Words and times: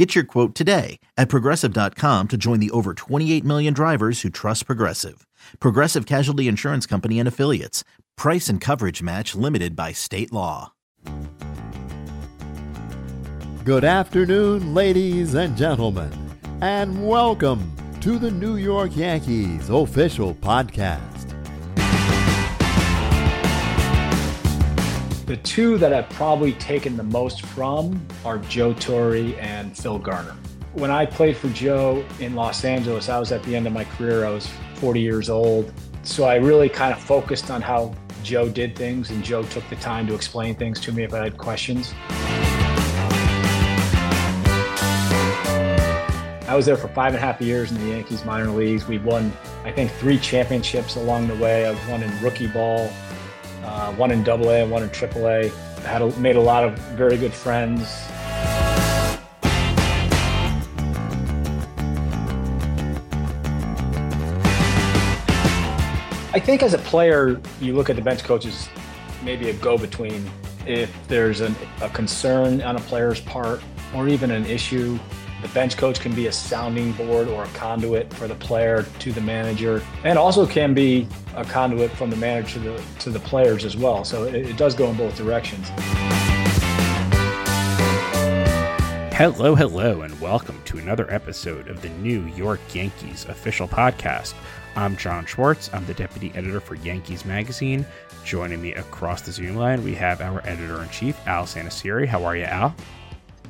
Get 0.00 0.14
your 0.14 0.24
quote 0.24 0.54
today 0.54 0.98
at 1.18 1.28
progressive.com 1.28 2.28
to 2.28 2.38
join 2.38 2.58
the 2.58 2.70
over 2.70 2.94
28 2.94 3.44
million 3.44 3.74
drivers 3.74 4.22
who 4.22 4.30
trust 4.30 4.64
Progressive. 4.64 5.26
Progressive 5.60 6.06
Casualty 6.06 6.48
Insurance 6.48 6.86
Company 6.86 7.18
and 7.18 7.28
Affiliates. 7.28 7.84
Price 8.16 8.48
and 8.48 8.62
coverage 8.62 9.02
match 9.02 9.34
limited 9.34 9.76
by 9.76 9.92
state 9.92 10.32
law. 10.32 10.72
Good 13.66 13.84
afternoon, 13.84 14.72
ladies 14.72 15.34
and 15.34 15.54
gentlemen, 15.54 16.10
and 16.62 17.06
welcome 17.06 17.70
to 18.00 18.18
the 18.18 18.30
New 18.30 18.56
York 18.56 18.96
Yankees 18.96 19.68
official 19.68 20.34
podcast. 20.34 21.09
The 25.30 25.36
two 25.36 25.78
that 25.78 25.94
I've 25.94 26.10
probably 26.10 26.54
taken 26.54 26.96
the 26.96 27.04
most 27.04 27.42
from 27.42 28.04
are 28.24 28.38
Joe 28.38 28.74
Torre 28.74 29.32
and 29.38 29.78
Phil 29.78 29.96
Garner. 29.96 30.34
When 30.72 30.90
I 30.90 31.06
played 31.06 31.36
for 31.36 31.48
Joe 31.50 32.04
in 32.18 32.34
Los 32.34 32.64
Angeles, 32.64 33.08
I 33.08 33.16
was 33.20 33.30
at 33.30 33.40
the 33.44 33.54
end 33.54 33.68
of 33.68 33.72
my 33.72 33.84
career. 33.84 34.26
I 34.26 34.30
was 34.30 34.48
40 34.74 34.98
years 34.98 35.30
old. 35.30 35.72
So 36.02 36.24
I 36.24 36.34
really 36.34 36.68
kind 36.68 36.92
of 36.92 37.00
focused 37.00 37.48
on 37.48 37.62
how 37.62 37.94
Joe 38.24 38.48
did 38.48 38.74
things, 38.74 39.10
and 39.10 39.22
Joe 39.22 39.44
took 39.44 39.62
the 39.70 39.76
time 39.76 40.08
to 40.08 40.16
explain 40.16 40.56
things 40.56 40.80
to 40.80 40.90
me 40.90 41.04
if 41.04 41.14
I 41.14 41.22
had 41.22 41.38
questions. 41.38 41.94
I 46.48 46.56
was 46.56 46.66
there 46.66 46.76
for 46.76 46.88
five 46.88 47.14
and 47.14 47.22
a 47.22 47.24
half 47.24 47.40
years 47.40 47.70
in 47.70 47.78
the 47.78 47.92
Yankees 47.92 48.24
minor 48.24 48.50
leagues. 48.50 48.88
We 48.88 48.98
won, 48.98 49.32
I 49.62 49.70
think, 49.70 49.92
three 49.92 50.18
championships 50.18 50.96
along 50.96 51.28
the 51.28 51.36
way. 51.36 51.66
I 51.66 51.88
won 51.88 52.02
in 52.02 52.20
rookie 52.20 52.48
ball, 52.48 52.90
uh, 53.64 53.92
one 53.94 54.10
in 54.10 54.22
Double 54.22 54.50
A 54.50 54.62
and 54.62 54.70
one 54.70 54.82
in 54.82 54.90
Triple 54.90 55.28
A. 55.28 55.48
Had 55.82 56.02
a, 56.02 56.16
made 56.18 56.36
a 56.36 56.40
lot 56.40 56.64
of 56.64 56.78
very 56.96 57.16
good 57.16 57.32
friends. 57.32 57.82
I 66.32 66.38
think 66.38 66.62
as 66.62 66.74
a 66.74 66.78
player, 66.78 67.40
you 67.60 67.74
look 67.74 67.90
at 67.90 67.96
the 67.96 68.02
bench 68.02 68.22
coaches, 68.22 68.68
maybe 69.22 69.50
a 69.50 69.52
go-between. 69.54 70.30
If 70.64 70.94
there's 71.08 71.40
an, 71.40 71.56
a 71.80 71.88
concern 71.88 72.62
on 72.62 72.76
a 72.76 72.80
player's 72.80 73.20
part, 73.20 73.62
or 73.94 74.06
even 74.06 74.30
an 74.30 74.46
issue, 74.46 74.98
the 75.42 75.48
bench 75.48 75.76
coach 75.76 76.00
can 76.00 76.14
be 76.14 76.26
a 76.26 76.32
sounding 76.32 76.92
board 76.92 77.26
or 77.28 77.44
a 77.44 77.48
conduit 77.48 78.12
for 78.12 78.28
the 78.28 78.34
player 78.34 78.82
to 78.98 79.12
the 79.12 79.20
manager, 79.22 79.82
and 80.04 80.18
also 80.18 80.46
can 80.46 80.74
be 80.74 81.06
a 81.34 81.44
conduit 81.44 81.90
from 81.92 82.10
the 82.10 82.16
manager 82.16 82.54
to 82.54 82.60
the 82.60 82.82
to 82.98 83.10
the 83.10 83.20
players 83.20 83.64
as 83.64 83.76
well. 83.76 84.04
So 84.04 84.24
it, 84.24 84.34
it 84.34 84.56
does 84.58 84.74
go 84.74 84.90
in 84.90 84.96
both 84.96 85.16
directions. 85.16 85.70
Hello, 89.14 89.54
hello, 89.54 90.02
and 90.02 90.18
welcome 90.20 90.60
to 90.64 90.78
another 90.78 91.10
episode 91.12 91.68
of 91.68 91.80
the 91.80 91.90
New 91.90 92.22
York 92.36 92.60
Yankees 92.74 93.24
official 93.26 93.68
podcast. 93.68 94.34
I'm 94.76 94.96
Jon 94.96 95.26
Schwartz. 95.26 95.70
I'm 95.72 95.84
the 95.86 95.94
deputy 95.94 96.32
editor 96.34 96.60
for 96.60 96.74
Yankees 96.76 97.24
Magazine. 97.24 97.86
Joining 98.24 98.60
me 98.60 98.74
across 98.74 99.22
the 99.22 99.32
Zoom 99.32 99.56
line, 99.56 99.82
we 99.84 99.94
have 99.94 100.20
our 100.20 100.40
editor 100.46 100.82
in 100.82 100.88
chief, 100.90 101.18
Al 101.26 101.44
Santasiere. 101.44 102.06
How 102.06 102.24
are 102.24 102.36
you, 102.36 102.44
Al? 102.44 102.74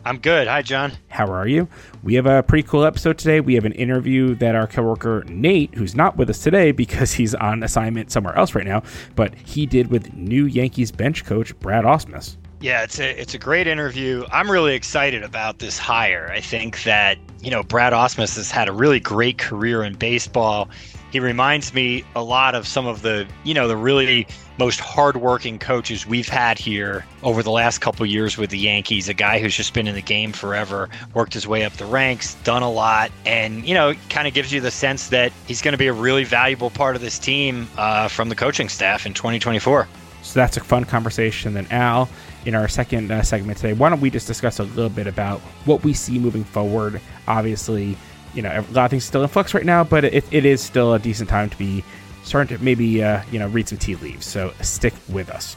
I'm 0.04 0.18
good. 0.18 0.48
Hi, 0.48 0.62
Jon. 0.62 0.92
How 1.08 1.26
are 1.26 1.46
you? 1.46 1.68
We 2.02 2.14
have 2.14 2.26
a 2.26 2.42
pretty 2.42 2.66
cool 2.66 2.84
episode 2.84 3.18
today. 3.18 3.40
We 3.40 3.54
have 3.54 3.66
an 3.66 3.72
interview 3.72 4.34
that 4.36 4.54
our 4.54 4.66
coworker 4.66 5.24
Nate, 5.28 5.74
who's 5.74 5.94
not 5.94 6.16
with 6.16 6.30
us 6.30 6.42
today 6.42 6.72
because 6.72 7.12
he's 7.12 7.34
on 7.34 7.62
assignment 7.62 8.10
somewhere 8.10 8.36
else 8.36 8.54
right 8.54 8.66
now, 8.66 8.82
but 9.14 9.34
he 9.34 9.66
did 9.66 9.90
with 9.90 10.14
new 10.14 10.46
Yankees 10.46 10.90
bench 10.90 11.24
coach 11.24 11.58
Brad 11.60 11.84
Ausmus. 11.84 12.36
Yeah, 12.60 12.82
it's 12.82 12.98
a 12.98 13.18
it's 13.18 13.32
a 13.32 13.38
great 13.38 13.66
interview. 13.66 14.24
I'm 14.32 14.50
really 14.50 14.74
excited 14.74 15.22
about 15.22 15.60
this 15.60 15.78
hire. 15.78 16.30
I 16.30 16.40
think 16.40 16.82
that 16.82 17.18
you 17.42 17.50
know 17.50 17.62
Brad 17.62 17.94
Ausmus 17.94 18.36
has 18.36 18.50
had 18.50 18.68
a 18.68 18.72
really 18.72 19.00
great 19.00 19.38
career 19.38 19.82
in 19.82 19.94
baseball. 19.94 20.68
He 21.10 21.20
reminds 21.20 21.72
me 21.72 22.04
a 22.14 22.22
lot 22.22 22.54
of 22.54 22.66
some 22.66 22.86
of 22.86 23.00
the 23.00 23.26
you 23.44 23.54
know 23.54 23.66
the 23.66 23.78
really 23.78 24.26
most 24.60 24.78
hardworking 24.78 25.58
coaches 25.58 26.06
we've 26.06 26.28
had 26.28 26.58
here 26.58 27.06
over 27.22 27.42
the 27.42 27.50
last 27.50 27.78
couple 27.78 28.04
years 28.04 28.36
with 28.36 28.50
the 28.50 28.58
Yankees. 28.58 29.08
A 29.08 29.14
guy 29.14 29.38
who's 29.38 29.56
just 29.56 29.72
been 29.72 29.88
in 29.88 29.94
the 29.94 30.02
game 30.02 30.32
forever, 30.32 30.90
worked 31.14 31.32
his 31.32 31.48
way 31.48 31.64
up 31.64 31.72
the 31.72 31.86
ranks, 31.86 32.34
done 32.44 32.62
a 32.62 32.70
lot, 32.70 33.10
and 33.24 33.66
you 33.66 33.72
know, 33.72 33.94
kind 34.10 34.28
of 34.28 34.34
gives 34.34 34.52
you 34.52 34.60
the 34.60 34.70
sense 34.70 35.08
that 35.08 35.32
he's 35.46 35.62
going 35.62 35.72
to 35.72 35.78
be 35.78 35.86
a 35.86 35.94
really 35.94 36.24
valuable 36.24 36.68
part 36.68 36.94
of 36.94 37.00
this 37.00 37.18
team 37.18 37.66
uh, 37.78 38.06
from 38.06 38.28
the 38.28 38.34
coaching 38.34 38.68
staff 38.68 39.06
in 39.06 39.14
2024. 39.14 39.88
So 40.22 40.38
that's 40.38 40.58
a 40.58 40.60
fun 40.60 40.84
conversation. 40.84 41.54
Then 41.54 41.66
Al, 41.70 42.10
in 42.44 42.54
our 42.54 42.68
second 42.68 43.10
uh, 43.10 43.22
segment 43.22 43.56
today, 43.56 43.72
why 43.72 43.88
don't 43.88 44.02
we 44.02 44.10
just 44.10 44.26
discuss 44.26 44.58
a 44.58 44.64
little 44.64 44.90
bit 44.90 45.06
about 45.06 45.40
what 45.64 45.82
we 45.82 45.94
see 45.94 46.18
moving 46.18 46.44
forward? 46.44 47.00
Obviously, 47.26 47.96
you 48.34 48.42
know, 48.42 48.50
a 48.50 48.72
lot 48.72 48.84
of 48.84 48.90
things 48.90 49.04
still 49.04 49.22
in 49.22 49.28
flux 49.28 49.54
right 49.54 49.64
now, 49.64 49.84
but 49.84 50.04
it, 50.04 50.22
it 50.30 50.44
is 50.44 50.60
still 50.60 50.92
a 50.92 50.98
decent 50.98 51.30
time 51.30 51.48
to 51.48 51.56
be 51.56 51.82
starting 52.30 52.56
to 52.56 52.62
maybe 52.64 53.02
uh, 53.02 53.22
you 53.32 53.38
know 53.38 53.48
read 53.48 53.68
some 53.68 53.76
tea 53.76 53.96
leaves. 53.96 54.24
So 54.24 54.54
stick 54.62 54.94
with 55.08 55.28
us. 55.28 55.56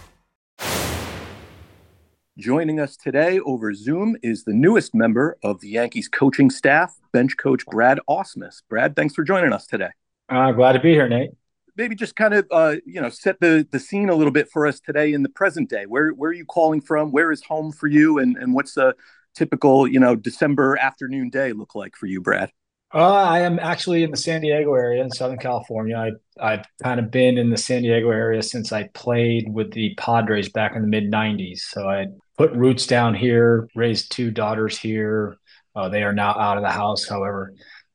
Joining 2.35 2.79
us 2.79 2.97
today 2.97 3.39
over 3.41 3.75
Zoom 3.75 4.17
is 4.23 4.44
the 4.44 4.53
newest 4.53 4.95
member 4.95 5.38
of 5.44 5.61
the 5.61 5.69
Yankees 5.69 6.09
coaching 6.09 6.50
staff, 6.50 6.95
bench 7.11 7.38
coach 7.38 7.63
Brad 7.67 8.00
Ausmus. 8.09 8.63
Brad, 8.67 8.95
thanks 8.95 9.13
for 9.13 9.23
joining 9.23 9.53
us 9.53 9.67
today. 9.67 9.91
Uh, 10.29 10.51
glad 10.51 10.73
to 10.73 10.79
be 10.79 10.94
here, 10.94 11.07
Nate. 11.07 11.29
Maybe 11.78 11.94
just 11.94 12.16
kind 12.16 12.34
of 12.34 12.47
uh, 12.50 12.78
you 12.85 13.00
know 13.00 13.09
set 13.09 13.40
the 13.40 13.67
the 13.72 13.79
scene 13.79 14.09
a 14.09 14.16
little 14.16 14.34
bit 14.34 14.50
for 14.51 14.66
us 14.66 14.79
today 14.79 15.13
in 15.13 15.22
the 15.22 15.29
present 15.29 15.69
day. 15.69 15.85
Where 15.85 16.09
where 16.09 16.31
are 16.31 16.34
you 16.34 16.45
calling 16.45 16.81
from? 16.81 17.11
Where 17.11 17.31
is 17.31 17.44
home 17.44 17.72
for 17.72 17.85
you? 17.85 18.17
And 18.17 18.35
and 18.35 18.55
what's 18.55 18.78
a 18.78 18.95
typical 19.35 19.88
you 19.88 20.00
know 20.00 20.16
December 20.16 20.75
afternoon 20.78 21.29
day 21.29 21.53
look 21.53 21.75
like 21.75 21.95
for 21.95 22.07
you, 22.07 22.19
Brad? 22.19 22.50
Uh, 22.94 23.12
I 23.12 23.40
am 23.40 23.58
actually 23.58 24.04
in 24.04 24.12
the 24.12 24.18
San 24.18 24.42
Diego 24.42 24.76
area 24.76 25.02
in 25.02 25.09
Southern 25.09 25.40
California. 25.40 25.98
I, 25.98 26.12
I've 26.40 26.66
kind 26.84 27.00
of 27.00 27.09
been 27.09 27.40
in 27.40 27.50
the 27.50 27.58
San 27.58 27.81
Diego 27.81 28.12
area 28.12 28.44
since 28.44 28.72
I 28.72 28.90
played 28.94 29.52
with 29.52 29.72
the 29.72 29.96
Padres 29.96 30.50
back 30.50 30.76
in 30.76 30.84
the 30.84 30.88
mid 30.88 31.12
90s. 31.12 31.59
So 31.59 31.90
I 31.90 32.08
put 32.38 32.52
roots 32.52 32.86
down 32.86 33.16
here, 33.16 33.68
raised 33.76 34.12
two 34.12 34.30
daughters 34.30 34.78
here. 34.78 35.38
Uh, 35.76 35.90
they 35.90 36.03
are 36.03 36.14
now 36.14 36.38
out 36.38 36.58
of 36.58 36.64
the 36.64 36.70
house, 36.70 37.08
however. 37.08 37.53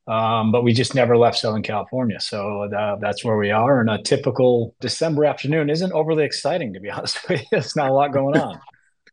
Um, 0.08 0.50
but 0.50 0.64
we 0.64 0.72
just 0.72 0.96
never 0.96 1.16
left 1.16 1.38
Southern 1.38 1.62
California. 1.62 2.18
So 2.18 2.64
uh, 2.64 2.96
that's 2.96 3.24
where 3.24 3.36
we 3.36 3.52
are. 3.52 3.80
And 3.80 3.90
a 3.90 4.02
typical 4.02 4.74
December 4.80 5.26
afternoon 5.26 5.70
isn't 5.70 5.92
overly 5.92 6.24
exciting, 6.24 6.72
to 6.72 6.80
be 6.80 6.90
honest 6.90 7.28
with 7.28 7.40
you. 7.40 7.46
There's 7.52 7.76
not 7.76 7.90
a 7.90 7.92
lot 7.92 8.12
going 8.12 8.36
on. 8.36 8.60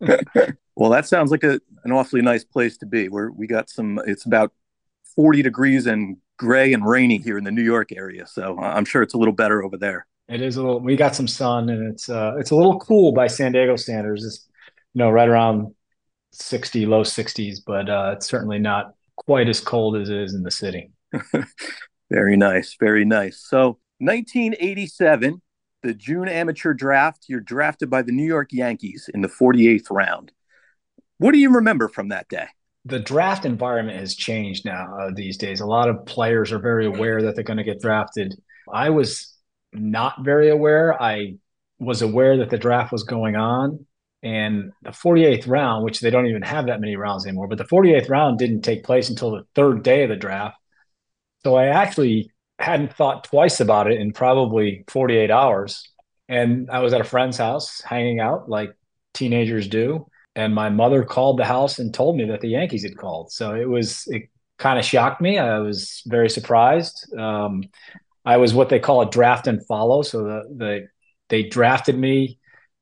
well, 0.75 0.90
that 0.90 1.06
sounds 1.06 1.29
like 1.29 1.44
a, 1.44 1.59
an 1.84 1.91
awfully 1.91 2.24
nice 2.24 2.44
place 2.44 2.75
to 2.78 2.88
be. 2.88 3.07
Where 3.07 3.29
we 3.29 3.45
got 3.45 3.69
some, 3.69 4.00
it's 4.07 4.25
about 4.25 4.51
40 5.15 5.41
degrees 5.41 5.85
and 5.85 6.17
gray 6.37 6.73
and 6.73 6.85
rainy 6.85 7.17
here 7.17 7.37
in 7.37 7.43
the 7.43 7.51
New 7.51 7.63
York 7.63 7.91
area. 7.91 8.27
So 8.27 8.59
I'm 8.59 8.85
sure 8.85 9.01
it's 9.01 9.13
a 9.13 9.17
little 9.17 9.33
better 9.33 9.63
over 9.63 9.77
there. 9.77 10.07
It 10.27 10.41
is 10.41 10.57
a 10.57 10.63
little. 10.63 10.79
We 10.79 10.95
got 10.95 11.15
some 11.15 11.27
sun, 11.27 11.69
and 11.69 11.93
it's 11.93 12.09
uh, 12.09 12.33
it's 12.39 12.51
a 12.51 12.55
little 12.55 12.79
cool 12.79 13.11
by 13.11 13.27
San 13.27 13.51
Diego 13.51 13.75
standards. 13.75 14.25
It's 14.25 14.47
you 14.93 14.99
know 14.99 15.11
right 15.11 15.29
around 15.29 15.75
60, 16.31 16.85
low 16.87 17.03
60s, 17.03 17.59
but 17.65 17.89
uh, 17.89 18.13
it's 18.15 18.27
certainly 18.27 18.57
not 18.57 18.95
quite 19.15 19.47
as 19.47 19.59
cold 19.59 19.95
as 19.95 20.09
it 20.09 20.17
is 20.17 20.33
in 20.33 20.41
the 20.41 20.51
city. 20.51 20.91
very 22.09 22.35
nice, 22.37 22.75
very 22.79 23.05
nice. 23.05 23.39
So 23.47 23.77
1987, 23.99 25.41
the 25.83 25.93
June 25.93 26.27
amateur 26.27 26.73
draft. 26.73 27.25
You're 27.27 27.39
drafted 27.39 27.91
by 27.91 28.01
the 28.01 28.11
New 28.11 28.25
York 28.25 28.50
Yankees 28.51 29.09
in 29.13 29.21
the 29.21 29.27
48th 29.27 29.91
round. 29.91 30.31
What 31.19 31.31
do 31.31 31.38
you 31.38 31.53
remember 31.53 31.88
from 31.88 32.09
that 32.09 32.27
day? 32.27 32.47
The 32.85 32.99
draft 32.99 33.45
environment 33.45 33.99
has 33.99 34.15
changed 34.15 34.63
now 34.63 34.95
uh, 34.99 35.11
these 35.13 35.37
days. 35.37 35.59
A 35.59 35.65
lot 35.65 35.89
of 35.89 36.05
players 36.05 36.51
are 36.51 36.59
very 36.59 36.85
aware 36.85 37.23
that 37.23 37.35
they're 37.35 37.43
going 37.43 37.57
to 37.57 37.63
get 37.63 37.81
drafted. 37.81 38.35
I 38.71 38.91
was 38.91 39.33
not 39.73 40.23
very 40.23 40.49
aware. 40.49 41.01
I 41.01 41.35
was 41.79 42.03
aware 42.03 42.37
that 42.37 42.51
the 42.51 42.59
draft 42.59 42.91
was 42.91 43.03
going 43.03 43.35
on. 43.35 43.85
And 44.21 44.71
the 44.83 44.91
48th 44.91 45.47
round, 45.47 45.83
which 45.83 45.99
they 45.99 46.09
don't 46.09 46.27
even 46.27 46.41
have 46.43 46.67
that 46.67 46.79
many 46.79 46.95
rounds 46.95 47.25
anymore, 47.25 47.47
but 47.47 47.57
the 47.57 47.63
48th 47.63 48.09
round 48.09 48.39
didn't 48.39 48.61
take 48.61 48.83
place 48.83 49.09
until 49.09 49.31
the 49.31 49.43
third 49.55 49.83
day 49.83 50.03
of 50.03 50.09
the 50.09 50.15
draft. 50.15 50.57
So 51.43 51.55
I 51.55 51.67
actually 51.67 52.31
hadn't 52.57 52.93
thought 52.93 53.25
twice 53.25 53.59
about 53.59 53.91
it 53.91 53.99
in 53.99 54.13
probably 54.13 54.83
48 54.87 55.29
hours. 55.29 55.91
And 56.27 56.69
I 56.71 56.79
was 56.79 56.93
at 56.93 57.01
a 57.01 57.05
friend's 57.05 57.37
house 57.37 57.81
hanging 57.81 58.19
out 58.19 58.49
like 58.49 58.71
teenagers 59.13 59.67
do 59.67 60.07
and 60.35 60.53
my 60.53 60.69
mother 60.69 61.03
called 61.03 61.39
the 61.39 61.45
house 61.45 61.79
and 61.79 61.93
told 61.93 62.17
me 62.17 62.25
that 62.25 62.41
the 62.41 62.49
Yankees 62.49 62.83
had 62.83 62.97
called. 62.97 63.31
So 63.31 63.55
it 63.55 63.69
was 63.69 64.05
it 64.07 64.29
kind 64.57 64.77
of 64.77 64.85
shocked 64.85 65.21
me. 65.21 65.37
I 65.37 65.59
was 65.59 66.01
very 66.05 66.29
surprised. 66.29 67.13
Um, 67.17 67.63
I 68.25 68.37
was 68.37 68.53
what 68.53 68.69
they 68.69 68.79
call 68.79 69.01
a 69.01 69.09
draft 69.09 69.47
and 69.47 69.65
follow. 69.65 70.01
So 70.01 70.23
the 70.23 70.41
the 70.55 70.87
they 71.29 71.43
drafted 71.43 71.97
me. 71.97 72.39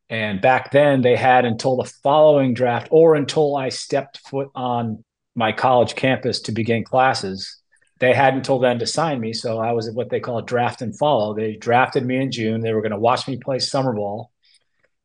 And 0.10 0.42
back 0.42 0.72
then, 0.72 1.02
they 1.02 1.16
had 1.16 1.46
until 1.46 1.78
the 1.78 1.92
following 2.04 2.54
draft 2.54 2.88
or 2.92 3.16
until 3.16 3.56
I 3.56 3.70
stepped 3.70 4.20
foot 4.20 4.50
on 4.54 5.04
my 5.34 5.52
college 5.52 5.96
campus 5.96 6.42
to 6.42 6.52
begin 6.52 6.84
classes. 6.84 7.60
They 8.00 8.14
hadn't 8.14 8.40
until 8.40 8.60
then 8.60 8.80
to 8.80 8.86
sign 8.86 9.20
me. 9.20 9.34
So 9.34 9.60
I 9.60 9.72
was 9.72 9.90
what 9.92 10.10
they 10.10 10.20
call 10.20 10.40
a 10.40 10.46
draft 10.46 10.82
and 10.82 10.98
follow. 10.98 11.34
They 11.34 11.56
drafted 11.56 12.06
me 12.06 12.18
in 12.18 12.32
June. 12.32 12.62
They 12.62 12.74
were 12.74 12.82
going 12.82 12.92
to 12.92 13.00
watch 13.00 13.28
me 13.28 13.38
play 13.38 13.60
summer 13.60 13.94
ball 13.94 14.32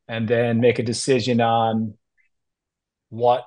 and 0.08 0.26
then 0.26 0.60
make 0.60 0.78
a 0.78 0.82
decision 0.82 1.40
on 1.40 1.94
what, 3.10 3.44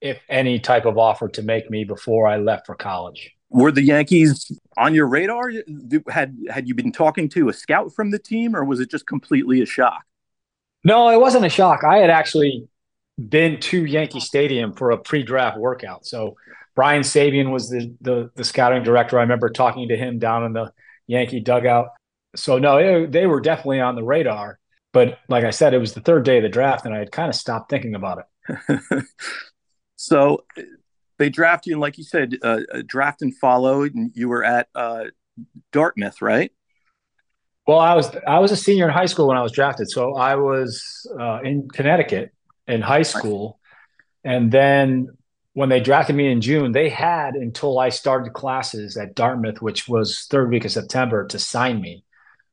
if 0.00 0.20
any, 0.28 0.58
type 0.58 0.84
of 0.84 0.98
offer 0.98 1.28
to 1.28 1.42
make 1.42 1.70
me 1.70 1.84
before 1.84 2.26
I 2.26 2.36
left 2.36 2.66
for 2.66 2.74
college. 2.74 3.32
Were 3.50 3.70
the 3.70 3.82
Yankees 3.82 4.50
on 4.78 4.94
your 4.94 5.06
radar? 5.06 5.52
Had 6.08 6.36
had 6.48 6.66
you 6.66 6.74
been 6.74 6.90
talking 6.90 7.28
to 7.30 7.50
a 7.50 7.52
scout 7.52 7.92
from 7.94 8.10
the 8.10 8.18
team, 8.18 8.56
or 8.56 8.64
was 8.64 8.80
it 8.80 8.90
just 8.90 9.06
completely 9.06 9.60
a 9.60 9.66
shock? 9.66 10.04
No, 10.84 11.10
it 11.10 11.20
wasn't 11.20 11.44
a 11.44 11.50
shock. 11.50 11.84
I 11.84 11.98
had 11.98 12.10
actually 12.10 12.66
been 13.28 13.60
to 13.60 13.84
Yankee 13.84 14.20
Stadium 14.20 14.72
for 14.72 14.90
a 14.90 14.98
pre-draft 14.98 15.58
workout. 15.58 16.06
So 16.06 16.36
Brian 16.74 17.02
Sabean 17.02 17.50
was 17.50 17.68
the, 17.68 17.94
the, 18.00 18.30
the 18.34 18.44
scouting 18.44 18.82
director. 18.82 19.18
I 19.18 19.22
remember 19.22 19.50
talking 19.50 19.88
to 19.88 19.96
him 19.96 20.18
down 20.18 20.44
in 20.44 20.52
the 20.52 20.72
Yankee 21.06 21.40
dugout. 21.40 21.88
So 22.34 22.58
no, 22.58 22.78
it, 22.78 23.12
they 23.12 23.26
were 23.26 23.40
definitely 23.40 23.80
on 23.80 23.94
the 23.94 24.02
radar. 24.02 24.58
But 24.92 25.18
like 25.28 25.44
I 25.44 25.50
said, 25.50 25.74
it 25.74 25.78
was 25.78 25.94
the 25.94 26.00
third 26.00 26.24
day 26.24 26.38
of 26.38 26.42
the 26.42 26.48
draft, 26.48 26.84
and 26.84 26.94
I 26.94 26.98
had 26.98 27.12
kind 27.12 27.28
of 27.28 27.34
stopped 27.34 27.70
thinking 27.70 27.94
about 27.94 28.18
it. 28.18 28.24
so 29.96 30.44
they 31.18 31.28
draft 31.28 31.66
you, 31.66 31.74
and 31.74 31.80
like 31.80 31.98
you 31.98 32.04
said, 32.04 32.36
uh, 32.42 32.60
draft 32.86 33.22
and 33.22 33.36
follow. 33.36 33.82
And 33.82 34.10
you 34.14 34.28
were 34.28 34.44
at 34.44 34.68
uh, 34.74 35.04
Dartmouth, 35.72 36.20
right? 36.22 36.52
Well, 37.66 37.78
I 37.78 37.94
was 37.94 38.10
I 38.26 38.38
was 38.40 38.50
a 38.50 38.56
senior 38.56 38.86
in 38.86 38.92
high 38.92 39.06
school 39.06 39.28
when 39.28 39.36
I 39.36 39.42
was 39.42 39.52
drafted, 39.52 39.90
so 39.90 40.14
I 40.14 40.36
was 40.36 40.82
uh, 41.18 41.40
in 41.42 41.68
Connecticut 41.68 42.32
in 42.66 42.80
high 42.80 43.02
school, 43.02 43.60
and 44.24 44.50
then 44.50 45.08
when 45.54 45.68
they 45.68 45.80
drafted 45.80 46.16
me 46.16 46.30
in 46.30 46.40
June, 46.40 46.72
they 46.72 46.88
had 46.88 47.34
until 47.34 47.78
I 47.78 47.90
started 47.90 48.32
classes 48.32 48.96
at 48.96 49.14
Dartmouth, 49.14 49.60
which 49.60 49.86
was 49.86 50.26
third 50.30 50.50
week 50.50 50.64
of 50.64 50.72
September, 50.72 51.26
to 51.26 51.38
sign 51.38 51.80
me. 51.80 52.04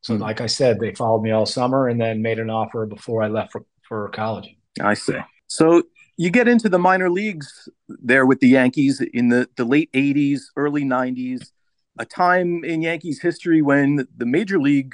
So, 0.01 0.13
mm-hmm. 0.13 0.23
like 0.23 0.41
I 0.41 0.47
said, 0.47 0.79
they 0.79 0.93
followed 0.93 1.21
me 1.21 1.31
all 1.31 1.45
summer 1.45 1.87
and 1.87 1.99
then 1.99 2.21
made 2.21 2.39
an 2.39 2.49
offer 2.49 2.85
before 2.85 3.23
I 3.23 3.27
left 3.27 3.51
for, 3.51 3.65
for 3.87 4.09
college. 4.09 4.49
I 4.81 4.93
see. 4.93 5.17
So 5.49 5.83
you 6.15 6.29
get 6.29 6.47
into 6.47 6.69
the 6.69 6.79
minor 6.79 7.09
leagues 7.09 7.67
there 7.87 8.25
with 8.25 8.39
the 8.39 8.47
Yankees 8.47 9.01
in 9.01 9.29
the, 9.29 9.49
the 9.57 9.65
late 9.65 9.91
80s, 9.93 10.41
early 10.55 10.83
90s, 10.83 11.51
a 11.97 12.05
time 12.05 12.63
in 12.63 12.81
Yankees 12.81 13.21
history 13.21 13.61
when 13.61 14.07
the 14.15 14.25
major 14.25 14.59
league 14.59 14.93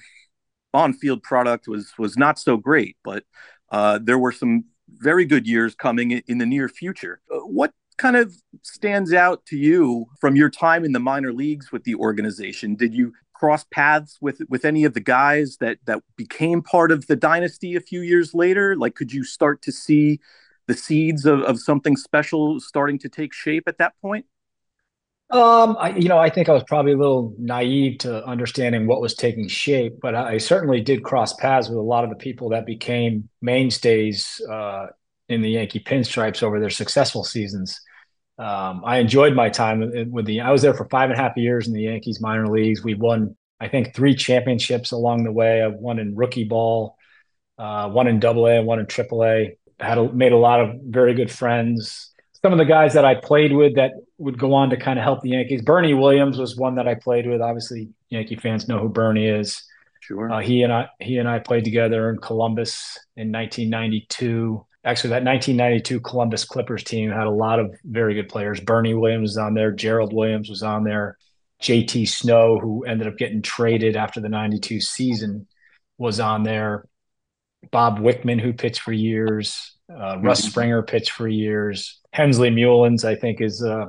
on-field 0.74 1.24
product 1.24 1.68
was 1.68 1.94
was 1.98 2.18
not 2.18 2.40
so 2.40 2.58
great, 2.58 2.98
but 3.04 3.24
uh, 3.72 4.00
there 4.02 4.18
were 4.18 4.32
some 4.32 4.66
very 4.90 5.26
good 5.26 5.48
years 5.48 5.76
coming 5.76 6.12
in 6.12 6.38
the 6.38 6.46
near 6.46 6.70
future. 6.70 7.22
Uh, 7.32 7.40
what 7.40 7.72
kind 7.98 8.16
of 8.16 8.36
stands 8.62 9.14
out 9.14 9.46
to 9.46 9.58
you 9.58 10.06
from 10.20 10.36
your 10.36 10.50
time 10.50 10.84
in 10.84 10.92
the 10.92 11.00
minor 11.00 11.32
leagues 11.34 11.72
with 11.72 11.84
the 11.84 11.96
organization? 11.96 12.76
Did 12.76 12.94
you 12.94 13.14
cross 13.34 13.66
paths 13.72 14.18
with 14.22 14.42
with 14.50 14.64
any 14.64 14.86
of 14.86 14.94
the 14.94 15.00
guys 15.00 15.58
that 15.60 15.80
that 15.86 16.02
became 16.16 16.62
part 16.62 16.92
of 16.92 17.08
the 17.08 17.16
dynasty 17.16 17.76
a 17.76 17.82
few 17.82 18.02
years 18.02 18.34
later? 18.34 18.76
Like, 18.76 18.96
could 18.96 19.12
you 19.12 19.24
start 19.24 19.62
to 19.64 19.72
see 19.72 20.20
the 20.68 20.74
seeds 20.74 21.26
of, 21.26 21.42
of 21.42 21.60
something 21.60 21.96
special 21.96 22.60
starting 22.60 23.00
to 23.00 23.10
take 23.10 23.34
shape 23.34 23.64
at 23.68 23.78
that 23.78 23.94
point? 24.02 24.26
Um, 25.32 25.76
I, 25.80 25.90
you 25.90 26.08
know, 26.08 26.20
I 26.20 26.30
think 26.30 26.50
I 26.50 26.54
was 26.54 26.64
probably 26.68 26.94
a 26.94 26.98
little 26.98 27.34
naive 27.40 27.98
to 28.00 28.24
understanding 28.26 28.86
what 28.86 29.02
was 29.02 29.16
taking 29.16 29.48
shape, 29.48 30.00
but 30.00 30.14
I 30.14 30.38
certainly 30.38 30.82
did 30.82 31.04
cross 31.04 31.34
paths 31.34 31.68
with 31.68 31.78
a 31.78 31.82
lot 31.82 32.04
of 32.04 32.12
the 32.12 32.16
people 32.16 32.50
that 32.50 32.66
became 32.66 33.28
mainstays 33.42 34.40
uh, 34.50 34.88
in 35.28 35.42
the 35.42 35.50
Yankee 35.50 35.80
pinstripes 35.80 36.44
over 36.44 36.60
their 36.60 36.70
successful 36.70 37.24
seasons. 37.24 37.82
Um, 38.38 38.84
I 38.86 38.98
enjoyed 38.98 39.34
my 39.34 39.50
time 39.50 39.80
with 40.12 40.26
the. 40.26 40.42
I 40.42 40.52
was 40.52 40.62
there 40.62 40.74
for 40.74 40.88
five 40.90 41.10
and 41.10 41.18
a 41.18 41.22
half 41.22 41.38
years 41.38 41.68
in 41.68 41.74
the 41.74 41.84
Yankees 41.84 42.22
minor 42.22 42.48
leagues. 42.48 42.84
We 42.84 42.94
won, 42.94 43.36
I 43.60 43.68
think, 43.68 43.96
three 43.96 44.14
championships 44.14 44.92
along 44.92 45.24
the 45.24 45.32
way. 45.32 45.64
I 45.64 45.68
won 45.68 46.00
in 46.00 46.16
rookie 46.16 46.44
ball, 46.44 46.98
uh, 47.58 47.90
one 47.90 48.08
in 48.08 48.20
Double 48.20 48.46
A, 48.46 48.58
and 48.58 48.68
one 48.68 48.80
in 48.80 48.88
Triple 48.88 49.24
A. 49.24 49.58
Had 49.80 49.98
a, 49.98 50.12
made 50.12 50.32
a 50.32 50.38
lot 50.38 50.62
of 50.62 50.76
very 50.84 51.14
good 51.14 51.32
friends. 51.32 52.14
Some 52.42 52.54
of 52.54 52.60
the 52.60 52.66
guys 52.66 52.94
that 52.94 53.06
I 53.06 53.16
played 53.16 53.54
with 53.54 53.76
that 53.76 53.92
would 54.18 54.38
go 54.38 54.54
on 54.54 54.70
to 54.70 54.78
kind 54.78 55.00
of 55.00 55.04
help 55.04 55.22
the 55.22 55.30
Yankees. 55.30 55.62
Bernie 55.62 55.94
Williams 55.94 56.38
was 56.38 56.56
one 56.56 56.76
that 56.76 56.88
I 56.88 56.96
played 56.96 57.28
with. 57.28 57.42
Obviously, 57.42 57.90
Yankee 58.10 58.36
fans 58.36 58.68
know 58.68 58.80
who 58.80 58.90
Bernie 58.90 59.28
is. 59.28 59.64
Sure. 60.00 60.32
Uh, 60.32 60.40
he 60.40 60.62
and 60.62 60.72
I 60.72 60.88
he 61.00 61.18
and 61.18 61.28
I 61.28 61.40
played 61.40 61.66
together 61.66 62.10
in 62.12 62.20
Columbus 62.20 63.00
in 63.18 63.32
1992 63.32 64.66
actually 64.86 65.10
that 65.10 65.24
1992 65.24 66.00
Columbus 66.02 66.46
Clippers 66.46 66.84
team 66.84 67.10
had 67.10 67.26
a 67.26 67.32
lot 67.32 67.60
of 67.60 67.76
very 67.84 68.14
good 68.14 68.30
players. 68.30 68.60
Bernie 68.60 68.94
Williams 68.94 69.32
was 69.32 69.38
on 69.38 69.56
there, 69.56 69.72
Gerald 69.72 70.14
Williams 70.14 70.48
was 70.48 70.62
on 70.62 70.84
there, 70.84 71.18
JT 71.62 72.08
Snow, 72.08 72.60
who 72.60 72.86
ended 72.86 73.08
up 73.08 73.18
getting 73.18 73.42
traded 73.42 73.96
after 73.96 74.22
the 74.22 74.30
92 74.30 74.80
season, 74.80 75.48
was 75.98 76.20
on 76.20 76.44
there. 76.44 76.86
Bob 77.72 78.00
Wickman, 78.00 78.40
who 78.40 78.54
pitched 78.54 78.82
for 78.82 78.94
years, 78.94 79.76
uh, 79.90 80.20
Russ 80.20 80.42
mm-hmm. 80.42 80.50
Springer 80.50 80.82
pitched 80.84 81.12
for 81.12 81.28
years. 81.28 82.00
Hensley 82.12 82.50
Meulens, 82.50 83.06
I 83.06 83.16
think, 83.16 83.42
is 83.42 83.64
uh, 83.64 83.88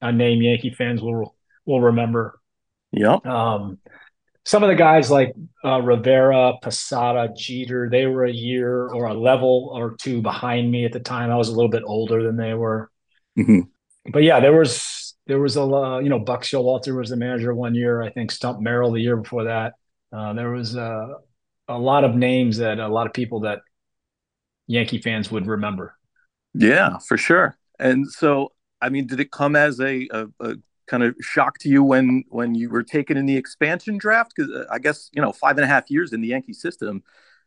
a 0.00 0.12
name 0.12 0.42
Yankee 0.42 0.70
fans 0.70 1.00
will 1.00 1.34
will 1.64 1.80
remember. 1.80 2.40
Yeah. 2.92 3.18
Um, 3.24 3.78
some 4.44 4.62
of 4.62 4.70
the 4.70 4.74
guys 4.74 5.10
like 5.10 5.34
uh, 5.62 5.80
Rivera, 5.82 6.54
Posada, 6.62 7.32
Jeter, 7.36 7.90
they 7.90 8.06
were 8.06 8.24
a 8.24 8.32
year 8.32 8.88
or 8.88 9.04
a 9.04 9.14
level 9.14 9.70
or 9.74 9.94
two 10.00 10.22
behind 10.22 10.70
me 10.70 10.86
at 10.86 10.92
the 10.92 11.00
time. 11.00 11.30
I 11.30 11.36
was 11.36 11.48
a 11.48 11.54
little 11.54 11.70
bit 11.70 11.82
older 11.84 12.22
than 12.22 12.36
they 12.36 12.54
were. 12.54 12.90
Mm-hmm. 13.38 13.60
But 14.10 14.22
yeah, 14.22 14.40
there 14.40 14.58
was 14.58 15.14
there 15.26 15.38
was 15.38 15.56
a 15.56 15.62
uh, 15.62 15.98
you 15.98 16.08
know 16.08 16.18
Buck 16.18 16.42
Showalter 16.42 16.96
was 16.96 17.10
the 17.10 17.16
manager 17.16 17.54
one 17.54 17.74
year. 17.74 18.02
I 18.02 18.10
think 18.10 18.30
Stump 18.30 18.60
Merrill 18.60 18.92
the 18.92 19.00
year 19.00 19.16
before 19.16 19.44
that. 19.44 19.74
Uh, 20.10 20.32
there 20.32 20.50
was 20.50 20.76
uh, 20.76 21.08
a 21.68 21.78
lot 21.78 22.04
of 22.04 22.14
names 22.14 22.58
that 22.58 22.78
a 22.78 22.88
lot 22.88 23.06
of 23.06 23.12
people 23.12 23.40
that 23.40 23.60
Yankee 24.66 24.98
fans 24.98 25.30
would 25.30 25.46
remember. 25.46 25.94
Yeah, 26.54 26.98
for 27.06 27.16
sure. 27.16 27.58
And 27.78 28.06
so, 28.10 28.52
I 28.80 28.88
mean, 28.88 29.06
did 29.06 29.20
it 29.20 29.30
come 29.30 29.56
as 29.56 29.80
a, 29.80 30.08
a, 30.10 30.26
a 30.40 30.54
kind 30.86 31.02
of 31.02 31.14
shock 31.20 31.58
to 31.58 31.68
you 31.68 31.82
when 31.82 32.24
when 32.28 32.54
you 32.54 32.70
were 32.70 32.82
taken 32.82 33.16
in 33.16 33.26
the 33.26 33.36
expansion 33.36 33.98
draft? 33.98 34.32
Because 34.34 34.50
uh, 34.50 34.64
I 34.70 34.78
guess 34.78 35.10
you 35.12 35.22
know 35.22 35.32
five 35.32 35.56
and 35.56 35.64
a 35.64 35.68
half 35.68 35.90
years 35.90 36.12
in 36.12 36.20
the 36.20 36.28
Yankee 36.28 36.52
system, 36.52 37.02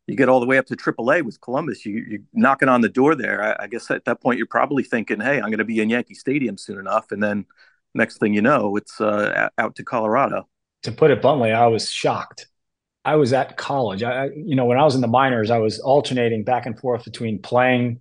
you 0.07 0.15
get 0.15 0.29
all 0.29 0.39
the 0.39 0.45
way 0.45 0.57
up 0.57 0.68
to 0.68 0.75
AAA 0.75 1.23
with 1.23 1.41
Columbus. 1.41 1.85
You, 1.85 2.06
you're 2.07 2.21
knocking 2.33 2.69
on 2.69 2.81
the 2.81 2.90
door 2.90 3.16
there. 3.16 3.44
I, 3.44 3.63
I 3.63 3.68
guess 3.68 3.90
at 3.92 4.06
that 4.06 4.21
point 4.21 4.37
you're 4.37 4.47
probably 4.47 4.83
thinking, 4.83 5.19
"Hey, 5.19 5.37
I'm 5.37 5.49
going 5.49 5.57
to 5.57 5.66
be 5.66 5.80
in 5.80 5.90
Yankee 5.90 6.16
Stadium 6.16 6.57
soon 6.57 6.80
enough," 6.80 7.11
and 7.11 7.21
then 7.21 7.45
next 7.94 8.19
thing 8.19 8.33
you 8.33 8.42
know, 8.42 8.75
it's 8.78 9.01
uh, 9.01 9.49
out 9.57 9.75
to 9.75 9.83
Colorado. 9.83 10.47
To 10.83 10.92
put 10.92 11.11
it 11.11 11.21
bluntly, 11.21 11.51
I 11.51 11.68
was 11.68 11.90
shocked. 11.90 12.47
I 13.04 13.16
was 13.16 13.34
at 13.34 13.58
college. 13.58 14.04
I, 14.04 14.26
you 14.36 14.56
know, 14.56 14.66
when 14.66 14.78
I 14.78 14.84
was 14.84 14.96
in 14.96 15.02
the 15.02 15.08
minors, 15.08 15.50
I 15.50 15.58
was 15.58 15.80
alternating 15.80 16.44
back 16.44 16.66
and 16.66 16.80
forth 16.80 17.04
between 17.04 17.42
playing 17.42 18.00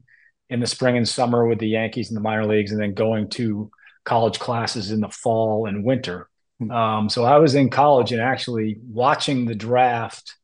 in 0.51 0.61
the 0.61 0.67
spring 0.67 0.97
and 0.97 1.09
summer 1.09 1.47
with 1.47 1.59
the 1.59 1.69
Yankees 1.69 2.11
in 2.11 2.15
the 2.15 2.21
minor 2.21 2.47
leagues, 2.47 2.73
and 2.73 2.81
then 2.81 2.95
going 2.95 3.31
to 3.31 3.71
college 4.05 4.39
classes 4.39 4.91
in 4.91 5.01
the 5.01 5.09
fall 5.09 5.67
and 5.67 5.85
winter. 5.85 6.29
Hmm. 6.59 6.71
Um, 6.71 7.09
so 7.09 7.25
I 7.25 7.39
was 7.39 7.55
in 7.55 7.71
college 7.71 8.13
and 8.13 8.21
actually 8.21 8.79
watching 8.89 9.47
the 9.47 9.55
draft 9.55 10.37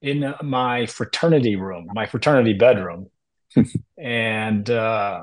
in 0.00 0.34
my 0.42 0.86
fraternity 0.86 1.56
room, 1.56 1.88
my 1.92 2.06
fraternity 2.06 2.54
bedroom, 2.54 3.08
and 3.98 4.68
uh, 4.68 5.22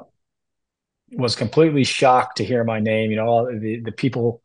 was 1.12 1.36
completely 1.36 1.84
shocked 1.84 2.38
to 2.38 2.46
hear 2.46 2.64
my 2.64 2.80
name. 2.80 3.12
You 3.12 3.18
know, 3.18 3.26
all 3.26 3.46
the, 3.46 3.82
the 3.84 3.92
people 3.92 4.42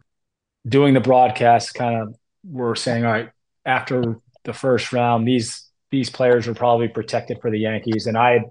doing 0.66 0.94
the 0.94 1.00
broadcast 1.00 1.74
kind 1.74 2.00
of 2.00 2.16
were 2.44 2.76
saying, 2.76 3.04
all 3.04 3.12
right, 3.12 3.30
after 3.64 4.20
the 4.44 4.52
first 4.52 4.92
round, 4.92 5.26
these 5.26 5.66
these 5.90 6.10
players 6.10 6.46
were 6.46 6.54
probably 6.54 6.88
protected 6.88 7.38
for 7.40 7.50
the 7.50 7.58
Yankees. 7.58 8.06
And 8.06 8.16
I 8.16 8.32
had 8.32 8.44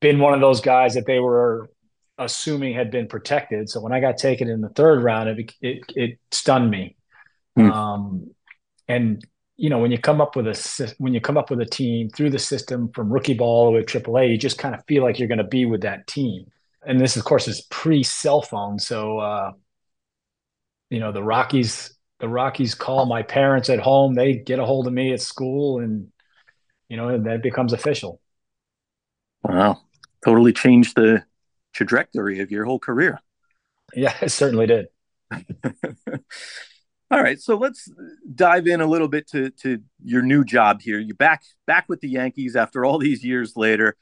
been 0.00 0.18
one 0.18 0.34
of 0.34 0.40
those 0.40 0.60
guys 0.60 0.94
that 0.94 1.06
they 1.06 1.18
were 1.18 1.70
assuming 2.18 2.74
had 2.74 2.90
been 2.90 3.08
protected. 3.08 3.68
So 3.68 3.80
when 3.80 3.92
I 3.92 4.00
got 4.00 4.18
taken 4.18 4.48
in 4.48 4.60
the 4.60 4.68
third 4.68 5.02
round, 5.02 5.28
it 5.28 5.52
it, 5.60 5.84
it 5.96 6.18
stunned 6.30 6.70
me. 6.70 6.96
Hmm. 7.56 7.70
Um, 7.70 8.30
and 8.88 9.24
you 9.56 9.68
know 9.68 9.78
when 9.78 9.90
you 9.90 9.98
come 9.98 10.20
up 10.20 10.36
with 10.36 10.46
a 10.46 10.94
when 10.98 11.14
you 11.14 11.20
come 11.20 11.36
up 11.36 11.50
with 11.50 11.60
a 11.60 11.66
team 11.66 12.10
through 12.10 12.30
the 12.30 12.38
system 12.38 12.90
from 12.92 13.12
rookie 13.12 13.34
ball 13.34 13.72
to 13.72 13.84
AAA, 13.84 14.30
you 14.30 14.38
just 14.38 14.58
kind 14.58 14.74
of 14.74 14.84
feel 14.86 15.02
like 15.02 15.18
you're 15.18 15.28
going 15.28 15.38
to 15.38 15.44
be 15.44 15.64
with 15.64 15.82
that 15.82 16.06
team. 16.06 16.46
And 16.86 16.98
this, 16.98 17.16
of 17.16 17.24
course, 17.24 17.46
is 17.46 17.62
pre 17.70 18.02
cell 18.02 18.40
phone, 18.40 18.78
so 18.78 19.18
uh, 19.18 19.52
you 20.88 21.00
know 21.00 21.12
the 21.12 21.22
Rockies. 21.22 21.94
The 22.20 22.28
Rockies 22.28 22.74
call 22.74 23.06
my 23.06 23.22
parents 23.22 23.70
at 23.70 23.80
home. 23.80 24.14
They 24.14 24.34
get 24.34 24.58
a 24.58 24.64
hold 24.64 24.86
of 24.86 24.92
me 24.92 25.12
at 25.12 25.20
school, 25.20 25.80
and 25.80 26.08
you 26.88 26.96
know, 26.96 27.18
that 27.18 27.42
becomes 27.42 27.72
official. 27.72 28.20
Wow, 29.42 29.80
totally 30.24 30.52
changed 30.52 30.96
the 30.96 31.24
trajectory 31.72 32.40
of 32.40 32.50
your 32.50 32.66
whole 32.66 32.78
career. 32.78 33.20
Yeah, 33.94 34.14
it 34.20 34.30
certainly 34.30 34.66
did. 34.66 34.86
All 37.12 37.20
right, 37.20 37.40
so 37.40 37.56
let's 37.56 37.90
dive 38.34 38.66
in 38.66 38.80
a 38.80 38.86
little 38.86 39.08
bit 39.08 39.26
to 39.30 39.50
to 39.62 39.80
your 40.04 40.22
new 40.22 40.44
job 40.44 40.80
here. 40.82 40.98
You 40.98 41.14
back 41.14 41.42
back 41.66 41.88
with 41.88 42.00
the 42.00 42.08
Yankees 42.08 42.54
after 42.54 42.84
all 42.84 42.98
these 42.98 43.24
years 43.24 43.56
later, 43.56 43.96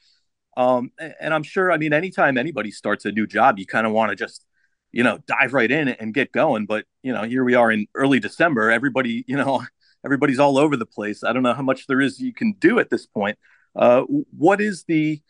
um, 0.57 0.91
and 1.19 1.33
I'm 1.33 1.43
sure. 1.43 1.71
I 1.71 1.77
mean, 1.77 1.93
anytime 1.93 2.37
anybody 2.37 2.69
starts 2.69 3.05
a 3.05 3.11
new 3.11 3.25
job, 3.25 3.57
you 3.57 3.65
kind 3.65 3.87
of 3.87 3.93
want 3.93 4.11
to 4.11 4.15
just 4.15 4.45
you 4.91 5.03
know 5.03 5.19
dive 5.27 5.53
right 5.53 5.69
in 5.71 5.89
and 5.89 6.13
get 6.13 6.31
going. 6.31 6.65
But 6.65 6.85
you 7.03 7.13
know, 7.13 7.23
here 7.23 7.43
we 7.43 7.55
are 7.55 7.71
in 7.71 7.87
early 7.95 8.19
December. 8.19 8.71
Everybody, 8.71 9.23
you 9.27 9.37
know, 9.37 9.63
everybody's 10.05 10.39
all 10.39 10.57
over 10.57 10.75
the 10.77 10.85
place. 10.85 11.23
I 11.23 11.33
don't 11.33 11.43
know 11.43 11.53
how 11.53 11.63
much 11.63 11.87
there 11.87 12.01
is 12.01 12.19
you 12.19 12.33
can 12.33 12.53
do 12.53 12.79
at 12.79 12.89
this 12.89 13.05
point. 13.05 13.37
Uh, 13.75 14.01
what 14.35 14.59
is 14.61 14.83
the, 14.85 15.21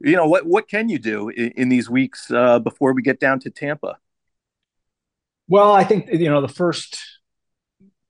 you 0.00 0.16
know, 0.16 0.26
what 0.26 0.46
what 0.46 0.68
can 0.68 0.88
you 0.88 0.98
do 0.98 1.28
in, 1.28 1.50
in 1.52 1.68
these 1.68 1.90
weeks 1.90 2.30
uh, 2.30 2.58
before 2.58 2.92
we 2.92 3.02
get 3.02 3.20
down 3.20 3.40
to 3.40 3.50
Tampa? 3.50 3.98
Well, 5.48 5.72
I 5.72 5.84
think 5.84 6.08
you 6.12 6.28
know 6.28 6.40
the 6.40 6.48
first 6.48 6.98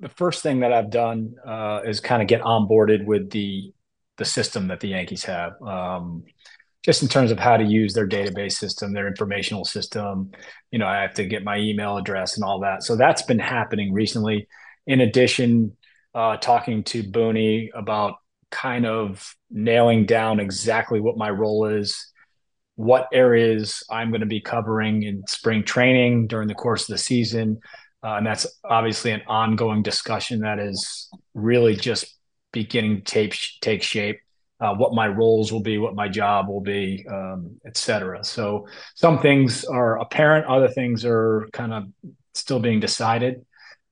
the 0.01 0.09
first 0.09 0.43
thing 0.43 0.61
that 0.61 0.73
I've 0.73 0.91
done 0.91 1.35
uh, 1.45 1.81
is 1.85 2.01
kind 2.01 2.23
of 2.23 2.29
get 2.29 2.43
onboarded 2.43 3.05
with 3.05 3.31
the 3.31 3.73
the 4.17 4.25
system 4.25 4.69
that 4.69 4.81
the 4.81 4.89
Yankees 4.89 5.25
have, 5.25 5.61
um, 5.63 6.25
just 6.89 7.03
in 7.03 7.09
terms 7.09 7.31
of 7.31 7.39
how 7.39 7.55
to 7.55 7.65
use 7.65 7.93
their 7.93 8.09
database 8.09 8.53
system, 8.53 8.95
their 8.95 9.07
informational 9.07 9.63
system. 9.63 10.31
You 10.71 10.79
know, 10.79 10.87
I 10.87 11.03
have 11.03 11.13
to 11.17 11.27
get 11.27 11.45
my 11.45 11.59
email 11.59 11.99
address 11.99 12.37
and 12.37 12.45
all 12.45 12.61
that. 12.61 12.83
So 12.83 12.97
that's 12.97 13.21
been 13.21 13.39
happening 13.39 13.93
recently. 13.93 14.49
In 14.87 15.03
addition, 15.03 15.77
uh, 16.15 16.39
talking 16.39 16.83
to 16.85 17.03
Booney 17.03 17.69
about 17.75 18.15
kind 18.51 18.87
of 18.87 19.37
nailing 19.51 20.07
down 20.07 20.41
exactly 20.41 20.99
what 20.99 21.19
my 21.19 21.29
role 21.29 21.67
is, 21.67 22.11
what 22.77 23.07
areas 23.13 23.83
I'm 23.91 24.09
going 24.09 24.23
to 24.23 24.27
be 24.27 24.41
covering 24.41 25.03
in 25.03 25.25
spring 25.29 25.65
training 25.65 26.27
during 26.27 26.49
the 26.49 26.55
course 26.55 26.89
of 26.89 26.95
the 26.95 26.99
season, 26.99 27.61
uh, 28.03 28.15
and 28.15 28.27
that's 28.27 28.47
obviously 28.65 29.11
an 29.11 29.21
ongoing 29.27 29.83
discussion 29.83 30.41
that 30.41 30.59
is 30.59 31.11
really 31.35 31.77
just 31.77 32.17
beginning 32.51 32.97
to 32.97 33.03
take, 33.03 33.39
take 33.61 33.83
shape. 33.83 34.21
Uh, 34.61 34.75
what 34.75 34.93
my 34.93 35.07
roles 35.07 35.53
will 35.53 35.63
be, 35.63 35.79
what 35.79 35.95
my 35.95 36.09
job 36.09 36.49
will 36.49 36.61
be, 36.61 37.07
um, 37.09 37.61
et 37.65 37.77
cetera. 37.77 38.25
So 38.25 38.67
some 38.97 39.21
things 39.21 39.65
are 39.65 40.01
apparent, 40.01 40.47
other 40.47 40.67
things 40.67 41.05
are 41.05 41.49
kind 41.53 41.73
of 41.73 41.85
still 42.35 42.59
being 42.59 42.81
decided. 42.81 43.47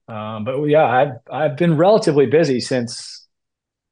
Um, 0.08 0.44
but 0.44 0.60
yeah, 0.64 0.84
I've 0.84 1.12
I've 1.30 1.56
been 1.56 1.76
relatively 1.76 2.26
busy 2.26 2.60
since 2.60 3.26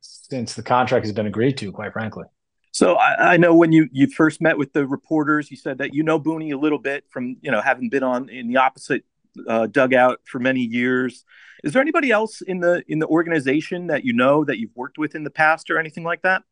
since 0.01 0.55
the 0.55 0.63
contract 0.63 1.05
has 1.05 1.13
been 1.13 1.27
agreed 1.27 1.57
to, 1.59 1.71
quite 1.73 1.93
frankly. 1.93 2.25
So 2.73 2.97
I, 2.97 3.35
I, 3.35 3.37
know 3.37 3.55
when 3.55 3.71
you 3.71 3.89
you 3.93 4.09
first 4.09 4.41
met 4.41 4.59
with 4.59 4.73
the 4.73 4.85
reporters, 4.87 5.51
you 5.51 5.57
said 5.57 5.79
that 5.79 5.95
you 5.95 6.03
know 6.03 6.19
Booney 6.19 6.53
a 6.53 6.57
little 6.57 6.79
bit 6.79 7.05
from 7.09 7.37
you 7.41 7.51
know 7.51 7.61
having 7.61 7.89
been 7.89 8.03
on 8.03 8.29
in 8.29 8.49
the 8.49 8.57
opposite 8.57 9.05
uh, 9.49 9.67
dugout 9.67 10.21
for 10.25 10.39
many 10.41 10.61
years. 10.61 11.25
Is 11.63 11.73
there 11.73 11.83
anybody 11.83 12.11
else 12.11 12.41
in 12.41 12.61
the 12.61 12.83
in 12.89 12.99
the 12.99 13.07
organization 13.07 13.89
that 13.89 14.05
you 14.05 14.13
know 14.13 14.45
that 14.45 14.59
you've 14.59 14.75
worked 14.75 14.99
with 14.99 15.15
in 15.15 15.25
the 15.25 15.31
past 15.31 15.71
or 15.71 15.79
anything 15.79 16.05
like 16.05 16.23
that? 16.23 16.43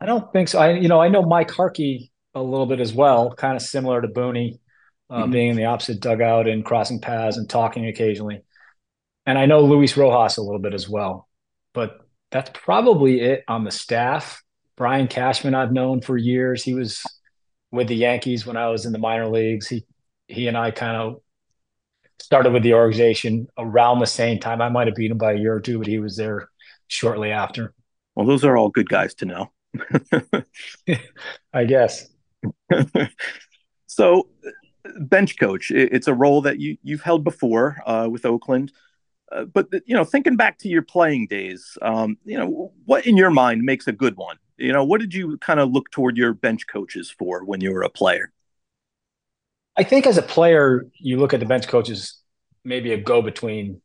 I 0.00 0.06
don't 0.06 0.32
think 0.32 0.48
so. 0.48 0.58
I 0.58 0.72
you 0.72 0.88
know 0.88 1.00
I 1.00 1.08
know 1.08 1.22
Mike 1.22 1.50
Harkey 1.50 2.12
a 2.34 2.42
little 2.42 2.66
bit 2.66 2.80
as 2.80 2.92
well, 2.92 3.32
kind 3.32 3.56
of 3.56 3.62
similar 3.62 4.00
to 4.00 4.08
Booney, 4.08 4.58
uh, 5.08 5.22
mm-hmm. 5.22 5.32
being 5.32 5.50
in 5.50 5.56
the 5.56 5.66
opposite 5.66 6.00
dugout 6.00 6.48
and 6.48 6.64
crossing 6.64 7.00
paths 7.00 7.36
and 7.36 7.48
talking 7.48 7.86
occasionally. 7.86 8.42
And 9.26 9.38
I 9.38 9.46
know 9.46 9.60
Luis 9.60 9.96
Rojas 9.96 10.36
a 10.36 10.42
little 10.42 10.58
bit 10.58 10.74
as 10.74 10.88
well, 10.88 11.28
but 11.72 11.98
that's 12.30 12.50
probably 12.52 13.20
it 13.20 13.44
on 13.48 13.64
the 13.64 13.70
staff. 13.70 14.42
Brian 14.76 15.06
Cashman, 15.06 15.54
I've 15.54 15.72
known 15.72 16.00
for 16.00 16.16
years. 16.16 16.64
He 16.64 16.74
was 16.74 17.02
with 17.70 17.88
the 17.88 17.94
Yankees 17.94 18.44
when 18.44 18.56
I 18.56 18.68
was 18.68 18.86
in 18.86 18.92
the 18.92 18.98
minor 18.98 19.28
leagues. 19.28 19.68
He 19.68 19.84
he 20.26 20.48
and 20.48 20.56
I 20.56 20.70
kind 20.70 20.96
of 20.96 21.20
started 22.20 22.52
with 22.52 22.62
the 22.62 22.74
organization 22.74 23.46
around 23.58 23.98
the 24.00 24.06
same 24.06 24.40
time. 24.40 24.60
I 24.60 24.68
might 24.68 24.86
have 24.86 24.96
beat 24.96 25.10
him 25.10 25.18
by 25.18 25.32
a 25.32 25.38
year 25.38 25.54
or 25.54 25.60
two, 25.60 25.78
but 25.78 25.86
he 25.86 25.98
was 25.98 26.16
there 26.16 26.48
shortly 26.88 27.30
after. 27.30 27.74
Well, 28.14 28.26
those 28.26 28.44
are 28.44 28.56
all 28.56 28.70
good 28.70 28.88
guys 28.88 29.14
to 29.16 29.26
know. 29.26 29.50
I 31.52 31.64
guess. 31.64 32.08
so, 33.86 34.28
bench 35.00 35.38
coach, 35.38 35.70
it's 35.70 36.08
a 36.08 36.14
role 36.14 36.42
that 36.42 36.58
you 36.60 36.76
you've 36.82 37.02
held 37.02 37.24
before 37.24 37.76
uh, 37.86 38.08
with 38.10 38.24
Oakland. 38.24 38.72
Uh, 39.32 39.44
but 39.44 39.68
you 39.86 39.94
know, 39.94 40.04
thinking 40.04 40.36
back 40.36 40.58
to 40.58 40.68
your 40.68 40.82
playing 40.82 41.26
days, 41.26 41.76
um, 41.82 42.18
you 42.24 42.38
know, 42.38 42.72
what 42.84 43.06
in 43.06 43.16
your 43.16 43.30
mind 43.30 43.62
makes 43.62 43.86
a 43.86 43.92
good 43.92 44.16
one? 44.16 44.36
You 44.56 44.72
know, 44.72 44.84
what 44.84 45.00
did 45.00 45.14
you 45.14 45.38
kind 45.38 45.58
of 45.58 45.70
look 45.70 45.90
toward 45.90 46.16
your 46.16 46.32
bench 46.34 46.66
coaches 46.66 47.10
for 47.10 47.44
when 47.44 47.60
you 47.60 47.72
were 47.72 47.82
a 47.82 47.90
player? 47.90 48.32
I 49.76 49.82
think 49.82 50.06
as 50.06 50.18
a 50.18 50.22
player, 50.22 50.86
you 50.98 51.18
look 51.18 51.34
at 51.34 51.40
the 51.40 51.46
bench 51.46 51.66
coaches 51.66 52.20
maybe 52.64 52.92
a 52.92 52.96
go 52.96 53.22
between 53.22 53.80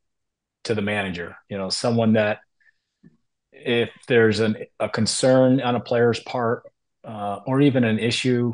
to 0.66 0.76
the 0.76 0.82
manager. 0.82 1.36
You 1.50 1.58
know, 1.58 1.70
someone 1.70 2.14
that 2.14 2.40
if 3.66 3.90
there's 4.08 4.40
an, 4.40 4.58
a 4.80 4.90
concern 4.90 5.62
on 5.62 5.76
a 5.76 5.80
player's 5.80 6.20
part 6.20 6.64
uh, 7.04 7.40
or 7.46 7.62
even 7.62 7.84
an 7.84 8.00
issue, 8.00 8.54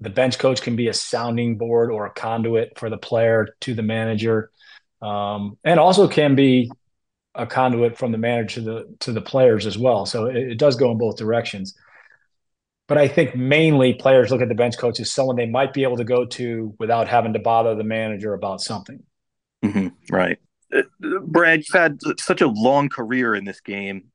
the 0.00 0.10
bench 0.10 0.38
coach 0.38 0.62
can 0.62 0.76
be 0.76 0.88
a 0.88 0.94
sounding 0.94 1.58
board 1.58 1.90
or 1.90 2.06
a 2.06 2.10
conduit 2.10 2.78
for 2.78 2.88
the 2.88 2.98
player 2.98 3.48
to 3.60 3.74
the 3.74 3.82
manager, 3.82 4.50
um, 5.02 5.58
and 5.64 5.80
also 5.80 6.06
can 6.08 6.34
be 6.34 6.70
a 7.34 7.46
conduit 7.46 7.98
from 7.98 8.12
the 8.12 8.18
manager 8.18 8.60
to 8.60 8.60
the 8.60 8.96
to 9.00 9.12
the 9.12 9.20
players 9.20 9.66
as 9.66 9.76
well. 9.76 10.06
So 10.06 10.26
it, 10.26 10.36
it 10.36 10.58
does 10.58 10.76
go 10.76 10.90
in 10.90 10.98
both 10.98 11.16
directions. 11.16 11.76
But 12.86 12.96
I 12.96 13.06
think 13.06 13.36
mainly 13.36 13.94
players 13.94 14.30
look 14.30 14.40
at 14.40 14.48
the 14.48 14.54
bench 14.54 14.78
coach 14.78 14.98
as 14.98 15.12
someone 15.12 15.36
they 15.36 15.46
might 15.46 15.74
be 15.74 15.82
able 15.82 15.98
to 15.98 16.04
go 16.04 16.24
to 16.24 16.74
without 16.78 17.06
having 17.06 17.34
to 17.34 17.38
bother 17.38 17.74
the 17.74 17.84
manager 17.84 18.32
about 18.32 18.62
something. 18.62 19.02
Mm-hmm. 19.62 19.88
Right. 20.10 20.38
Brad, 21.00 21.60
you've 21.60 21.80
had 21.80 21.98
such 22.18 22.40
a 22.40 22.48
long 22.48 22.88
career 22.88 23.34
in 23.34 23.44
this 23.44 23.60
game, 23.60 24.08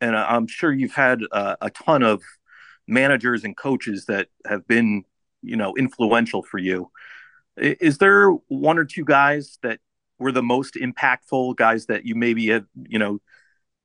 and 0.00 0.16
I'm 0.16 0.46
sure 0.46 0.72
you've 0.72 0.94
had 0.94 1.20
uh, 1.30 1.56
a 1.60 1.70
ton 1.70 2.02
of 2.02 2.22
managers 2.86 3.44
and 3.44 3.56
coaches 3.56 4.06
that 4.06 4.28
have 4.46 4.66
been, 4.66 5.04
you 5.42 5.56
know, 5.56 5.74
influential 5.76 6.42
for 6.42 6.58
you. 6.58 6.90
Is 7.56 7.98
there 7.98 8.30
one 8.48 8.78
or 8.78 8.84
two 8.84 9.04
guys 9.04 9.58
that 9.62 9.78
were 10.18 10.32
the 10.32 10.42
most 10.42 10.74
impactful 10.74 11.56
guys 11.56 11.86
that 11.86 12.06
you 12.06 12.14
maybe 12.14 12.48
have, 12.48 12.64
you 12.88 12.98
know, 12.98 13.20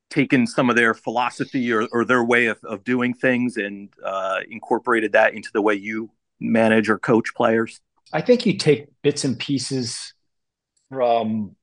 taken 0.09 0.47
some 0.47 0.69
of 0.69 0.75
their 0.75 0.93
philosophy 0.93 1.71
or, 1.71 1.85
or 1.91 2.05
their 2.05 2.23
way 2.23 2.45
of, 2.45 2.57
of 2.63 2.83
doing 2.83 3.13
things 3.13 3.57
and 3.57 3.89
uh, 4.03 4.39
incorporated 4.49 5.11
that 5.11 5.33
into 5.33 5.49
the 5.53 5.61
way 5.61 5.73
you 5.73 6.09
manage 6.39 6.89
or 6.89 6.97
coach 6.97 7.33
players? 7.35 7.81
I 8.13 8.21
think 8.21 8.45
you 8.45 8.57
take 8.57 8.87
bits 9.01 9.25
and 9.25 9.37
pieces 9.37 10.13
from 10.89 11.55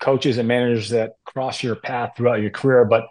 coaches 0.00 0.38
and 0.38 0.48
managers 0.48 0.90
that 0.90 1.12
cross 1.24 1.62
your 1.62 1.76
path 1.76 2.12
throughout 2.16 2.40
your 2.40 2.50
career, 2.50 2.84
but 2.84 3.06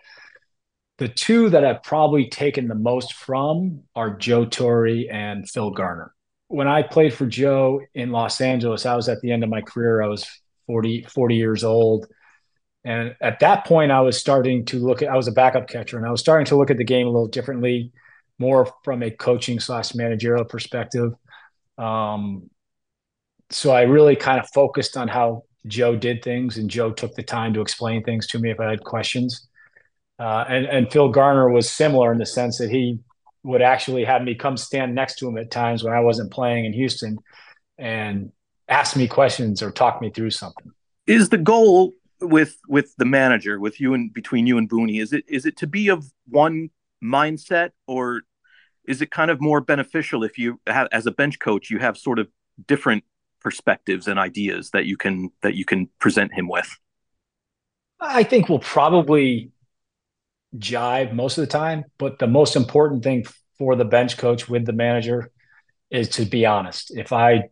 the 0.97 1.07
two 1.07 1.49
that 1.49 1.65
I've 1.65 1.83
probably 1.83 2.29
taken 2.29 2.67
the 2.67 2.75
most 2.75 3.13
from 3.13 3.83
are 3.95 4.15
Joe 4.15 4.45
Torre 4.45 5.05
and 5.11 5.49
Phil 5.49 5.71
Garner. 5.71 6.13
When 6.47 6.67
I 6.67 6.83
played 6.83 7.13
for 7.13 7.25
Joe 7.25 7.81
in 7.93 8.11
Los 8.11 8.39
Angeles, 8.39 8.85
I 8.85 8.95
was 8.95 9.09
at 9.09 9.19
the 9.21 9.31
end 9.31 9.43
of 9.43 9.49
my 9.49 9.61
career. 9.61 10.01
I 10.01 10.07
was 10.07 10.25
40, 10.67 11.03
40 11.03 11.35
years 11.35 11.63
old. 11.63 12.07
And 12.85 13.15
at 13.19 13.39
that 13.39 13.65
point, 13.65 13.91
I 13.91 14.01
was 14.01 14.17
starting 14.17 14.63
to 14.65 14.79
look 14.79 15.01
at, 15.01 15.09
I 15.09 15.17
was 15.17 15.27
a 15.27 15.31
backup 15.31 15.67
catcher 15.67 15.97
and 15.97 16.05
I 16.05 16.11
was 16.11 16.21
starting 16.21 16.45
to 16.47 16.55
look 16.55 16.69
at 16.69 16.77
the 16.77 16.83
game 16.83 17.07
a 17.07 17.09
little 17.09 17.27
differently, 17.27 17.91
more 18.37 18.71
from 18.83 19.01
a 19.01 19.09
coaching 19.09 19.59
slash 19.59 19.95
managerial 19.95 20.45
perspective. 20.45 21.13
Um, 21.77 22.49
so 23.49 23.71
I 23.71 23.83
really 23.83 24.15
kind 24.15 24.39
of 24.39 24.47
focused 24.53 24.97
on 24.97 25.07
how 25.07 25.44
Joe 25.67 25.95
did 25.95 26.23
things 26.23 26.57
and 26.57 26.69
Joe 26.69 26.91
took 26.91 27.15
the 27.15 27.23
time 27.23 27.53
to 27.53 27.61
explain 27.61 28.03
things 28.03 28.27
to 28.27 28.39
me 28.39 28.51
if 28.51 28.59
I 28.59 28.69
had 28.69 28.83
questions. 28.83 29.47
Uh, 30.19 30.45
and, 30.47 30.65
and 30.65 30.91
Phil 30.91 31.09
Garner 31.09 31.49
was 31.49 31.69
similar 31.69 32.11
in 32.11 32.19
the 32.19 32.25
sense 32.25 32.57
that 32.59 32.69
he 32.69 32.99
would 33.43 33.61
actually 33.61 34.05
have 34.05 34.23
me 34.23 34.35
come 34.35 34.57
stand 34.57 34.95
next 34.95 35.19
to 35.19 35.27
him 35.27 35.37
at 35.37 35.51
times 35.51 35.83
when 35.83 35.93
I 35.93 35.99
wasn't 35.99 36.31
playing 36.31 36.65
in 36.65 36.73
Houston 36.73 37.17
and 37.77 38.31
ask 38.67 38.95
me 38.95 39.07
questions 39.07 39.61
or 39.61 39.71
talk 39.71 40.01
me 40.01 40.09
through 40.09 40.31
something. 40.31 40.71
Is 41.05 41.29
the 41.29 41.37
goal 41.37 41.93
with 42.21 42.57
with 42.67 42.95
the 42.97 43.05
manager 43.05 43.59
with 43.59 43.79
you 43.79 43.93
and 43.93 44.13
between 44.13 44.47
you 44.47 44.57
and 44.57 44.69
Booney 44.69 45.01
is 45.01 45.11
it 45.11 45.25
is 45.27 45.45
it 45.45 45.57
to 45.57 45.67
be 45.67 45.89
of 45.89 46.05
one 46.29 46.69
mindset 47.03 47.71
or 47.87 48.21
is 48.87 49.01
it 49.01 49.11
kind 49.11 49.29
of 49.29 49.41
more 49.41 49.59
beneficial 49.59 50.23
if 50.23 50.37
you 50.37 50.59
have 50.65 50.87
as 50.91 51.05
a 51.05 51.11
bench 51.11 51.39
coach 51.39 51.69
you 51.69 51.77
have 51.79 51.97
sort 51.97 52.17
of 52.17 52.29
different 52.67 53.03
perspectives 53.45 54.07
and 54.07 54.17
ideas 54.19 54.71
that 54.71 54.85
you 54.85 54.97
can 54.97 55.29
that 55.43 55.53
you 55.53 55.65
can 55.65 55.87
present 55.99 56.33
him 56.33 56.47
with 56.47 56.69
I 57.99 58.23
think 58.23 58.49
we'll 58.49 58.67
probably 58.79 59.51
jive 60.57 61.13
most 61.13 61.37
of 61.37 61.43
the 61.43 61.51
time 61.63 61.85
but 61.99 62.17
the 62.17 62.27
most 62.27 62.55
important 62.55 63.03
thing 63.03 63.23
for 63.59 63.75
the 63.75 63.85
bench 63.85 64.17
coach 64.17 64.49
with 64.49 64.65
the 64.65 64.73
manager 64.73 65.31
is 65.91 66.09
to 66.09 66.25
be 66.25 66.45
honest 66.45 66.91
if 66.97 67.13
I 67.13 67.49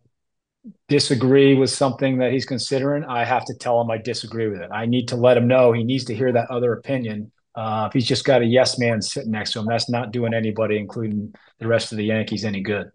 disagree 0.88 1.54
with 1.54 1.70
something 1.70 2.18
that 2.18 2.32
he's 2.32 2.46
considering, 2.46 3.04
I 3.04 3.24
have 3.24 3.44
to 3.46 3.54
tell 3.54 3.80
him 3.80 3.90
I 3.90 3.98
disagree 3.98 4.48
with 4.48 4.60
it. 4.60 4.70
I 4.72 4.86
need 4.86 5.08
to 5.08 5.16
let 5.16 5.36
him 5.36 5.46
know 5.46 5.72
he 5.72 5.84
needs 5.84 6.04
to 6.06 6.14
hear 6.14 6.32
that 6.32 6.50
other 6.50 6.72
opinion. 6.72 7.32
Uh, 7.54 7.86
if 7.88 7.92
he's 7.92 8.06
just 8.06 8.24
got 8.24 8.42
a 8.42 8.44
yes 8.44 8.78
man 8.78 9.00
sitting 9.00 9.30
next 9.30 9.52
to 9.52 9.60
him, 9.60 9.66
that's 9.66 9.88
not 9.88 10.10
doing 10.10 10.34
anybody, 10.34 10.76
including 10.76 11.34
the 11.58 11.68
rest 11.68 11.92
of 11.92 11.98
the 11.98 12.04
Yankees, 12.04 12.44
any 12.44 12.62
good. 12.62 12.90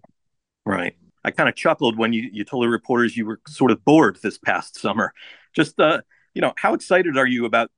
Right. 0.65 0.95
I 1.23 1.31
kind 1.31 1.49
of 1.49 1.55
chuckled 1.55 1.97
when 1.97 2.13
you, 2.13 2.29
you 2.31 2.43
told 2.43 2.63
the 2.63 2.69
reporters 2.69 3.17
you 3.17 3.25
were 3.25 3.39
sort 3.47 3.71
of 3.71 3.83
bored 3.83 4.17
this 4.21 4.37
past 4.37 4.79
summer. 4.79 5.13
just 5.53 5.79
uh, 5.79 6.01
you 6.33 6.41
know, 6.41 6.53
how 6.57 6.73
excited 6.73 7.17
are 7.17 7.27
you 7.27 7.45
about 7.45 7.71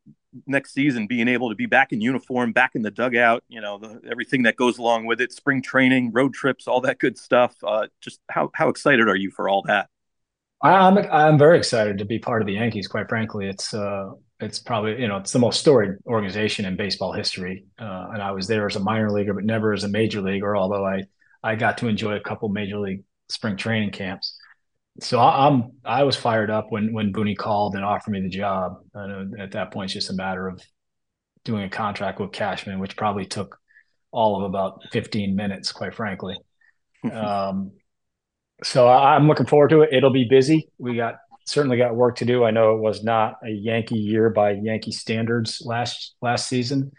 next 0.45 0.73
season 0.73 1.07
being 1.07 1.27
able 1.27 1.49
to 1.49 1.55
be 1.55 1.65
back 1.65 1.91
in 1.91 2.01
uniform, 2.01 2.51
back 2.51 2.71
in 2.75 2.81
the 2.81 2.91
dugout? 2.91 3.43
You 3.47 3.61
know, 3.61 3.77
the, 3.77 4.01
everything 4.09 4.43
that 4.43 4.55
goes 4.55 4.77
along 4.77 5.05
with 5.05 5.21
it, 5.21 5.31
spring 5.31 5.61
training, 5.61 6.11
road 6.13 6.33
trips, 6.33 6.67
all 6.67 6.81
that 6.81 6.99
good 6.99 7.17
stuff. 7.17 7.55
Uh, 7.63 7.87
just 8.01 8.19
how 8.29 8.49
how 8.53 8.69
excited 8.69 9.07
are 9.07 9.15
you 9.15 9.31
for 9.31 9.49
all 9.49 9.63
that? 9.63 9.89
I'm 10.61 10.97
I'm 10.97 11.37
very 11.37 11.57
excited 11.57 11.97
to 11.97 12.05
be 12.05 12.19
part 12.19 12.41
of 12.41 12.45
the 12.45 12.53
Yankees. 12.53 12.87
Quite 12.87 13.09
frankly, 13.09 13.47
it's 13.47 13.73
uh, 13.73 14.11
it's 14.39 14.59
probably 14.59 15.01
you 15.01 15.07
know 15.07 15.17
it's 15.17 15.31
the 15.31 15.39
most 15.39 15.59
storied 15.59 15.97
organization 16.05 16.65
in 16.65 16.75
baseball 16.75 17.13
history. 17.13 17.65
Uh, 17.79 18.09
and 18.13 18.21
I 18.21 18.31
was 18.31 18.47
there 18.47 18.67
as 18.67 18.75
a 18.75 18.79
minor 18.79 19.09
leaguer, 19.09 19.33
but 19.33 19.43
never 19.43 19.73
as 19.73 19.83
a 19.83 19.89
major 19.89 20.21
leaguer. 20.21 20.55
Although 20.55 20.85
I 20.85 21.03
I 21.43 21.55
got 21.55 21.79
to 21.79 21.87
enjoy 21.87 22.13
a 22.13 22.19
couple 22.19 22.49
major 22.49 22.77
league 22.77 23.03
spring 23.31 23.57
training 23.57 23.91
camps. 23.91 24.37
So 24.99 25.19
I, 25.19 25.47
am 25.47 25.71
I 25.85 26.03
was 26.03 26.15
fired 26.15 26.49
up 26.49 26.67
when 26.69 26.93
when 26.93 27.13
Booney 27.13 27.37
called 27.37 27.75
and 27.75 27.83
offered 27.83 28.11
me 28.11 28.21
the 28.21 28.29
job. 28.29 28.77
At 29.39 29.51
that 29.51 29.71
point, 29.71 29.85
it's 29.85 29.93
just 29.93 30.09
a 30.09 30.13
matter 30.13 30.47
of 30.47 30.61
doing 31.45 31.63
a 31.63 31.69
contract 31.69 32.19
with 32.19 32.31
Cashman, 32.31 32.79
which 32.79 32.97
probably 32.97 33.25
took 33.25 33.57
all 34.11 34.37
of 34.37 34.43
about 34.43 34.81
15 34.91 35.35
minutes, 35.35 35.71
quite 35.71 35.95
frankly. 35.95 36.37
um, 37.11 37.71
so 38.63 38.87
I'm 38.87 39.27
looking 39.27 39.45
forward 39.45 39.69
to 39.69 39.81
it. 39.81 39.93
It'll 39.93 40.11
be 40.11 40.27
busy. 40.29 40.69
We 40.77 40.95
got 40.95 41.15
certainly 41.47 41.77
got 41.77 41.95
work 41.95 42.17
to 42.17 42.25
do. 42.25 42.43
I 42.43 42.51
know 42.51 42.75
it 42.75 42.81
was 42.81 43.03
not 43.03 43.35
a 43.43 43.49
Yankee 43.49 43.97
year 43.97 44.29
by 44.29 44.51
Yankee 44.51 44.91
standards 44.91 45.61
last 45.65 46.15
last 46.21 46.47
season, 46.47 46.91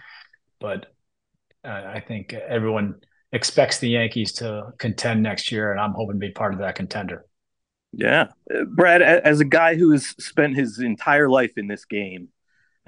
but 0.60 0.86
uh, 1.64 1.68
I 1.68 2.00
think 2.00 2.32
everyone 2.32 2.96
expects 3.32 3.78
the 3.78 3.88
Yankees 3.88 4.32
to 4.34 4.72
contend 4.78 5.22
next 5.22 5.50
year, 5.50 5.70
and 5.70 5.80
I'm 5.80 5.92
hoping 5.92 6.16
to 6.16 6.26
be 6.26 6.30
part 6.30 6.52
of 6.52 6.60
that 6.60 6.74
contender. 6.74 7.26
Yeah, 7.92 8.28
uh, 8.52 8.64
Brad, 8.64 9.02
as 9.02 9.40
a 9.40 9.44
guy 9.44 9.74
who 9.74 9.90
has 9.90 10.06
spent 10.18 10.56
his 10.56 10.78
entire 10.78 11.28
life 11.28 11.58
in 11.58 11.66
this 11.66 11.84
game, 11.84 12.28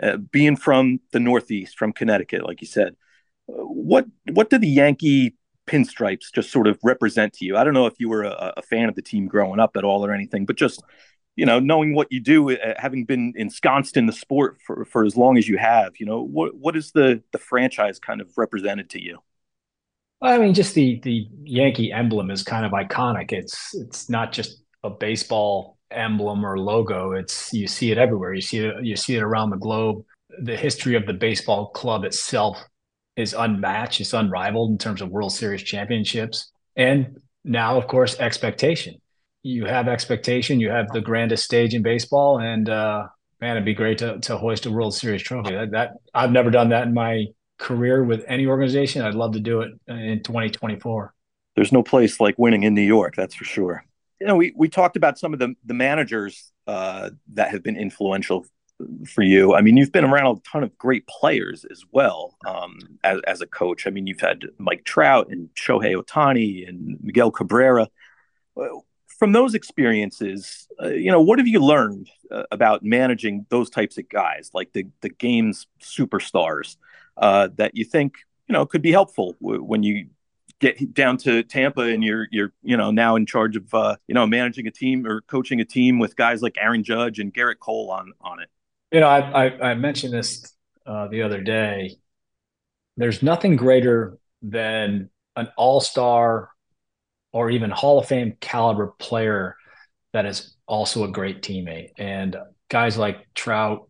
uh, 0.03 0.17
being 0.17 0.57
from 0.57 1.01
the 1.13 1.21
Northeast, 1.21 1.79
from 1.79 1.93
Connecticut, 1.93 2.45
like 2.45 2.61
you 2.61 2.67
said, 2.67 2.97
what 3.47 4.07
what 4.33 4.51
do 4.51 4.59
the 4.59 4.69
Yankee 4.69 5.37
pinstripes 5.67 6.33
just 6.33 6.51
sort 6.51 6.67
of 6.67 6.79
represent 6.83 7.35
to 7.35 7.45
you? 7.45 7.57
I 7.57 7.65
don't 7.65 7.75
know 7.75 7.87
if 7.87 7.95
you 7.99 8.09
were 8.09 8.25
a, 8.25 8.55
a 8.57 8.63
fan 8.63 8.89
of 8.89 8.95
the 8.95 9.03
team 9.03 9.27
growing 9.27 9.61
up 9.61 9.77
at 9.77 9.85
all 9.85 10.05
or 10.05 10.13
anything, 10.13 10.47
but 10.47 10.57
just 10.57 10.83
you 11.37 11.47
know, 11.47 11.59
knowing 11.59 11.95
what 11.95 12.13
you 12.13 12.21
do, 12.21 12.53
uh, 12.53 12.75
having 12.79 13.05
been 13.05 13.33
ensconced 13.37 13.97
in 13.97 14.07
the 14.07 14.13
sport 14.13 14.59
for, 14.65 14.85
for 14.85 15.05
as 15.05 15.17
long 15.17 15.37
as 15.37 15.49
you 15.49 15.59
have, 15.59 15.95
you 15.99 16.07
know, 16.07 16.23
what 16.23 16.55
what 16.55 16.77
is 16.77 16.93
the 16.93 17.23
the 17.33 17.39
franchise 17.39 17.99
kind 17.99 18.21
of 18.21 18.31
represented 18.37 18.91
to 18.91 19.03
you? 19.03 19.19
I 20.25 20.39
mean, 20.39 20.55
just 20.55 20.75
the 20.75 21.01
the 21.03 21.29
Yankee 21.45 21.93
emblem 21.93 22.31
is 22.31 22.43
kind 22.43 22.65
of 22.65 22.73
iconic. 22.73 23.33
It's 23.33 23.75
it's 23.75 24.09
not 24.09 24.33
just 24.33 24.63
a 24.83 24.91
baseball 24.91 25.79
emblem 25.91 26.45
or 26.45 26.59
logo. 26.59 27.13
It's 27.13 27.53
you 27.53 27.67
see 27.67 27.91
it 27.91 27.99
everywhere. 27.99 28.35
You 28.35 28.41
see 28.41 28.59
it 28.59 28.75
you 28.83 28.97
see 28.97 29.17
it 29.17 29.23
around 29.23 29.51
the 29.51 29.57
globe. 29.57 30.05
The 30.43 30.57
history 30.57 30.97
of 30.97 31.07
the 31.07 31.13
baseball 31.13 31.69
club 31.71 32.05
itself 32.05 32.59
is 33.17 33.35
unmatched. 33.35 34.01
It's 34.01 34.13
unrivaled 34.13 34.73
in 34.73 34.79
terms 34.79 35.01
of 35.01 35.11
World 35.11 35.33
Series 35.33 35.63
championships, 35.63 36.51
and 36.75 37.19
now, 37.45 37.77
of 37.77 37.87
course, 37.87 38.19
expectation 38.19 39.01
you 39.45 39.67
have 39.67 39.87
expectation. 39.87 40.59
You 40.59 40.71
have 40.71 40.89
the 40.93 41.03
grandest 41.03 41.45
stage 41.45 41.75
in 41.75 41.83
baseball, 41.83 42.41
and 42.41 42.69
uh, 42.69 43.07
man, 43.41 43.53
it'd 43.53 43.65
be 43.65 43.75
great 43.75 43.99
to 43.99 44.19
to 44.21 44.37
hoist 44.37 44.67
a 44.67 44.71
World 44.71 44.95
Series 44.95 45.23
trophy. 45.23 45.55
That, 45.55 45.71
that 45.71 45.91
I've 46.15 46.33
never 46.33 46.51
done 46.51 46.71
that 46.71 46.89
in 46.89 46.95
my 46.95 47.27
career 47.59 48.05
with 48.05 48.25
any 48.27 48.47
organization. 48.47 49.03
I'd 49.03 49.15
love 49.15 49.33
to 49.33 49.41
do 49.41 49.61
it 49.61 49.73
in 49.87 50.23
2024. 50.23 51.15
There's 51.57 51.73
no 51.73 51.83
place 51.83 52.21
like 52.21 52.37
winning 52.39 52.65
in 52.65 52.75
New 52.75 52.83
York, 52.83 53.15
that's 53.17 53.35
for 53.35 53.45
sure. 53.45 53.85
You 54.21 54.27
know, 54.27 54.37
we 54.37 54.53
we 54.57 54.69
talked 54.69 54.97
about 54.97 55.19
some 55.19 55.33
of 55.33 55.39
the 55.39 55.55
the 55.65 55.75
managers 55.75 56.53
uh, 56.67 57.11
that 57.35 57.51
have 57.51 57.63
been 57.63 57.77
influential 57.77 58.47
for 59.07 59.23
you. 59.23 59.55
I 59.55 59.61
mean, 59.61 59.77
you've 59.77 59.93
been 59.93 60.05
around 60.05 60.37
a 60.37 60.41
ton 60.41 60.65
of 60.65 60.77
great 60.79 61.07
players 61.07 61.65
as 61.71 61.85
well 61.93 62.37
um, 62.45 62.79
as, 63.05 63.21
as 63.27 63.41
a 63.41 63.47
coach. 63.47 63.87
I 63.87 63.91
mean, 63.91 64.07
you've 64.07 64.21
had 64.21 64.47
Mike 64.59 64.85
Trout 64.85 65.29
and 65.31 65.49
Shohei 65.55 65.95
Ohtani 65.95 66.69
and 66.69 66.99
Miguel 67.01 67.31
Cabrera 67.31 67.89
from 69.19 69.33
those 69.33 69.55
experiences, 69.55 70.67
uh, 70.83 70.89
you 70.89 71.11
know, 71.11 71.21
what 71.21 71.39
have 71.39 71.49
you 71.49 71.61
learned 71.61 72.11
uh, 72.31 72.45
about 72.51 72.83
managing 72.83 73.47
those 73.49 73.71
types 73.71 73.97
of 73.99 74.09
guys, 74.09 74.51
like 74.53 74.73
the 74.73 74.87
the 75.01 75.09
game's 75.09 75.67
superstars, 75.83 76.77
uh, 77.17 77.49
that 77.57 77.73
you 77.75 77.85
think 77.85 78.17
you 78.49 78.53
know 78.53 78.67
could 78.67 78.83
be 78.83 78.93
helpful 78.93 79.37
w- 79.41 79.63
when 79.63 79.83
you 79.83 80.09
get 80.61 80.95
down 80.95 81.17
to 81.19 81.43
Tampa 81.43 81.83
and 81.83 82.03
you're 82.03 82.27
you're 82.31 82.53
you 82.63 82.77
know 82.77 82.91
now 82.91 83.17
in 83.17 83.27
charge 83.27 83.57
of 83.57 83.73
uh, 83.75 83.97
you 84.07 84.15
know 84.15 84.27
managing 84.27 84.67
a 84.67 84.71
team 84.71 85.07
or 85.07 85.21
coaching 85.23 85.61
a 85.61 85.65
team 85.65 85.99
with 85.99 86.17
guys 86.17 86.43
like 86.43 86.57
Aaron 86.61 86.85
Judge 86.85 87.19
and 87.19 87.33
Gerrit 87.33 87.59
Cole 87.59 87.91
on 87.91 88.13
on 88.21 88.41
it. 88.41 88.49
You 88.93 89.01
know, 89.01 89.09
I 89.09 89.47
I, 89.47 89.71
I 89.71 89.75
mentioned 89.75 90.13
this 90.13 90.55
uh, 90.87 91.09
the 91.09 91.23
other 91.23 91.41
day. 91.41 91.97
There's 92.97 93.23
nothing 93.23 93.57
greater 93.57 94.19
than 94.43 95.11
an 95.37 95.49
all 95.57 95.81
star 95.81 96.51
or 97.33 97.51
even 97.51 97.71
Hall 97.71 97.99
of 97.99 98.07
Fame 98.07 98.37
caliber 98.41 98.95
player 98.99 99.57
that 100.13 100.27
is 100.27 100.55
also 100.67 101.03
a 101.03 101.11
great 101.11 101.43
teammate. 101.43 101.91
And 101.99 102.37
guys 102.69 102.97
like 102.97 103.27
Trout, 103.35 103.89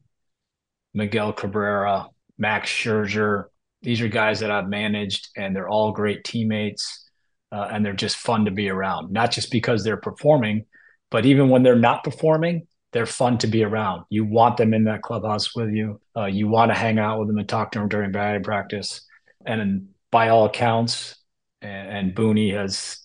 Miguel 0.94 1.34
Cabrera, 1.34 2.06
Max 2.38 2.70
Scherzer, 2.70 3.44
these 3.82 4.00
are 4.00 4.08
guys 4.08 4.40
that 4.40 4.50
I've 4.50 4.68
managed, 4.68 5.28
and 5.36 5.54
they're 5.54 5.68
all 5.68 5.92
great 5.92 6.24
teammates, 6.24 7.08
uh, 7.52 7.68
and 7.70 7.84
they're 7.84 7.92
just 7.92 8.16
fun 8.16 8.46
to 8.46 8.50
be 8.50 8.68
around. 8.68 9.12
Not 9.12 9.30
just 9.30 9.50
because 9.50 9.84
they're 9.84 9.96
performing, 9.96 10.66
but 11.10 11.26
even 11.26 11.48
when 11.48 11.62
they're 11.62 11.76
not 11.76 12.02
performing, 12.02 12.66
they're 12.92 13.06
fun 13.06 13.38
to 13.38 13.46
be 13.46 13.64
around. 13.64 14.04
You 14.08 14.24
want 14.24 14.56
them 14.56 14.72
in 14.72 14.84
that 14.84 15.02
clubhouse 15.02 15.54
with 15.54 15.70
you. 15.70 16.00
Uh, 16.16 16.26
you 16.26 16.48
want 16.48 16.70
to 16.70 16.78
hang 16.78 16.98
out 16.98 17.18
with 17.18 17.28
them 17.28 17.38
and 17.38 17.48
talk 17.48 17.72
to 17.72 17.78
them 17.80 17.88
during 17.88 18.12
batting 18.12 18.42
practice. 18.42 19.04
And 19.44 19.88
by 20.10 20.28
all 20.28 20.46
accounts, 20.46 21.16
and, 21.60 21.88
and 21.88 22.14
Booney 22.14 22.54
has 22.54 23.00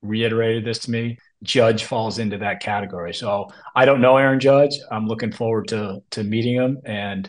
reiterated 0.00 0.64
this 0.64 0.80
to 0.80 0.90
me. 0.90 1.18
Judge 1.42 1.84
falls 1.84 2.18
into 2.18 2.38
that 2.38 2.60
category. 2.60 3.12
So 3.12 3.48
I 3.74 3.84
don't 3.84 4.00
know 4.00 4.16
Aaron 4.16 4.40
Judge. 4.40 4.74
I'm 4.90 5.06
looking 5.06 5.32
forward 5.32 5.68
to 5.68 6.00
to 6.10 6.22
meeting 6.22 6.54
him, 6.54 6.78
and 6.84 7.28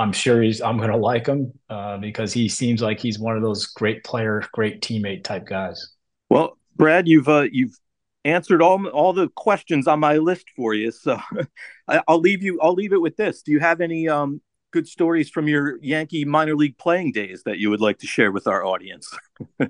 I'm 0.00 0.12
sure 0.12 0.42
he's 0.42 0.62
I'm 0.62 0.78
going 0.78 0.90
to 0.90 0.96
like 0.96 1.26
him 1.26 1.52
uh, 1.68 1.98
because 1.98 2.32
he 2.32 2.48
seems 2.48 2.80
like 2.80 2.98
he's 2.98 3.18
one 3.18 3.36
of 3.36 3.42
those 3.42 3.66
great 3.66 4.02
player, 4.02 4.42
great 4.52 4.80
teammate 4.80 5.24
type 5.24 5.46
guys. 5.46 5.92
Well, 6.30 6.56
Brad, 6.76 7.06
you've 7.06 7.28
uh, 7.28 7.46
you've 7.52 7.78
answered 8.24 8.62
all 8.62 8.86
all 8.88 9.12
the 9.12 9.28
questions 9.28 9.86
on 9.86 10.00
my 10.00 10.16
list 10.16 10.46
for 10.56 10.72
you, 10.72 10.90
so 10.90 11.20
I'll 12.08 12.20
leave 12.20 12.42
you. 12.42 12.58
I'll 12.62 12.72
leave 12.72 12.94
it 12.94 13.00
with 13.02 13.16
this. 13.16 13.42
Do 13.42 13.52
you 13.52 13.60
have 13.60 13.82
any 13.82 14.08
um, 14.08 14.40
good 14.70 14.88
stories 14.88 15.28
from 15.28 15.48
your 15.48 15.78
Yankee 15.82 16.24
minor 16.24 16.56
league 16.56 16.78
playing 16.78 17.12
days 17.12 17.42
that 17.44 17.58
you 17.58 17.68
would 17.68 17.82
like 17.82 17.98
to 17.98 18.06
share 18.06 18.32
with 18.32 18.46
our 18.46 18.64
audience? 18.64 19.14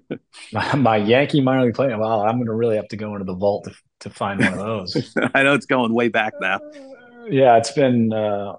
my, 0.53 0.77
my, 0.77 0.97
Yankee 0.97 1.40
minor 1.40 1.64
league 1.64 1.75
playing. 1.75 1.99
Wow, 1.99 2.25
I'm 2.25 2.37
going 2.37 2.47
to 2.47 2.55
really 2.55 2.77
have 2.77 2.88
to 2.88 2.97
go 2.97 3.14
into 3.14 3.25
the 3.25 3.35
vault 3.35 3.64
to, 3.64 3.75
to 4.01 4.11
find 4.11 4.40
one 4.40 4.53
of 4.53 4.59
those. 4.59 5.16
I 5.35 5.43
know 5.43 5.55
it's 5.55 5.66
going 5.66 5.93
way 5.93 6.09
back 6.09 6.35
now. 6.40 6.57
Uh, 6.57 7.25
yeah, 7.29 7.57
it's 7.57 7.73
been 7.73 8.12
uh, 8.12 8.55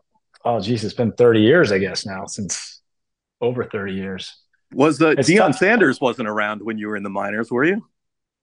oh 0.45 0.59
geez, 0.59 0.83
it's 0.83 0.93
been 0.93 1.13
30 1.13 1.41
years, 1.41 1.71
I 1.71 1.77
guess 1.77 2.05
now 2.05 2.25
since 2.25 2.81
over 3.39 3.63
30 3.63 3.93
years. 3.93 4.35
Was 4.73 4.97
the 4.97 5.11
it's 5.11 5.29
Deion 5.29 5.47
tough. 5.47 5.57
Sanders 5.57 5.99
wasn't 5.99 6.29
around 6.29 6.61
when 6.61 6.77
you 6.77 6.87
were 6.87 6.95
in 6.95 7.03
the 7.03 7.09
minors, 7.09 7.51
were 7.51 7.65
you? 7.65 7.85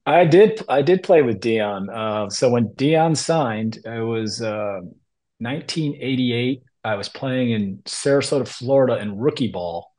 I 0.05 0.25
did. 0.25 0.63
I 0.69 0.83
did 0.83 1.03
play 1.03 1.23
with 1.23 1.41
Deion. 1.41 1.89
Uh, 1.91 2.29
so 2.31 2.51
when 2.51 2.69
Deion 2.71 3.17
signed, 3.17 3.79
it 3.85 4.05
was 4.05 4.41
1988 4.41 6.59
uh, 6.59 6.61
I 6.89 6.95
was 6.95 7.09
playing 7.09 7.51
in 7.51 7.79
Sarasota, 7.85 8.47
Florida 8.47 8.99
in 8.99 9.19
rookie 9.19 9.53
ball. 9.53 9.93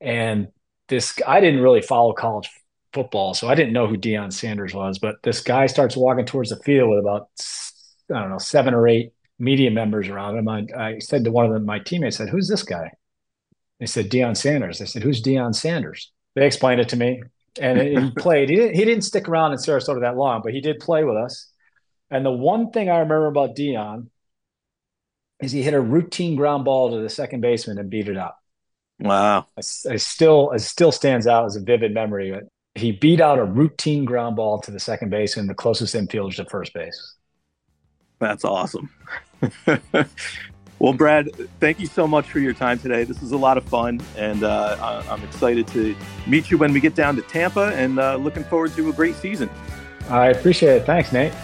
And 0.00 0.48
this 0.88 1.18
I 1.26 1.40
didn't 1.40 1.60
really 1.60 1.82
follow 1.82 2.12
college 2.12 2.48
football, 2.92 3.34
so 3.34 3.48
I 3.48 3.54
didn't 3.54 3.72
know 3.72 3.86
who 3.86 3.96
Deion 3.96 4.32
Sanders 4.32 4.74
was, 4.74 4.98
but 4.98 5.16
this 5.22 5.40
guy 5.40 5.66
starts 5.66 5.96
walking 5.96 6.26
towards 6.26 6.50
the 6.50 6.56
field 6.56 6.90
with 6.90 7.00
about 7.00 7.28
I 8.14 8.20
don't 8.20 8.30
know, 8.30 8.38
seven 8.38 8.74
or 8.74 8.86
eight 8.86 9.12
media 9.38 9.70
members 9.70 10.08
around 10.08 10.38
him. 10.38 10.48
I, 10.48 10.66
I 10.76 10.98
said 10.98 11.24
to 11.24 11.32
one 11.32 11.46
of 11.46 11.52
them, 11.52 11.64
my 11.64 11.78
teammates 11.78 12.16
said, 12.16 12.28
Who's 12.28 12.48
this 12.48 12.62
guy? 12.62 12.90
They 13.80 13.86
said, 13.86 14.10
Deion 14.10 14.36
Sanders. 14.36 14.80
I 14.80 14.84
said, 14.84 15.02
Who's 15.02 15.22
Deion 15.22 15.54
Sanders? 15.54 16.12
They 16.34 16.46
explained 16.46 16.80
it 16.80 16.88
to 16.90 16.96
me. 16.96 17.22
And 17.60 17.80
he 17.80 18.10
played. 18.16 18.48
He 18.48 18.56
didn't, 18.56 18.74
he 18.74 18.84
didn't 18.84 19.04
stick 19.04 19.28
around 19.28 19.52
in 19.52 19.58
Sarasota 19.58 20.00
that 20.00 20.16
long, 20.16 20.42
but 20.42 20.52
he 20.52 20.60
did 20.60 20.78
play 20.80 21.04
with 21.04 21.16
us. 21.16 21.50
And 22.10 22.24
the 22.24 22.30
one 22.30 22.70
thing 22.70 22.88
I 22.88 22.98
remember 22.98 23.26
about 23.26 23.56
Deion 23.56 24.08
is 25.40 25.52
he 25.52 25.62
hit 25.62 25.74
a 25.74 25.80
routine 25.80 26.36
ground 26.36 26.64
ball 26.64 26.90
to 26.90 27.00
the 27.00 27.08
second 27.08 27.40
baseman 27.40 27.78
and 27.78 27.90
beat 27.90 28.08
it 28.08 28.16
up. 28.16 28.38
Wow. 29.00 29.46
I, 29.56 29.60
I 29.60 29.96
still 29.96 30.52
it 30.52 30.60
still 30.60 30.92
stands 30.92 31.26
out 31.26 31.44
as 31.46 31.56
a 31.56 31.60
vivid 31.60 31.92
memory. 31.92 32.32
But 32.32 32.44
he 32.74 32.92
beat 32.92 33.20
out 33.20 33.38
a 33.38 33.44
routine 33.44 34.04
ground 34.04 34.36
ball 34.36 34.60
to 34.60 34.70
the 34.70 34.80
second 34.80 35.10
baseman, 35.10 35.46
the 35.46 35.54
closest 35.54 35.94
infielder 35.94 36.36
to 36.36 36.44
first 36.46 36.72
base. 36.72 37.16
That's 38.24 38.42
awesome. 38.42 38.88
well, 40.78 40.94
Brad, 40.94 41.28
thank 41.60 41.78
you 41.78 41.86
so 41.86 42.08
much 42.08 42.26
for 42.26 42.38
your 42.38 42.54
time 42.54 42.78
today. 42.78 43.04
This 43.04 43.20
is 43.22 43.32
a 43.32 43.36
lot 43.36 43.58
of 43.58 43.64
fun, 43.64 44.00
and 44.16 44.42
uh, 44.42 45.02
I'm 45.10 45.22
excited 45.24 45.66
to 45.68 45.94
meet 46.26 46.50
you 46.50 46.56
when 46.56 46.72
we 46.72 46.80
get 46.80 46.94
down 46.94 47.16
to 47.16 47.22
Tampa 47.22 47.74
and 47.74 47.98
uh, 47.98 48.16
looking 48.16 48.42
forward 48.44 48.72
to 48.76 48.88
a 48.88 48.94
great 48.94 49.14
season. 49.16 49.50
I 50.08 50.28
appreciate 50.28 50.76
it. 50.76 50.86
Thanks, 50.86 51.12
Nate. 51.12 51.34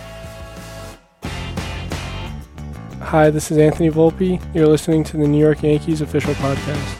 Hi, 3.02 3.28
this 3.28 3.50
is 3.50 3.58
Anthony 3.58 3.90
Volpe. 3.90 4.42
You're 4.54 4.68
listening 4.68 5.04
to 5.04 5.18
the 5.18 5.28
New 5.28 5.38
York 5.38 5.62
Yankees 5.62 6.00
official 6.00 6.32
podcast. 6.34 6.99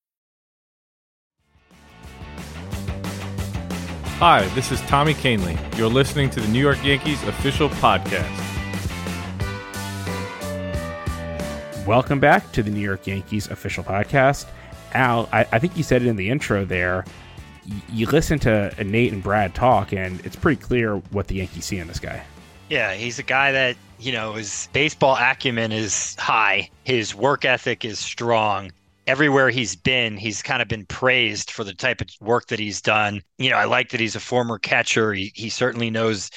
Hi, 4.21 4.47
this 4.49 4.71
is 4.71 4.79
Tommy 4.81 5.15
Kahnle. 5.15 5.57
You're 5.79 5.89
listening 5.89 6.29
to 6.29 6.39
the 6.39 6.47
New 6.49 6.59
York 6.59 6.77
Yankees 6.83 7.23
official 7.23 7.69
podcast. 7.69 8.29
Welcome 11.87 12.19
back 12.19 12.51
to 12.51 12.61
the 12.61 12.69
New 12.69 12.81
York 12.81 13.07
Yankees 13.07 13.47
official 13.49 13.83
podcast. 13.83 14.45
Al, 14.93 15.27
I, 15.33 15.47
I 15.51 15.57
think 15.57 15.75
you 15.75 15.81
said 15.81 16.03
it 16.03 16.07
in 16.07 16.17
the 16.17 16.29
intro 16.29 16.65
there. 16.65 17.03
Y- 17.67 17.81
you 17.91 18.05
listen 18.05 18.37
to 18.41 18.71
Nate 18.83 19.11
and 19.11 19.23
Brad 19.23 19.55
talk, 19.55 19.91
and 19.91 20.23
it's 20.23 20.35
pretty 20.35 20.61
clear 20.61 20.97
what 21.09 21.27
the 21.27 21.37
Yankees 21.37 21.65
see 21.65 21.79
in 21.79 21.87
this 21.87 21.99
guy. 21.99 22.23
Yeah, 22.69 22.93
he's 22.93 23.17
a 23.17 23.23
guy 23.23 23.51
that, 23.53 23.75
you 23.99 24.11
know, 24.11 24.33
his 24.33 24.69
baseball 24.71 25.17
acumen 25.19 25.71
is 25.71 26.15
high, 26.19 26.69
his 26.83 27.15
work 27.15 27.43
ethic 27.43 27.83
is 27.83 27.97
strong. 27.97 28.71
Everywhere 29.07 29.49
he's 29.49 29.75
been, 29.75 30.15
he's 30.15 30.41
kind 30.41 30.61
of 30.61 30.67
been 30.67 30.85
praised 30.85 31.51
for 31.51 31.63
the 31.63 31.73
type 31.73 32.01
of 32.01 32.07
work 32.19 32.47
that 32.47 32.59
he's 32.59 32.81
done. 32.81 33.21
You 33.37 33.49
know, 33.49 33.57
I 33.57 33.65
like 33.65 33.89
that 33.89 33.99
he's 33.99 34.15
a 34.15 34.19
former 34.19 34.59
catcher. 34.59 35.13
He, 35.13 35.31
he 35.35 35.49
certainly 35.49 35.89
knows 35.89 36.29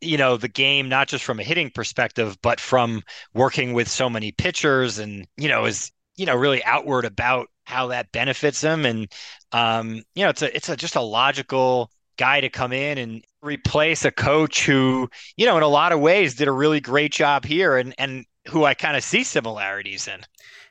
you 0.00 0.18
know 0.18 0.36
the 0.36 0.48
game 0.48 0.88
not 0.88 1.08
just 1.08 1.24
from 1.24 1.40
a 1.40 1.44
hitting 1.44 1.70
perspective 1.70 2.36
but 2.42 2.60
from 2.60 3.00
working 3.32 3.72
with 3.72 3.88
so 3.88 4.10
many 4.10 4.32
pitchers 4.32 4.98
and 4.98 5.26
you 5.36 5.48
know 5.48 5.64
is 5.64 5.92
you 6.16 6.26
know 6.26 6.34
really 6.34 6.62
outward 6.64 7.04
about 7.04 7.46
how 7.64 7.86
that 7.86 8.10
benefits 8.12 8.60
him 8.60 8.84
and 8.84 9.10
um 9.52 10.02
you 10.14 10.24
know 10.24 10.30
it's 10.30 10.42
a 10.42 10.54
it's 10.54 10.68
a 10.68 10.76
just 10.76 10.96
a 10.96 11.00
logical 11.00 11.90
guy 12.16 12.40
to 12.40 12.48
come 12.48 12.72
in 12.72 12.98
and 12.98 13.24
replace 13.40 14.04
a 14.04 14.10
coach 14.10 14.66
who 14.66 15.08
you 15.36 15.46
know 15.46 15.56
in 15.56 15.62
a 15.62 15.68
lot 15.68 15.92
of 15.92 16.00
ways 16.00 16.34
did 16.34 16.48
a 16.48 16.52
really 16.52 16.80
great 16.80 17.12
job 17.12 17.44
here 17.44 17.76
and 17.76 17.94
and 17.98 18.24
who 18.48 18.64
I 18.64 18.74
kind 18.74 18.96
of 18.96 19.04
see 19.04 19.24
similarities 19.24 20.08
in. 20.08 20.20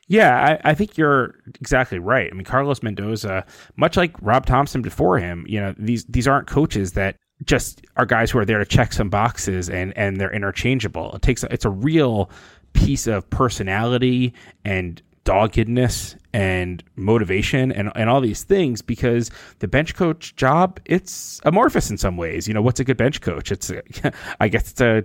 Yeah, 0.08 0.58
I, 0.64 0.70
I, 0.70 0.74
think 0.74 0.96
you're 0.96 1.34
exactly 1.60 1.98
right. 1.98 2.30
I 2.32 2.34
mean, 2.34 2.44
Carlos 2.44 2.82
Mendoza, 2.82 3.44
much 3.76 3.96
like 3.96 4.16
Rob 4.22 4.46
Thomson 4.46 4.80
before 4.80 5.18
him, 5.18 5.44
you 5.46 5.60
know, 5.60 5.74
these 5.78 6.06
these 6.06 6.26
aren't 6.26 6.46
coaches 6.48 6.92
that 6.92 7.16
just 7.44 7.82
are 7.96 8.06
guys 8.06 8.30
who 8.30 8.38
are 8.38 8.44
there 8.44 8.58
to 8.58 8.64
check 8.64 8.92
some 8.94 9.10
boxes 9.10 9.68
and 9.68 9.96
and 9.96 10.18
they're 10.18 10.32
interchangeable. 10.32 11.14
It 11.14 11.22
takes 11.22 11.44
it's 11.44 11.66
a 11.66 11.70
real 11.70 12.30
piece 12.72 13.06
of 13.06 13.28
personality 13.28 14.32
and 14.64 15.02
doggedness 15.24 16.16
and 16.32 16.82
motivation 16.96 17.70
and, 17.70 17.92
and 17.94 18.08
all 18.08 18.22
these 18.22 18.44
things 18.44 18.80
because 18.80 19.30
the 19.58 19.68
bench 19.68 19.94
coach 19.94 20.34
job 20.36 20.80
it's 20.86 21.38
amorphous 21.44 21.90
in 21.90 21.98
some 21.98 22.16
ways 22.16 22.48
you 22.48 22.54
know 22.54 22.62
what's 22.62 22.80
a 22.80 22.84
good 22.84 22.96
bench 22.96 23.20
coach 23.20 23.52
it's 23.52 23.70
i 24.40 24.48
guess 24.48 24.70
it's 24.70 24.80
a 24.80 25.04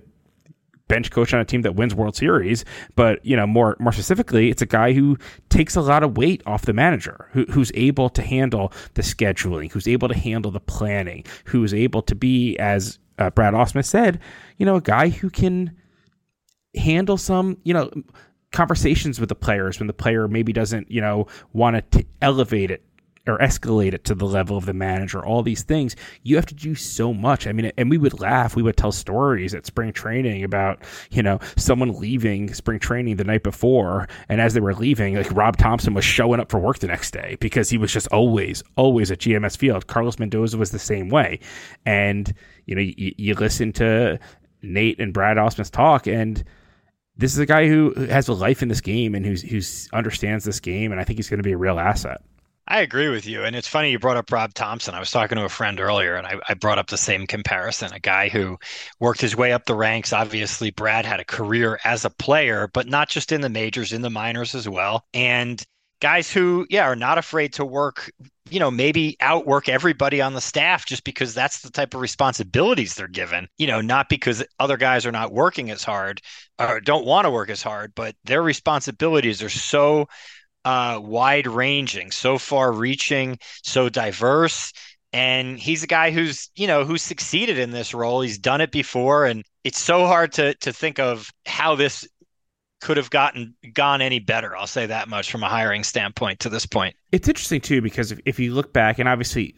bench 0.87 1.11
coach 1.11 1.33
on 1.33 1.39
a 1.39 1.45
team 1.45 1.61
that 1.61 1.75
wins 1.75 1.95
World 1.95 2.15
Series, 2.15 2.65
but 2.95 3.25
you 3.25 3.35
know 3.35 3.47
more 3.47 3.75
more 3.79 3.91
specifically, 3.91 4.49
it's 4.49 4.61
a 4.61 4.67
guy 4.67 4.93
who 4.93 5.17
takes 5.49 5.75
a 5.75 5.81
lot 5.81 6.03
of 6.03 6.17
weight 6.17 6.41
off 6.45 6.63
the 6.63 6.73
manager, 6.73 7.29
who, 7.31 7.45
who's 7.45 7.71
able 7.75 8.09
to 8.09 8.21
handle 8.21 8.71
the 8.95 9.01
scheduling, 9.01 9.71
who's 9.71 9.87
able 9.87 10.07
to 10.07 10.17
handle 10.17 10.51
the 10.51 10.59
planning, 10.59 11.25
who's 11.45 11.73
able 11.73 12.01
to 12.03 12.15
be, 12.15 12.57
as 12.57 12.99
uh, 13.17 13.29
Brad 13.29 13.53
Ausmus 13.53 13.85
said, 13.85 14.19
you 14.57 14.65
know, 14.65 14.75
a 14.75 14.81
guy 14.81 15.09
who 15.09 15.29
can 15.29 15.75
handle 16.75 17.17
some, 17.17 17.57
you 17.63 17.73
know, 17.73 17.89
conversations 18.51 19.19
with 19.19 19.29
the 19.29 19.35
players 19.35 19.79
when 19.79 19.87
the 19.87 19.93
player 19.93 20.27
maybe 20.27 20.53
doesn't, 20.53 20.89
you 20.89 21.01
know, 21.01 21.27
want 21.53 21.91
to 21.91 22.05
elevate 22.21 22.71
it 22.71 22.83
or 23.25 23.37
escalate 23.37 23.93
it 23.93 24.03
to 24.03 24.15
the 24.15 24.25
level 24.25 24.57
of 24.57 24.65
the 24.65 24.73
manager, 24.73 25.25
all 25.25 25.41
these 25.41 25.63
things, 25.63 25.95
you 26.23 26.35
have 26.35 26.45
to 26.45 26.53
do 26.53 26.75
so 26.75 27.13
much. 27.13 27.47
I 27.47 27.53
mean, 27.53 27.71
and 27.77 27.89
we 27.89 27.97
would 27.97 28.19
laugh, 28.19 28.55
we 28.55 28.63
would 28.63 28.75
tell 28.75 28.91
stories 28.91 29.53
at 29.55 29.65
spring 29.65 29.93
training 29.93 30.43
about, 30.43 30.83
you 31.09 31.23
know, 31.23 31.39
someone 31.55 31.99
leaving 31.99 32.53
spring 32.53 32.79
training 32.79 33.15
the 33.15 33.23
night 33.23 33.43
before. 33.43 34.09
And 34.27 34.41
as 34.41 34.53
they 34.53 34.59
were 34.59 34.73
leaving, 34.73 35.15
like 35.15 35.31
Rob 35.31 35.57
Thomson 35.57 35.93
was 35.93 36.03
showing 36.03 36.39
up 36.41 36.51
for 36.51 36.59
work 36.59 36.79
the 36.79 36.87
next 36.87 37.11
day 37.11 37.37
because 37.39 37.69
he 37.69 37.77
was 37.77 37.93
just 37.93 38.07
always, 38.07 38.61
always 38.75 39.09
at 39.09 39.19
GMS 39.19 39.57
Field. 39.57 39.87
Carlos 39.87 40.19
Mendoza 40.19 40.57
was 40.57 40.71
the 40.71 40.79
same 40.79 41.09
way. 41.09 41.39
And, 41.85 42.33
you 42.65 42.75
know, 42.75 42.81
you, 42.81 43.13
you 43.17 43.33
listen 43.35 43.71
to 43.73 44.19
Nate 44.61 44.99
and 44.99 45.13
Brad 45.13 45.37
Ausmus 45.37 45.71
talk 45.71 46.07
and, 46.07 46.43
this 47.15 47.31
is 47.31 47.37
a 47.37 47.45
guy 47.45 47.67
who 47.67 47.93
has 48.09 48.27
a 48.27 48.33
life 48.33 48.63
in 48.63 48.69
this 48.69 48.81
game 48.81 49.13
and 49.13 49.23
who's 49.23 49.43
who's 49.43 49.87
understands 49.93 50.45
this 50.45 50.59
game, 50.59 50.91
and 50.91 50.99
I 50.99 51.03
think 51.03 51.19
he's 51.19 51.29
going 51.29 51.37
to 51.37 51.43
be 51.43 51.51
a 51.51 51.57
real 51.57 51.79
asset. 51.79 52.21
I 52.73 52.79
agree 52.79 53.09
with 53.09 53.27
you. 53.27 53.43
And 53.43 53.55
it's 53.55 53.67
funny 53.67 53.91
you 53.91 53.99
brought 53.99 54.17
up 54.17 54.31
Rob 54.31 54.55
Thomson. 54.55 54.95
I 54.95 54.99
was 54.99 55.11
talking 55.11 55.37
to 55.37 55.45
a 55.45 55.49
friend 55.49 55.79
earlier 55.79 56.15
and 56.15 56.25
I, 56.25 56.39
I, 56.49 56.55
brought 56.55 56.79
up 56.79 56.87
the 56.87 56.97
same 56.97 57.27
comparison. 57.27 57.93
A 57.93 57.99
guy 57.99 58.29
who 58.29 58.57
worked 58.99 59.21
his 59.21 59.37
way 59.37 59.53
up 59.53 59.67
the 59.67 59.75
ranks. 59.75 60.11
Obviously, 60.11 60.71
Brad 60.71 61.05
had 61.05 61.19
a 61.19 61.23
career 61.23 61.79
as 61.85 62.03
a 62.03 62.09
player, 62.09 62.71
but 62.73 62.87
not 62.87 63.09
just 63.09 63.31
in 63.31 63.41
the 63.41 63.49
majors, 63.49 63.93
in 63.93 64.01
the 64.01 64.09
minors 64.09 64.55
as 64.55 64.67
well. 64.67 65.05
And 65.13 65.63
guys 66.01 66.31
who, 66.31 66.65
yeah, 66.67 66.85
are 66.85 66.95
not 66.95 67.19
afraid 67.19 67.53
to 67.53 67.63
work, 67.63 68.11
you 68.49 68.59
know, 68.59 68.71
maybe 68.71 69.17
outwork 69.19 69.69
everybody 69.69 70.19
on 70.19 70.33
the 70.33 70.41
staff 70.41 70.83
just 70.87 71.03
because 71.03 71.35
that's 71.35 71.61
the 71.61 71.69
type 71.69 71.93
of 71.93 72.01
responsibilities 72.01 72.95
they're 72.95 73.07
given, 73.07 73.47
you 73.59 73.67
know, 73.67 73.81
not 73.81 74.09
because 74.09 74.43
other 74.59 74.77
guys 74.77 75.05
are 75.05 75.11
not 75.11 75.31
working 75.31 75.69
as 75.69 75.83
hard 75.83 76.21
or 76.57 76.81
don't 76.81 77.05
want 77.05 77.25
to 77.25 77.31
work 77.31 77.51
as 77.51 77.61
hard, 77.61 77.93
but 77.93 78.15
their 78.23 78.41
responsibilities 78.41 79.43
are 79.43 79.49
so 79.49 80.07
uh, 80.65 80.99
wide 81.01 81.47
ranging, 81.47 82.11
so 82.11 82.37
far 82.37 82.71
reaching, 82.71 83.37
so 83.63 83.89
diverse. 83.89 84.73
And 85.11 85.59
he's 85.59 85.83
a 85.83 85.87
guy 85.87 86.11
who's, 86.11 86.49
you 86.55 86.65
know, 86.65 86.85
who's 86.85 87.03
succeeded 87.03 87.59
in 87.59 87.71
this 87.71 87.93
role. 87.93 88.21
He's 88.21 88.39
done 88.39 88.61
it 88.61 88.71
before. 88.71 89.25
And 89.25 89.43
it's 89.63 89.79
so 89.79 90.07
hard 90.07 90.33
to 90.33 90.55
to 90.55 90.73
think 90.73 90.99
of 90.99 91.29
how 91.45 91.75
this 91.75 92.07
could 92.81 92.97
have 92.97 93.09
gotten 93.09 93.55
gone 93.73 94.01
any 94.01 94.19
better. 94.19 94.57
I'll 94.57 94.67
say 94.67 94.87
that 94.87 95.07
much 95.07 95.31
from 95.31 95.43
a 95.43 95.49
hiring 95.49 95.83
standpoint 95.83 96.41
to 96.41 96.49
this 96.49 96.65
point. 96.65 96.95
It's 97.11 97.27
interesting 97.27 97.61
too 97.61 97.81
because 97.81 98.11
if, 98.11 98.19
if 98.25 98.39
you 98.39 98.53
look 98.53 98.73
back, 98.73 98.99
and 98.99 99.07
obviously 99.07 99.55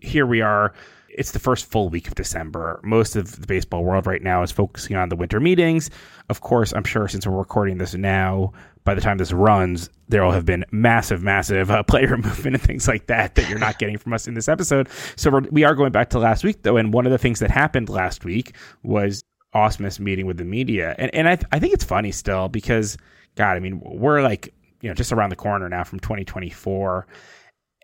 here 0.00 0.26
we 0.26 0.42
are 0.42 0.74
it's 1.18 1.32
the 1.32 1.38
first 1.40 1.66
full 1.66 1.88
week 1.88 2.06
of 2.06 2.14
December. 2.14 2.80
Most 2.84 3.16
of 3.16 3.40
the 3.40 3.46
baseball 3.46 3.82
world 3.82 4.06
right 4.06 4.22
now 4.22 4.42
is 4.44 4.52
focusing 4.52 4.96
on 4.96 5.08
the 5.08 5.16
winter 5.16 5.40
meetings. 5.40 5.90
Of 6.28 6.40
course, 6.40 6.72
I'm 6.72 6.84
sure 6.84 7.08
since 7.08 7.26
we're 7.26 7.36
recording 7.36 7.78
this 7.78 7.94
now, 7.94 8.52
by 8.84 8.94
the 8.94 9.00
time 9.00 9.18
this 9.18 9.32
runs, 9.32 9.90
there 10.08 10.24
will 10.24 10.30
have 10.30 10.46
been 10.46 10.64
massive, 10.70 11.22
massive 11.22 11.72
uh, 11.72 11.82
player 11.88 12.16
movement 12.16 12.54
and 12.54 12.62
things 12.62 12.86
like 12.86 13.08
that 13.08 13.34
that 13.34 13.48
you're 13.48 13.58
not 13.58 13.80
getting 13.80 13.98
from 13.98 14.12
us 14.12 14.28
in 14.28 14.34
this 14.34 14.48
episode. 14.48 14.88
So 15.16 15.30
we're, 15.30 15.40
we 15.50 15.64
are 15.64 15.74
going 15.74 15.90
back 15.90 16.10
to 16.10 16.20
last 16.20 16.44
week, 16.44 16.62
though. 16.62 16.76
And 16.76 16.92
one 16.92 17.04
of 17.04 17.10
the 17.10 17.18
things 17.18 17.40
that 17.40 17.50
happened 17.50 17.88
last 17.88 18.24
week 18.24 18.54
was 18.84 19.24
Ausmus 19.54 19.98
meeting 19.98 20.26
with 20.26 20.36
the 20.36 20.44
media. 20.44 20.94
And, 20.98 21.12
and 21.12 21.28
I, 21.28 21.34
th- 21.34 21.48
I 21.50 21.58
think 21.58 21.74
it's 21.74 21.84
funny 21.84 22.12
still 22.12 22.48
because, 22.48 22.96
God, 23.34 23.56
I 23.56 23.60
mean, 23.60 23.80
we're 23.84 24.22
like, 24.22 24.54
you 24.82 24.88
know, 24.88 24.94
just 24.94 25.12
around 25.12 25.30
the 25.30 25.36
corner 25.36 25.68
now 25.68 25.82
from 25.82 25.98
2024 25.98 27.08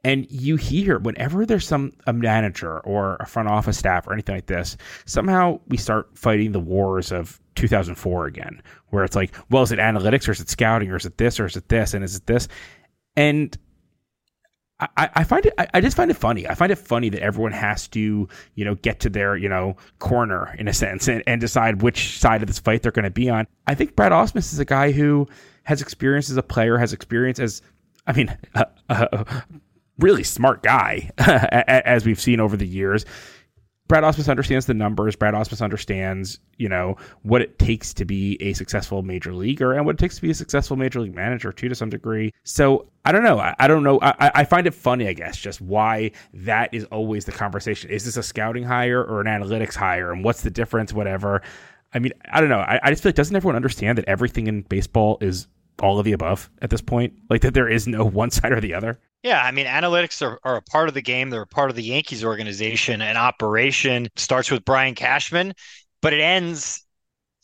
and 0.04 0.30
you 0.30 0.56
hear 0.56 0.98
whenever 0.98 1.46
there's 1.46 1.66
some 1.66 1.92
a 2.06 2.12
manager 2.12 2.80
or 2.80 3.16
a 3.16 3.26
front 3.26 3.48
office 3.48 3.78
staff 3.78 4.06
or 4.06 4.12
anything 4.12 4.34
like 4.34 4.46
this, 4.46 4.76
somehow 5.06 5.60
we 5.68 5.76
start 5.76 6.16
fighting 6.16 6.52
the 6.52 6.60
wars 6.60 7.10
of 7.10 7.40
2004 7.54 8.26
again, 8.26 8.62
where 8.90 9.04
it's 9.04 9.16
like, 9.16 9.34
well, 9.50 9.62
is 9.62 9.72
it 9.72 9.78
analytics 9.78 10.28
or 10.28 10.32
is 10.32 10.40
it 10.40 10.48
scouting 10.48 10.90
or 10.90 10.96
is 10.96 11.06
it 11.06 11.16
this 11.18 11.40
or 11.40 11.46
is 11.46 11.56
it 11.56 11.68
this 11.68 11.94
and 11.94 12.04
is 12.04 12.16
it 12.16 12.26
this? 12.26 12.48
And 13.16 13.56
I, 14.80 15.08
I 15.14 15.24
find 15.24 15.46
it. 15.46 15.54
I 15.72 15.80
just 15.80 15.96
find 15.96 16.10
it 16.10 16.16
funny. 16.16 16.48
I 16.48 16.54
find 16.54 16.72
it 16.72 16.76
funny 16.76 17.08
that 17.08 17.22
everyone 17.22 17.52
has 17.52 17.86
to, 17.88 18.28
you 18.54 18.64
know, 18.64 18.74
get 18.74 19.00
to 19.00 19.08
their, 19.08 19.36
you 19.36 19.48
know, 19.48 19.76
corner 20.00 20.54
in 20.58 20.66
a 20.66 20.72
sense 20.72 21.06
and, 21.06 21.22
and 21.26 21.40
decide 21.40 21.80
which 21.80 22.18
side 22.18 22.42
of 22.42 22.48
this 22.48 22.58
fight 22.58 22.82
they're 22.82 22.92
going 22.92 23.04
to 23.04 23.10
be 23.10 23.30
on. 23.30 23.46
I 23.66 23.74
think 23.74 23.94
Brad 23.94 24.10
Ausmus 24.12 24.52
is 24.52 24.58
a 24.58 24.64
guy 24.64 24.90
who 24.90 25.28
has 25.62 25.80
experience 25.80 26.28
as 26.28 26.36
a 26.36 26.42
player, 26.42 26.76
has 26.76 26.92
experience 26.92 27.38
as, 27.38 27.62
I 28.06 28.12
mean, 28.12 28.36
uh, 28.54 28.64
uh, 28.88 29.24
really 29.98 30.22
smart 30.22 30.62
guy, 30.62 31.10
as 31.18 32.04
we've 32.04 32.20
seen 32.20 32.40
over 32.40 32.56
the 32.56 32.66
years. 32.66 33.04
Brad 33.86 34.02
Ausmus 34.02 34.30
understands 34.30 34.64
the 34.64 34.72
numbers. 34.72 35.14
Brad 35.14 35.34
Ausmus 35.34 35.60
understands, 35.60 36.40
you 36.56 36.70
know, 36.70 36.96
what 37.22 37.42
it 37.42 37.58
takes 37.58 37.92
to 37.94 38.06
be 38.06 38.38
a 38.40 38.54
successful 38.54 39.02
major 39.02 39.34
leaguer 39.34 39.74
and 39.74 39.84
what 39.84 39.96
it 39.96 39.98
takes 39.98 40.16
to 40.16 40.22
be 40.22 40.30
a 40.30 40.34
successful 40.34 40.76
major 40.76 41.00
league 41.00 41.14
manager 41.14 41.52
too, 41.52 41.68
to 41.68 41.74
some 41.74 41.90
degree. 41.90 42.32
So 42.44 42.88
I 43.04 43.12
don't 43.12 43.24
know. 43.24 43.38
I, 43.38 43.54
I 43.58 43.68
don't 43.68 43.82
know. 43.82 43.98
I, 44.00 44.30
I, 44.34 44.44
find 44.44 44.66
it 44.66 44.72
funny, 44.72 45.06
I 45.06 45.12
guess, 45.12 45.36
just 45.36 45.60
why 45.60 46.12
that 46.32 46.72
is 46.72 46.84
always 46.84 47.26
the 47.26 47.32
conversation. 47.32 47.90
Is 47.90 48.06
this 48.06 48.16
a 48.16 48.22
scouting 48.22 48.64
hire 48.64 49.04
or 49.04 49.20
an 49.20 49.26
analytics 49.26 49.74
hire, 49.74 50.12
and 50.12 50.24
what's 50.24 50.40
the 50.40 50.50
difference? 50.50 50.94
Whatever. 50.94 51.42
I 51.92 51.98
mean, 51.98 52.12
I 52.32 52.40
don't 52.40 52.48
know. 52.48 52.60
I, 52.60 52.80
I 52.82 52.90
just 52.90 53.02
feel 53.02 53.10
like 53.10 53.16
doesn't 53.16 53.36
everyone 53.36 53.56
understand 53.56 53.98
that 53.98 54.06
everything 54.06 54.46
in 54.46 54.62
baseball 54.62 55.18
is 55.20 55.46
all 55.80 55.98
of 55.98 56.06
the 56.06 56.12
above 56.12 56.48
at 56.62 56.70
this 56.70 56.80
point? 56.80 57.12
Like 57.28 57.42
that 57.42 57.52
there 57.52 57.68
is 57.68 57.86
no 57.86 58.04
one 58.04 58.30
side 58.30 58.52
or 58.52 58.60
the 58.62 58.72
other? 58.72 58.98
Yeah, 59.24 59.42
I 59.42 59.52
mean, 59.52 59.64
analytics 59.66 60.20
are, 60.20 60.38
are 60.44 60.56
a 60.56 60.62
part 60.62 60.88
of 60.88 60.94
the 60.94 61.00
game. 61.00 61.30
They're 61.30 61.42
a 61.42 61.46
part 61.46 61.70
of 61.70 61.76
the 61.76 61.82
Yankees 61.82 62.22
organization 62.22 63.00
and 63.00 63.16
operation. 63.16 64.08
Starts 64.16 64.50
with 64.50 64.66
Brian 64.66 64.94
Cashman, 64.94 65.54
but 66.02 66.12
it 66.12 66.20
ends, 66.20 66.84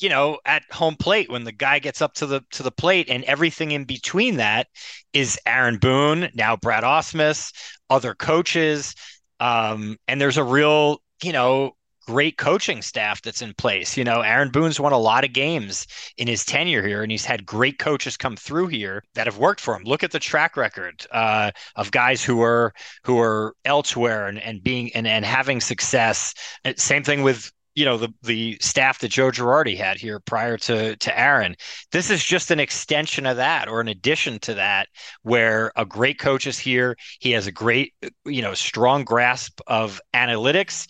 you 0.00 0.10
know, 0.10 0.38
at 0.44 0.62
home 0.72 0.96
plate 0.96 1.30
when 1.30 1.44
the 1.44 1.52
guy 1.52 1.78
gets 1.78 2.02
up 2.02 2.14
to 2.14 2.26
the 2.26 2.42
to 2.52 2.62
the 2.62 2.70
plate, 2.70 3.08
and 3.08 3.24
everything 3.24 3.72
in 3.72 3.84
between 3.84 4.36
that 4.36 4.68
is 5.14 5.38
Aaron 5.46 5.78
Boone, 5.78 6.28
now 6.34 6.56
Brad 6.56 6.84
Ausmus, 6.84 7.52
other 7.90 8.14
coaches, 8.14 8.94
um, 9.40 9.96
and 10.06 10.20
there's 10.20 10.38
a 10.38 10.44
real, 10.44 11.02
you 11.24 11.32
know, 11.32 11.72
great 12.10 12.36
coaching 12.38 12.82
staff 12.82 13.22
that's 13.22 13.40
in 13.40 13.54
place. 13.54 13.96
You 13.96 14.02
know, 14.02 14.20
Aaron 14.20 14.50
Boone's 14.50 14.80
won 14.80 14.92
a 14.92 14.98
lot 14.98 15.22
of 15.22 15.32
games 15.32 15.86
in 16.16 16.26
his 16.26 16.44
tenure 16.44 16.84
here, 16.84 17.04
and 17.04 17.12
he's 17.12 17.24
had 17.24 17.46
great 17.46 17.78
coaches 17.78 18.16
come 18.16 18.34
through 18.34 18.66
here 18.66 19.04
that 19.14 19.28
have 19.28 19.38
worked 19.38 19.60
for 19.60 19.76
him. 19.76 19.84
Look 19.84 20.02
at 20.02 20.10
the 20.10 20.18
track 20.18 20.56
record 20.56 21.06
uh, 21.12 21.52
of 21.76 21.92
guys 21.92 22.24
who 22.24 22.42
are 22.42 22.72
who 23.04 23.20
are 23.20 23.54
elsewhere 23.64 24.26
and, 24.26 24.40
and 24.40 24.60
being 24.60 24.90
and, 24.92 25.06
and 25.06 25.24
having 25.24 25.60
success. 25.60 26.34
Same 26.76 27.04
thing 27.04 27.22
with 27.22 27.52
you 27.74 27.84
know 27.84 27.96
the 27.96 28.12
the 28.22 28.58
staff 28.60 28.98
that 28.98 29.08
Joe 29.08 29.30
Girardi 29.30 29.76
had 29.76 29.96
here 29.96 30.18
prior 30.20 30.56
to 30.58 30.96
to 30.96 31.18
Aaron. 31.18 31.54
This 31.92 32.10
is 32.10 32.24
just 32.24 32.50
an 32.50 32.60
extension 32.60 33.26
of 33.26 33.36
that 33.36 33.68
or 33.68 33.80
an 33.80 33.88
addition 33.88 34.38
to 34.40 34.54
that 34.54 34.88
where 35.22 35.72
a 35.76 35.86
great 35.86 36.18
coach 36.18 36.46
is 36.46 36.58
here. 36.58 36.96
He 37.20 37.30
has 37.32 37.46
a 37.46 37.52
great 37.52 37.94
you 38.24 38.42
know 38.42 38.54
strong 38.54 39.04
grasp 39.04 39.60
of 39.66 40.00
analytics 40.14 40.88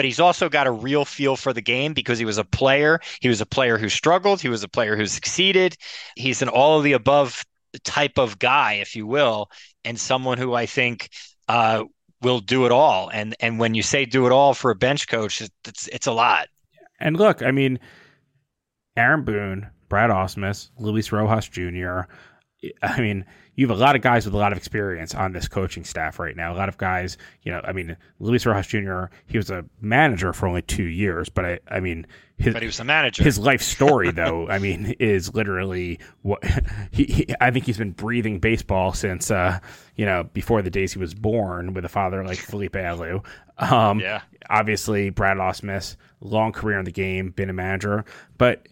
but 0.00 0.06
he's 0.06 0.18
also 0.18 0.48
got 0.48 0.66
a 0.66 0.70
real 0.70 1.04
feel 1.04 1.36
for 1.36 1.52
the 1.52 1.60
game 1.60 1.92
because 1.92 2.18
he 2.18 2.24
was 2.24 2.38
a 2.38 2.44
player. 2.44 3.00
He 3.20 3.28
was 3.28 3.42
a 3.42 3.44
player 3.44 3.76
who 3.76 3.90
struggled. 3.90 4.40
He 4.40 4.48
was 4.48 4.62
a 4.62 4.68
player 4.68 4.96
who 4.96 5.04
succeeded. 5.04 5.76
He's 6.16 6.40
an 6.40 6.48
all 6.48 6.78
of 6.78 6.84
the 6.84 6.94
above 6.94 7.44
type 7.84 8.16
of 8.18 8.38
guy, 8.38 8.76
if 8.80 8.96
you 8.96 9.06
will, 9.06 9.50
and 9.84 10.00
someone 10.00 10.38
who 10.38 10.54
I 10.54 10.64
think 10.64 11.10
uh, 11.48 11.84
will 12.22 12.40
do 12.40 12.64
it 12.64 12.72
all. 12.72 13.10
And 13.12 13.36
and 13.40 13.58
when 13.58 13.74
you 13.74 13.82
say 13.82 14.06
do 14.06 14.24
it 14.24 14.32
all 14.32 14.54
for 14.54 14.70
a 14.70 14.74
bench 14.74 15.06
coach, 15.06 15.42
it's 15.66 15.86
it's 15.88 16.06
a 16.06 16.12
lot. 16.12 16.48
And 16.98 17.18
look, 17.18 17.42
I 17.42 17.50
mean, 17.50 17.78
Aaron 18.96 19.22
Boone, 19.22 19.68
Brad 19.90 20.08
Ausmus, 20.08 20.70
Luis 20.78 21.12
Rojas 21.12 21.46
Jr. 21.46 22.08
I 22.82 23.00
mean, 23.00 23.24
you 23.54 23.66
have 23.68 23.76
a 23.76 23.80
lot 23.80 23.96
of 23.96 24.02
guys 24.02 24.24
with 24.24 24.34
a 24.34 24.38
lot 24.38 24.52
of 24.52 24.58
experience 24.58 25.14
on 25.14 25.32
this 25.32 25.48
coaching 25.48 25.84
staff 25.84 26.18
right 26.18 26.36
now. 26.36 26.52
A 26.52 26.56
lot 26.56 26.68
of 26.68 26.76
guys, 26.76 27.16
you 27.42 27.52
know, 27.52 27.60
I 27.64 27.72
mean, 27.72 27.96
Luis 28.18 28.44
Rojas 28.44 28.66
Jr. 28.66 29.04
He 29.26 29.38
was 29.38 29.50
a 29.50 29.64
manager 29.80 30.32
for 30.32 30.46
only 30.46 30.62
two 30.62 30.84
years, 30.84 31.28
but 31.28 31.44
I, 31.44 31.58
I 31.68 31.80
mean, 31.80 32.06
his, 32.36 32.52
but 32.52 32.62
he 32.62 32.66
was 32.66 32.80
a 32.80 32.84
manager. 32.84 33.22
His 33.22 33.38
life 33.38 33.62
story, 33.62 34.10
though, 34.12 34.48
I 34.48 34.58
mean, 34.58 34.94
is 34.98 35.34
literally 35.34 36.00
what 36.22 36.42
he, 36.90 37.04
he, 37.04 37.26
I 37.40 37.50
think 37.50 37.64
he's 37.64 37.78
been 37.78 37.92
breathing 37.92 38.40
baseball 38.40 38.92
since, 38.92 39.30
uh, 39.30 39.58
you 39.96 40.04
know, 40.04 40.24
before 40.24 40.62
the 40.62 40.70
days 40.70 40.92
he 40.92 40.98
was 40.98 41.14
born 41.14 41.72
with 41.74 41.84
a 41.84 41.88
father 41.88 42.24
like 42.24 42.38
Felipe 42.38 42.74
Alou. 42.74 43.24
Um, 43.58 44.00
yeah. 44.00 44.22
Obviously, 44.48 45.10
Brad 45.10 45.36
Ausmus, 45.36 45.96
long 46.20 46.52
career 46.52 46.78
in 46.78 46.84
the 46.84 46.92
game, 46.92 47.30
been 47.30 47.50
a 47.50 47.54
manager, 47.54 48.04
but 48.38 48.66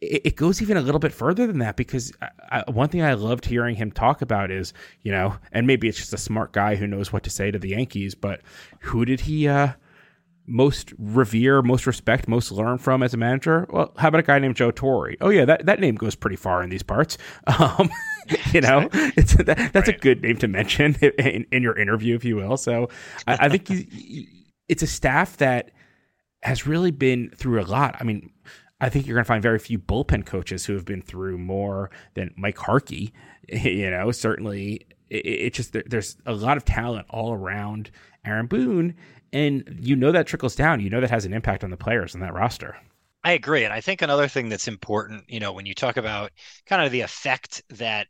it, 0.00 0.22
it 0.24 0.36
goes 0.36 0.62
even 0.62 0.76
a 0.76 0.80
little 0.80 0.98
bit 0.98 1.12
further 1.12 1.46
than 1.46 1.58
that 1.58 1.76
because 1.76 2.12
I, 2.22 2.64
I, 2.66 2.70
one 2.70 2.88
thing 2.88 3.02
I 3.02 3.14
loved 3.14 3.44
hearing 3.44 3.76
him 3.76 3.90
talk 3.92 4.22
about 4.22 4.50
is, 4.50 4.72
you 5.02 5.12
know, 5.12 5.36
and 5.52 5.66
maybe 5.66 5.88
it's 5.88 5.98
just 5.98 6.12
a 6.12 6.18
smart 6.18 6.52
guy 6.52 6.76
who 6.76 6.86
knows 6.86 7.12
what 7.12 7.22
to 7.24 7.30
say 7.30 7.50
to 7.50 7.58
the 7.58 7.70
Yankees, 7.70 8.14
but 8.14 8.40
who 8.80 9.04
did 9.04 9.20
he 9.20 9.46
uh, 9.48 9.72
most 10.46 10.92
revere, 10.98 11.62
most 11.62 11.86
respect, 11.86 12.28
most 12.28 12.50
learn 12.50 12.78
from 12.78 13.02
as 13.02 13.14
a 13.14 13.16
manager? 13.16 13.66
Well, 13.70 13.92
how 13.96 14.08
about 14.08 14.20
a 14.20 14.24
guy 14.24 14.38
named 14.38 14.56
Joe 14.56 14.70
Torre? 14.70 15.14
Oh 15.20 15.28
yeah, 15.28 15.44
that, 15.44 15.66
that 15.66 15.80
name 15.80 15.94
goes 15.94 16.14
pretty 16.14 16.36
far 16.36 16.62
in 16.62 16.70
these 16.70 16.82
parts. 16.82 17.18
Um, 17.58 17.90
you 18.52 18.60
know, 18.60 18.88
it's 18.92 19.34
that, 19.34 19.72
that's 19.72 19.88
right. 19.88 19.96
a 19.96 19.98
good 19.98 20.22
name 20.22 20.36
to 20.36 20.46
mention 20.46 20.94
in, 21.18 21.46
in, 21.50 21.62
your 21.62 21.76
interview, 21.76 22.14
if 22.14 22.24
you 22.24 22.36
will. 22.36 22.56
So 22.56 22.88
I, 23.26 23.46
I 23.46 23.48
think 23.48 23.68
it's 24.68 24.82
a 24.82 24.86
staff 24.86 25.38
that 25.38 25.72
has 26.42 26.66
really 26.66 26.90
been 26.90 27.30
through 27.36 27.60
a 27.60 27.64
lot. 27.64 27.96
I 27.98 28.04
mean, 28.04 28.30
I 28.80 28.88
think 28.88 29.06
you're 29.06 29.14
going 29.14 29.24
to 29.24 29.28
find 29.28 29.42
very 29.42 29.58
few 29.58 29.78
bullpen 29.78 30.24
coaches 30.24 30.64
who 30.64 30.74
have 30.74 30.84
been 30.84 31.02
through 31.02 31.38
more 31.38 31.90
than 32.14 32.34
Mike 32.36 32.58
Harkey. 32.58 33.12
You 33.52 33.90
know, 33.90 34.12
certainly 34.12 34.86
it, 35.08 35.26
it 35.26 35.54
just 35.54 35.72
there's 35.72 36.16
a 36.24 36.32
lot 36.32 36.56
of 36.56 36.64
talent 36.64 37.06
all 37.10 37.32
around 37.32 37.90
Aaron 38.24 38.46
Boone, 38.46 38.94
and 39.32 39.76
you 39.80 39.96
know 39.96 40.12
that 40.12 40.28
trickles 40.28 40.54
down. 40.54 40.78
You 40.78 40.88
know 40.88 41.00
that 41.00 41.10
has 41.10 41.24
an 41.24 41.32
impact 41.32 41.64
on 41.64 41.70
the 41.70 41.76
players 41.76 42.14
on 42.14 42.20
that 42.20 42.32
roster. 42.32 42.76
I 43.24 43.32
agree, 43.32 43.64
and 43.64 43.72
I 43.72 43.80
think 43.80 44.02
another 44.02 44.28
thing 44.28 44.48
that's 44.48 44.68
important, 44.68 45.24
you 45.28 45.40
know, 45.40 45.52
when 45.52 45.66
you 45.66 45.74
talk 45.74 45.96
about 45.96 46.30
kind 46.64 46.82
of 46.82 46.92
the 46.92 47.00
effect 47.00 47.62
that 47.70 48.06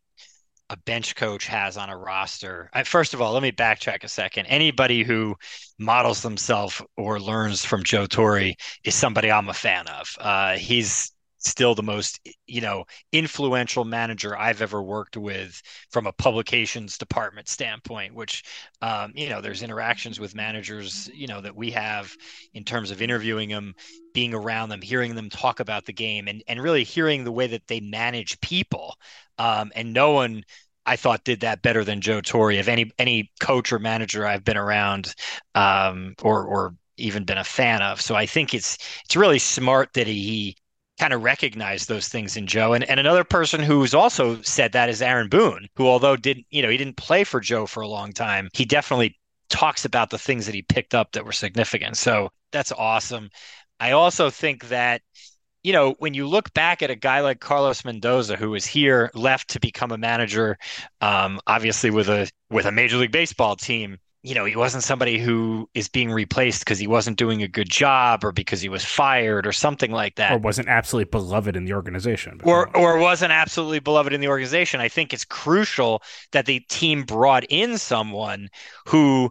a 0.70 0.76
bench 0.76 1.16
coach 1.16 1.46
has 1.48 1.76
on 1.76 1.90
a 1.90 1.98
roster. 1.98 2.70
I, 2.72 2.84
first 2.84 3.12
of 3.12 3.20
all, 3.20 3.32
let 3.32 3.42
me 3.42 3.50
backtrack 3.50 4.04
a 4.04 4.08
second. 4.08 4.46
Anybody 4.46 5.02
who 5.02 5.34
models 5.78 6.22
themselves 6.22 6.80
or 6.96 7.18
learns 7.20 7.64
from 7.64 7.82
Joe 7.82 8.06
Torre 8.06 8.52
is 8.84 8.94
somebody 8.94 9.30
I'm 9.32 9.48
a 9.48 9.52
fan 9.52 9.88
of. 9.88 10.16
Uh, 10.18 10.56
he's 10.56 11.12
still 11.40 11.74
the 11.74 11.82
most 11.82 12.20
you 12.46 12.60
know 12.60 12.84
influential 13.12 13.84
manager 13.84 14.36
I've 14.36 14.62
ever 14.62 14.82
worked 14.82 15.16
with 15.16 15.60
from 15.90 16.06
a 16.06 16.12
publications 16.12 16.98
department 16.98 17.48
standpoint 17.48 18.14
which 18.14 18.42
um, 18.82 19.12
you 19.14 19.28
know 19.28 19.40
there's 19.40 19.62
interactions 19.62 20.20
with 20.20 20.34
managers 20.34 21.10
you 21.12 21.26
know 21.26 21.40
that 21.40 21.56
we 21.56 21.70
have 21.72 22.14
in 22.54 22.64
terms 22.64 22.90
of 22.90 23.02
interviewing 23.02 23.48
them 23.48 23.74
being 24.12 24.34
around 24.34 24.68
them 24.68 24.82
hearing 24.82 25.14
them 25.14 25.30
talk 25.30 25.60
about 25.60 25.86
the 25.86 25.92
game 25.92 26.28
and 26.28 26.42
and 26.46 26.62
really 26.62 26.84
hearing 26.84 27.24
the 27.24 27.32
way 27.32 27.46
that 27.46 27.66
they 27.66 27.80
manage 27.80 28.40
people 28.40 28.96
um, 29.38 29.72
and 29.74 29.92
no 29.92 30.12
one 30.12 30.42
I 30.86 30.96
thought 30.96 31.24
did 31.24 31.40
that 31.40 31.62
better 31.62 31.84
than 31.84 32.00
Joe 32.00 32.20
Torre 32.20 32.58
of 32.58 32.68
any 32.68 32.90
any 32.98 33.30
coach 33.40 33.72
or 33.72 33.78
manager 33.78 34.26
I've 34.26 34.44
been 34.44 34.56
around 34.56 35.14
um, 35.54 36.14
or 36.22 36.44
or 36.44 36.74
even 36.96 37.24
been 37.24 37.38
a 37.38 37.44
fan 37.44 37.82
of. 37.82 38.00
So 38.00 38.14
I 38.14 38.26
think 38.26 38.54
it's 38.54 38.78
it's 39.04 39.16
really 39.16 39.38
smart 39.38 39.92
that 39.94 40.06
he 40.06 40.56
kind 41.00 41.14
of 41.14 41.22
recognize 41.22 41.86
those 41.86 42.08
things 42.08 42.36
in 42.36 42.46
Joe. 42.46 42.74
And 42.74 42.84
and 42.84 43.00
another 43.00 43.24
person 43.24 43.62
who's 43.62 43.94
also 43.94 44.40
said 44.42 44.72
that 44.72 44.90
is 44.90 45.00
Aaron 45.00 45.28
Boone, 45.28 45.66
who 45.74 45.86
although 45.86 46.14
didn't 46.14 46.46
you 46.50 46.60
know 46.62 46.68
he 46.68 46.76
didn't 46.76 46.98
play 46.98 47.24
for 47.24 47.40
Joe 47.40 47.66
for 47.66 47.80
a 47.80 47.88
long 47.88 48.12
time, 48.12 48.50
he 48.52 48.66
definitely 48.66 49.18
talks 49.48 49.84
about 49.86 50.10
the 50.10 50.18
things 50.18 50.44
that 50.46 50.54
he 50.54 50.62
picked 50.62 50.94
up 50.94 51.12
that 51.12 51.24
were 51.24 51.32
significant. 51.32 51.96
So 51.96 52.28
that's 52.52 52.70
awesome. 52.72 53.30
I 53.80 53.92
also 53.92 54.28
think 54.28 54.68
that 54.68 55.00
you 55.62 55.72
know, 55.72 55.94
when 55.98 56.14
you 56.14 56.26
look 56.26 56.52
back 56.54 56.82
at 56.82 56.90
a 56.90 56.96
guy 56.96 57.20
like 57.20 57.40
Carlos 57.40 57.84
Mendoza, 57.84 58.36
who 58.36 58.50
was 58.50 58.66
here, 58.66 59.10
left 59.14 59.48
to 59.50 59.60
become 59.60 59.92
a 59.92 59.98
manager, 59.98 60.58
um, 61.00 61.40
obviously 61.46 61.90
with 61.90 62.08
a 62.08 62.30
with 62.50 62.66
a 62.66 62.72
Major 62.72 62.98
League 62.98 63.12
Baseball 63.12 63.56
team, 63.56 63.98
you 64.22 64.34
know, 64.34 64.44
he 64.44 64.54
wasn't 64.54 64.84
somebody 64.84 65.18
who 65.18 65.68
is 65.72 65.88
being 65.88 66.10
replaced 66.10 66.60
because 66.60 66.78
he 66.78 66.86
wasn't 66.86 67.16
doing 67.16 67.42
a 67.42 67.48
good 67.48 67.70
job 67.70 68.22
or 68.22 68.32
because 68.32 68.60
he 68.60 68.68
was 68.68 68.84
fired 68.84 69.46
or 69.46 69.52
something 69.52 69.90
like 69.90 70.16
that. 70.16 70.32
Or 70.32 70.38
wasn't 70.38 70.68
absolutely 70.68 71.08
beloved 71.10 71.56
in 71.56 71.64
the 71.64 71.72
organization. 71.72 72.40
Or 72.44 72.74
or 72.76 72.98
wasn't 72.98 73.32
absolutely 73.32 73.80
beloved 73.80 74.12
in 74.12 74.20
the 74.20 74.28
organization. 74.28 74.80
I 74.80 74.88
think 74.88 75.14
it's 75.14 75.24
crucial 75.24 76.02
that 76.32 76.44
the 76.44 76.60
team 76.68 77.04
brought 77.04 77.44
in 77.48 77.78
someone 77.78 78.50
who 78.86 79.30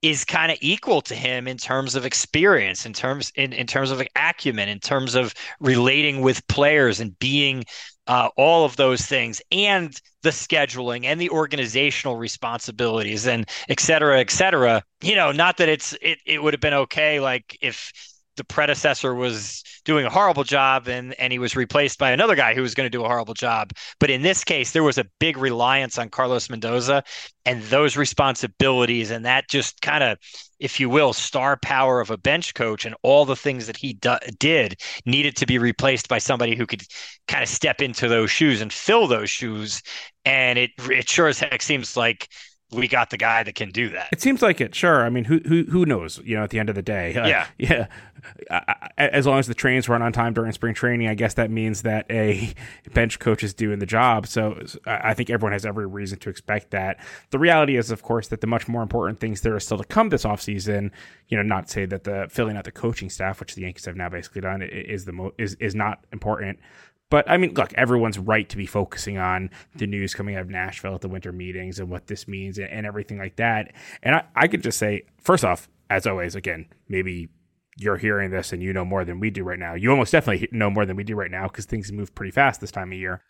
is 0.00 0.24
kind 0.24 0.50
of 0.50 0.58
equal 0.60 1.02
to 1.02 1.14
him 1.14 1.46
in 1.48 1.56
terms 1.56 1.94
of 1.94 2.06
experience, 2.06 2.86
in 2.86 2.92
terms 2.92 3.32
in, 3.34 3.52
in 3.52 3.66
terms 3.66 3.90
of 3.90 4.00
acumen, 4.14 4.68
in 4.68 4.78
terms 4.78 5.16
of 5.16 5.34
relating 5.58 6.20
with 6.20 6.46
players 6.46 7.00
and 7.00 7.18
being 7.18 7.64
uh, 8.06 8.28
all 8.36 8.64
of 8.64 8.76
those 8.76 9.02
things, 9.02 9.40
and 9.52 10.00
the 10.22 10.30
scheduling 10.30 11.04
and 11.04 11.20
the 11.20 11.30
organizational 11.30 12.16
responsibilities, 12.16 13.26
and 13.26 13.48
et 13.68 13.80
cetera, 13.80 14.20
et 14.20 14.30
cetera. 14.30 14.82
You 15.02 15.16
know, 15.16 15.32
not 15.32 15.56
that 15.58 15.68
it's 15.68 15.94
it 16.02 16.18
it 16.26 16.42
would 16.42 16.54
have 16.54 16.60
been 16.60 16.74
okay, 16.74 17.20
like 17.20 17.56
if 17.60 17.92
the 18.40 18.44
predecessor 18.44 19.14
was 19.14 19.62
doing 19.84 20.06
a 20.06 20.10
horrible 20.10 20.44
job 20.44 20.88
and 20.88 21.12
and 21.20 21.30
he 21.30 21.38
was 21.38 21.56
replaced 21.56 21.98
by 21.98 22.10
another 22.10 22.34
guy 22.34 22.54
who 22.54 22.62
was 22.62 22.74
going 22.74 22.86
to 22.86 22.90
do 22.90 23.04
a 23.04 23.06
horrible 23.06 23.34
job. 23.34 23.70
But 23.98 24.08
in 24.08 24.22
this 24.22 24.44
case, 24.44 24.72
there 24.72 24.82
was 24.82 24.96
a 24.96 25.04
big 25.18 25.36
reliance 25.36 25.98
on 25.98 26.08
Carlos 26.08 26.48
Mendoza 26.48 27.04
and 27.44 27.62
those 27.64 27.98
responsibilities 27.98 29.10
and 29.10 29.26
that 29.26 29.50
just 29.50 29.82
kind 29.82 30.02
of 30.02 30.16
if 30.58 30.80
you 30.80 30.88
will 30.88 31.12
star 31.12 31.58
power 31.62 32.00
of 32.00 32.10
a 32.10 32.16
bench 32.16 32.54
coach 32.54 32.86
and 32.86 32.94
all 33.02 33.26
the 33.26 33.36
things 33.36 33.66
that 33.66 33.76
he 33.76 33.92
do- 33.92 34.16
did 34.38 34.80
needed 35.04 35.36
to 35.36 35.44
be 35.44 35.58
replaced 35.58 36.08
by 36.08 36.18
somebody 36.18 36.56
who 36.56 36.66
could 36.66 36.82
kind 37.28 37.42
of 37.42 37.48
step 37.48 37.82
into 37.82 38.08
those 38.08 38.30
shoes 38.30 38.62
and 38.62 38.72
fill 38.72 39.06
those 39.06 39.28
shoes 39.28 39.82
and 40.24 40.58
it 40.58 40.70
it 40.90 41.10
sure 41.10 41.28
as 41.28 41.40
heck 41.40 41.60
seems 41.60 41.94
like 41.94 42.26
we 42.72 42.86
got 42.86 43.10
the 43.10 43.16
guy 43.16 43.42
that 43.42 43.54
can 43.54 43.70
do 43.70 43.88
that. 43.90 44.08
It 44.12 44.20
seems 44.20 44.42
like 44.42 44.60
it. 44.60 44.74
Sure. 44.74 45.04
I 45.04 45.10
mean, 45.10 45.24
who 45.24 45.40
who 45.46 45.64
who 45.64 45.84
knows? 45.84 46.20
You 46.24 46.36
know, 46.36 46.44
at 46.44 46.50
the 46.50 46.58
end 46.58 46.68
of 46.68 46.74
the 46.74 46.82
day, 46.82 47.14
uh, 47.16 47.26
yeah, 47.58 47.86
yeah. 48.48 48.64
as 48.96 49.26
long 49.26 49.38
as 49.38 49.46
the 49.46 49.54
trains 49.54 49.88
run 49.88 50.02
on 50.02 50.12
time 50.12 50.34
during 50.34 50.52
spring 50.52 50.74
training, 50.74 51.08
I 51.08 51.14
guess 51.14 51.34
that 51.34 51.50
means 51.50 51.82
that 51.82 52.06
a 52.10 52.52
bench 52.94 53.18
coach 53.18 53.42
is 53.42 53.54
doing 53.54 53.78
the 53.78 53.86
job. 53.86 54.26
So 54.26 54.60
I 54.86 55.14
think 55.14 55.30
everyone 55.30 55.52
has 55.52 55.66
every 55.66 55.86
reason 55.86 56.18
to 56.20 56.30
expect 56.30 56.70
that. 56.70 56.98
The 57.30 57.38
reality 57.38 57.76
is, 57.76 57.90
of 57.90 58.02
course, 58.02 58.28
that 58.28 58.40
the 58.40 58.46
much 58.46 58.68
more 58.68 58.82
important 58.82 59.18
things 59.18 59.40
that 59.40 59.52
are 59.52 59.60
still 59.60 59.78
to 59.78 59.84
come 59.84 60.10
this 60.10 60.24
offseason, 60.24 60.90
you 61.28 61.36
know, 61.36 61.42
not 61.42 61.66
to 61.66 61.72
say 61.72 61.86
that 61.86 62.04
the 62.04 62.28
filling 62.30 62.56
out 62.56 62.64
the 62.64 62.72
coaching 62.72 63.10
staff, 63.10 63.40
which 63.40 63.54
the 63.54 63.62
Yankees 63.62 63.86
have 63.86 63.96
now 63.96 64.08
basically 64.08 64.42
done, 64.42 64.62
is 64.62 65.06
the 65.06 65.12
mo- 65.12 65.34
is 65.38 65.54
is 65.54 65.74
not 65.74 66.04
important. 66.12 66.58
But 67.10 67.28
I 67.28 67.36
mean, 67.36 67.54
look, 67.54 67.74
everyone's 67.74 68.18
right 68.18 68.48
to 68.48 68.56
be 68.56 68.66
focusing 68.66 69.18
on 69.18 69.50
the 69.74 69.86
news 69.86 70.14
coming 70.14 70.36
out 70.36 70.42
of 70.42 70.48
Nashville 70.48 70.94
at 70.94 71.00
the 71.00 71.08
winter 71.08 71.32
meetings 71.32 71.78
and 71.78 71.90
what 71.90 72.06
this 72.06 72.26
means 72.26 72.58
and, 72.58 72.70
and 72.70 72.86
everything 72.86 73.18
like 73.18 73.36
that. 73.36 73.72
And 74.02 74.14
I, 74.14 74.24
I 74.34 74.48
could 74.48 74.62
just 74.62 74.78
say, 74.78 75.02
first 75.20 75.44
off, 75.44 75.68
as 75.90 76.06
always, 76.06 76.36
again, 76.36 76.66
maybe 76.88 77.28
you're 77.76 77.96
hearing 77.96 78.30
this 78.30 78.52
and 78.52 78.62
you 78.62 78.72
know 78.72 78.84
more 78.84 79.04
than 79.04 79.20
we 79.20 79.30
do 79.30 79.42
right 79.42 79.58
now. 79.58 79.74
You 79.74 79.90
almost 79.90 80.12
definitely 80.12 80.48
know 80.52 80.70
more 80.70 80.86
than 80.86 80.96
we 80.96 81.04
do 81.04 81.14
right 81.14 81.30
now 81.30 81.48
because 81.48 81.64
things 81.64 81.90
move 81.90 82.14
pretty 82.14 82.30
fast 82.30 82.60
this 82.60 82.70
time 82.70 82.92
of 82.92 82.98
year. 82.98 83.22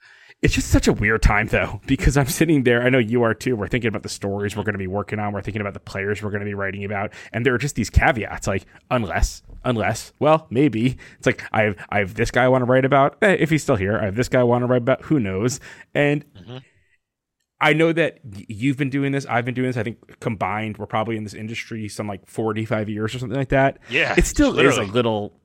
It's 0.42 0.54
just 0.54 0.70
such 0.70 0.88
a 0.88 0.92
weird 0.92 1.22
time 1.22 1.46
though, 1.46 1.80
because 1.86 2.16
I'm 2.16 2.26
sitting 2.26 2.64
there. 2.64 2.82
I 2.82 2.90
know 2.90 2.98
you 2.98 3.22
are 3.22 3.34
too. 3.34 3.56
We're 3.56 3.68
thinking 3.68 3.88
about 3.88 4.02
the 4.02 4.08
stories 4.08 4.56
we're 4.56 4.64
going 4.64 4.74
to 4.74 4.78
be 4.78 4.86
working 4.86 5.18
on. 5.18 5.32
We're 5.32 5.42
thinking 5.42 5.60
about 5.60 5.74
the 5.74 5.80
players 5.80 6.22
we're 6.22 6.30
going 6.30 6.40
to 6.40 6.46
be 6.46 6.54
writing 6.54 6.84
about, 6.84 7.12
and 7.32 7.46
there 7.46 7.54
are 7.54 7.58
just 7.58 7.76
these 7.76 7.90
caveats 7.90 8.46
like 8.46 8.66
unless, 8.90 9.42
unless, 9.64 10.12
well, 10.18 10.46
maybe. 10.50 10.96
It's 11.18 11.26
like 11.26 11.42
I 11.52 11.62
have 11.62 11.76
I 11.88 11.98
have 12.00 12.14
this 12.14 12.30
guy 12.30 12.44
I 12.44 12.48
want 12.48 12.62
to 12.62 12.66
write 12.66 12.84
about. 12.84 13.18
Eh, 13.22 13.36
if 13.38 13.50
he's 13.50 13.62
still 13.62 13.76
here, 13.76 13.98
I 13.98 14.04
have 14.06 14.16
this 14.16 14.28
guy 14.28 14.40
I 14.40 14.44
want 14.44 14.62
to 14.62 14.66
write 14.66 14.82
about. 14.82 15.02
Who 15.02 15.20
knows? 15.20 15.60
And 15.94 16.24
mm-hmm. 16.34 16.58
I 17.60 17.74
know 17.74 17.92
that 17.92 18.20
you've 18.24 18.78
been 18.78 18.90
doing 18.90 19.12
this. 19.12 19.26
I've 19.26 19.44
been 19.44 19.54
doing 19.54 19.68
this. 19.68 19.76
I 19.76 19.82
think 19.82 20.18
combined, 20.20 20.78
we're 20.78 20.86
probably 20.86 21.16
in 21.16 21.24
this 21.24 21.34
industry 21.34 21.88
some 21.88 22.06
like 22.06 22.26
45 22.26 22.88
years 22.88 23.14
or 23.14 23.18
something 23.18 23.38
like 23.38 23.50
that. 23.50 23.78
Yeah. 23.90 24.14
It 24.16 24.24
still 24.24 24.50
literally. 24.50 24.84
is 24.84 24.90
a 24.90 24.92
little 24.92 25.38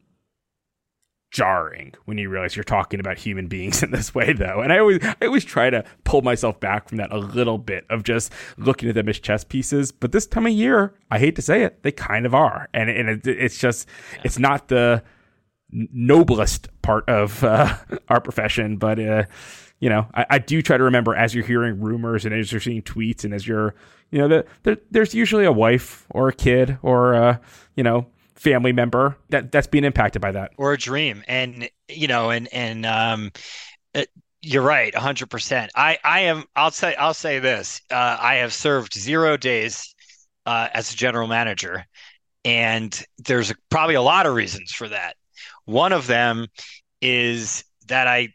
jarring 1.36 1.94
when 2.06 2.18
you 2.18 2.30
realize 2.30 2.56
you're 2.56 2.64
talking 2.64 3.02
about 3.02 3.18
human 3.18 3.48
beings 3.48 3.84
in 3.84 3.92
this 3.92 4.16
way, 4.16 4.32
though. 4.32 4.62
And 4.62 4.72
I 4.72 4.80
always, 4.80 5.04
I 5.04 5.26
always 5.26 5.44
try 5.44 5.70
to 5.70 5.84
pull 6.06 6.22
myself 6.22 6.62
back 6.62 6.88
from 6.88 6.98
that 6.98 7.12
a 7.12 7.18
little 7.18 7.58
bit 7.58 7.86
of 7.90 8.04
just 8.04 8.32
looking 8.58 8.88
at 8.88 8.96
them 8.96 9.10
as 9.10 9.20
chess 9.20 9.44
pieces. 9.44 9.92
But 9.92 10.14
this 10.14 10.26
time 10.26 10.46
of 10.46 10.54
year, 10.54 10.94
I 11.12 11.20
hate 11.20 11.36
to 11.36 11.42
say 11.42 11.64
it, 11.64 11.84
they 11.84 11.92
kind 11.92 12.26
of 12.26 12.34
are. 12.34 12.70
And, 12.74 12.90
and 12.90 13.10
it, 13.10 13.28
it's 13.28 13.58
just, 13.58 13.90
it's 14.24 14.40
not 14.40 14.70
the 14.70 15.04
noblest 15.72 16.70
part 16.82 17.08
of 17.10 17.44
uh, 17.44 17.76
our 18.08 18.22
profession, 18.22 18.78
but, 18.78 18.98
uh, 18.98 19.24
you 19.80 19.90
know, 19.90 20.08
I, 20.14 20.26
I, 20.30 20.40
do 20.40 20.62
try 20.62 20.78
to 20.78 20.84
remember 20.86 21.14
as 21.16 21.36
you're 21.36 21.44
hearing 21.44 21.82
rumors 21.82 22.24
and 22.24 22.34
as 22.34 22.50
you're 22.50 22.62
seeing 22.62 22.82
tweets 22.82 23.26
and 23.26 23.34
as 23.34 23.46
you're, 23.46 23.76
you 24.10 24.20
know, 24.20 24.30
the, 24.30 24.46
the, 24.64 24.80
there's 24.90 25.14
usually 25.14 25.44
a 25.44 25.52
wife 25.52 26.06
or 26.12 26.30
a 26.30 26.34
kid 26.34 26.78
or, 26.82 27.14
a, 27.14 27.42
you 27.76 27.84
know, 27.84 28.08
family 28.36 28.74
member 28.74 29.18
that 29.30 29.52
that's 29.52 29.68
being 29.68 29.84
impacted 29.84 30.22
by 30.22 30.32
that 30.32 30.52
or 30.58 30.74
a 30.74 30.78
dream. 30.78 31.24
And, 31.28 31.70
you 31.88 32.08
know, 32.08 32.30
and, 32.30 32.52
and, 32.54 32.86
um, 32.86 33.32
it, 33.94 34.10
you're 34.42 34.62
right, 34.62 34.94
100%. 34.94 35.70
I, 35.76 35.98
I 36.04 36.20
am, 36.22 36.44
I'll 36.56 36.72
say, 36.72 36.94
I'll 36.96 37.16
say 37.16 37.40
this. 37.40 37.82
Uh, 37.90 38.18
I 38.20 38.36
have 38.36 38.54
served 38.54 38.94
zero 38.94 39.38
days 39.38 39.96
uh, 40.46 40.70
as 40.74 40.94
a 40.94 40.96
general 40.96 41.28
manager. 41.28 41.86
And 42.44 43.04
there's 43.18 43.52
probably 43.70 43.96
a 43.96 44.02
lot 44.02 44.28
of 44.28 44.36
reasons 44.36 44.72
for 44.72 44.88
that. 44.90 45.16
One 45.66 45.94
of 45.94 46.06
them 46.06 46.48
is 47.02 47.64
that 47.88 48.08
I 48.08 48.30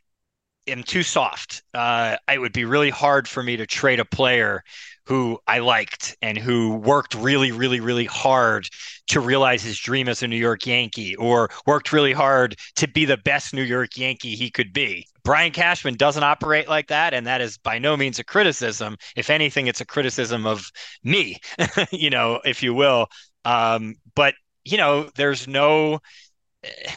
am 0.67 0.83
too 0.83 1.03
soft. 1.03 1.63
Uh, 1.75 2.17
it 2.31 2.39
would 2.39 2.53
be 2.53 2.65
really 2.65 2.91
hard 2.91 3.27
for 3.29 3.43
me 3.43 3.57
to 3.57 3.67
trade 3.67 4.01
a 4.01 4.05
player 4.05 4.63
who 5.07 5.39
I 5.47 5.59
liked 5.59 6.17
and 6.23 6.39
who 6.39 6.77
worked 6.77 7.15
really, 7.15 7.51
really, 7.51 7.81
really 7.81 8.05
hard 8.05 8.69
to 9.09 9.19
realize 9.21 9.63
his 9.63 9.79
dream 9.79 10.09
as 10.09 10.23
a 10.23 10.29
New 10.29 10.37
York 10.37 10.65
Yankee 10.67 11.17
or 11.17 11.51
worked 11.67 11.93
really 11.93 12.13
hard 12.13 12.55
to 12.77 12.87
be 12.87 13.05
the 13.05 13.17
best 13.17 13.53
New 13.53 13.63
York 13.65 13.97
Yankee 13.97 14.37
he 14.37 14.51
could 14.51 14.73
be. 14.73 15.07
Brian 15.25 15.53
Cashman 15.53 15.97
doesn't 15.97 16.23
operate 16.23 16.69
like 16.69 16.87
that. 16.89 17.13
And 17.13 17.27
that 17.27 17.41
is 17.41 17.59
by 17.59 17.79
no 17.79 17.97
means 17.97 18.19
a 18.19 18.25
criticism. 18.25 18.97
If 19.17 19.31
anything, 19.31 19.67
it's 19.67 19.81
a 19.81 19.87
criticism 19.87 20.47
of 20.47 20.71
me, 21.03 21.39
you 21.91 22.11
know, 22.11 22.41
if 22.45 22.63
you 22.63 22.73
will. 22.73 23.09
Um, 23.45 23.97
but, 24.15 24.35
you 24.65 24.77
know, 24.77 25.11
there's 25.17 25.49
no 25.49 26.01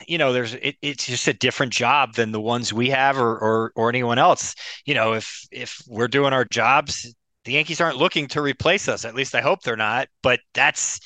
you 0.07 0.17
know 0.17 0.33
there's 0.33 0.53
it, 0.55 0.75
it's 0.81 1.05
just 1.05 1.27
a 1.27 1.33
different 1.33 1.71
job 1.71 2.15
than 2.15 2.31
the 2.31 2.41
ones 2.41 2.73
we 2.73 2.89
have 2.89 3.17
or, 3.17 3.37
or 3.37 3.71
or 3.75 3.89
anyone 3.89 4.19
else. 4.19 4.55
You 4.85 4.93
know 4.93 5.13
if 5.13 5.45
if 5.51 5.81
we're 5.87 6.07
doing 6.07 6.33
our 6.33 6.45
jobs 6.45 7.13
the 7.45 7.53
yankees 7.53 7.81
aren't 7.81 7.97
looking 7.97 8.27
to 8.29 8.41
replace 8.41 8.87
us. 8.87 9.05
At 9.05 9.15
least 9.15 9.35
i 9.35 9.41
hope 9.41 9.61
they're 9.63 9.75
not. 9.75 10.07
But 10.21 10.39
that's 10.53 10.99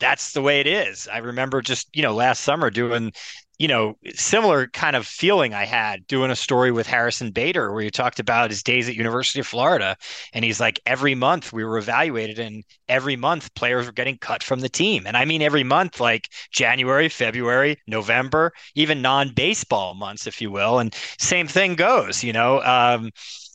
that's 0.00 0.32
the 0.32 0.42
way 0.42 0.60
it 0.60 0.66
is. 0.66 1.08
I 1.08 1.18
remember 1.18 1.62
just 1.62 1.88
you 1.94 2.02
know 2.02 2.14
last 2.14 2.42
summer 2.42 2.70
doing 2.70 3.12
you 3.58 3.68
know, 3.68 3.96
similar 4.14 4.66
kind 4.68 4.96
of 4.96 5.06
feeling 5.06 5.54
I 5.54 5.64
had 5.64 6.06
doing 6.06 6.30
a 6.30 6.36
story 6.36 6.72
with 6.72 6.86
Harrison 6.86 7.30
Bader 7.30 7.72
where 7.72 7.82
you 7.82 7.90
talked 7.90 8.18
about 8.18 8.50
his 8.50 8.62
days 8.62 8.88
at 8.88 8.96
University 8.96 9.40
of 9.40 9.46
Florida. 9.46 9.96
And 10.32 10.44
he's 10.44 10.58
like, 10.58 10.80
every 10.86 11.14
month 11.14 11.52
we 11.52 11.64
were 11.64 11.78
evaluated 11.78 12.38
and 12.38 12.64
every 12.88 13.14
month 13.14 13.54
players 13.54 13.86
were 13.86 13.92
getting 13.92 14.18
cut 14.18 14.42
from 14.42 14.60
the 14.60 14.68
team. 14.68 15.06
And 15.06 15.16
I 15.16 15.24
mean, 15.24 15.42
every 15.42 15.64
month, 15.64 16.00
like 16.00 16.28
January, 16.50 17.08
February, 17.08 17.76
November, 17.86 18.52
even 18.74 19.02
non-baseball 19.02 19.94
months, 19.94 20.26
if 20.26 20.40
you 20.40 20.50
will. 20.50 20.78
And 20.78 20.94
same 21.18 21.46
thing 21.46 21.74
goes, 21.74 22.24
you 22.24 22.32
know, 22.32 22.62
um, 22.62 23.10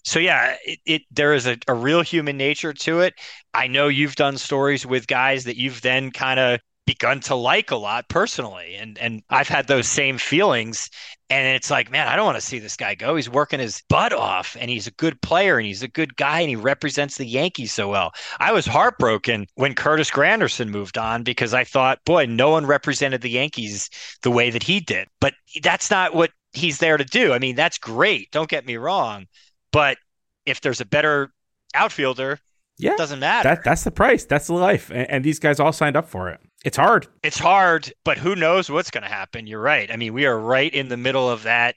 so 0.08 0.20
yeah, 0.20 0.56
it, 0.66 0.80
it 0.86 1.02
there 1.12 1.34
is 1.34 1.48
a, 1.48 1.58
a, 1.68 1.74
real 1.74 2.02
human 2.02 2.38
nature 2.38 2.72
to 2.72 3.02
it. 3.02 3.14
I 3.54 3.68
know 3.68 3.90
you've 3.90 4.16
done 4.16 4.38
stories 4.38 4.86
with 4.86 5.06
guys 5.06 5.44
that 5.44 5.58
you've 5.58 5.82
then 5.82 6.12
kind 6.12 6.40
of 6.40 6.62
begun 6.88 7.20
to 7.20 7.36
like 7.36 7.70
a 7.70 7.76
lot 7.76 8.10
personally. 8.10 8.76
And 8.76 8.98
and 8.98 9.22
I've 9.30 9.50
had 9.50 9.68
those 9.68 9.88
same 9.88 10.18
feelings. 10.18 10.90
And 11.30 11.46
it's 11.56 11.70
like 11.70 11.92
man 11.92 12.08
I 12.08 12.16
don't 12.16 12.26
want 12.26 12.38
to 12.38 12.46
see 12.46 12.58
this 12.58 12.78
guy 12.78 12.96
go. 12.96 13.16
He's 13.16 13.30
working 13.30 13.60
his 13.60 13.84
butt 13.90 14.14
off 14.14 14.58
and 14.60 14.72
he's 14.72 14.88
a 14.88 14.92
good 14.92 15.22
player 15.22 15.58
and 15.58 15.68
he's 15.68 15.84
a 15.84 15.88
good 15.88 16.16
guy 16.16 16.40
and 16.40 16.50
he 16.50 16.56
represents 16.56 17.18
the 17.18 17.26
Yankees 17.26 17.74
so 17.74 17.90
well. 17.90 18.14
I 18.40 18.52
was 18.54 18.66
heartbroken 18.66 19.46
when 19.56 19.76
Curtis 19.76 20.10
Granderson 20.10 20.70
moved 20.70 20.98
on 20.98 21.22
because 21.22 21.54
I 21.54 21.66
thought 21.66 22.04
boy 22.06 22.26
no 22.26 22.50
one 22.50 22.66
represented 22.66 23.22
the 23.22 23.30
Yankees 23.30 23.90
the 24.24 24.32
way 24.32 24.50
that 24.50 24.64
he 24.64 24.80
did. 24.80 25.08
But 25.20 25.34
that's 25.62 25.92
not 25.92 26.16
what 26.16 26.32
he's 26.54 26.80
there 26.80 26.98
to 26.98 27.06
do. 27.06 27.34
I 27.34 27.40
mean 27.40 27.56
that's 27.56 27.78
great. 27.78 28.32
Don't 28.32 28.50
get 28.50 28.66
me 28.66 28.78
wrong. 28.78 29.28
But 29.72 29.98
if 30.46 30.62
there's 30.62 30.82
a 30.82 30.86
better 30.86 31.32
outfielder 31.76 32.40
yeah, 32.80 32.94
it 32.94 32.98
doesn't 32.98 33.20
matter. 33.20 33.50
That, 33.50 33.64
that's 33.64 33.84
the 33.84 33.92
price. 33.92 34.24
That's 34.26 34.48
the 34.48 34.54
life. 34.54 34.92
And, 34.92 35.10
and, 35.10 35.26
these 35.26 35.40
guys 35.40 35.60
all 35.60 35.74
signed 35.74 35.96
up 35.96 36.08
for 36.08 36.30
it. 36.30 36.40
It's 36.68 36.76
hard. 36.76 37.08
It's 37.24 37.40
hard, 37.40 37.94
but 38.04 38.18
who 38.18 38.36
knows 38.36 38.70
what's 38.70 38.92
going 38.92 39.04
to 39.04 39.10
happen? 39.10 39.48
You're 39.48 39.62
right. 39.62 39.90
I 39.90 39.96
mean, 39.96 40.14
we 40.14 40.26
are 40.26 40.38
right 40.38 40.74
in 40.74 40.90
the 40.90 40.98
middle 40.98 41.30
of 41.30 41.44
that 41.44 41.76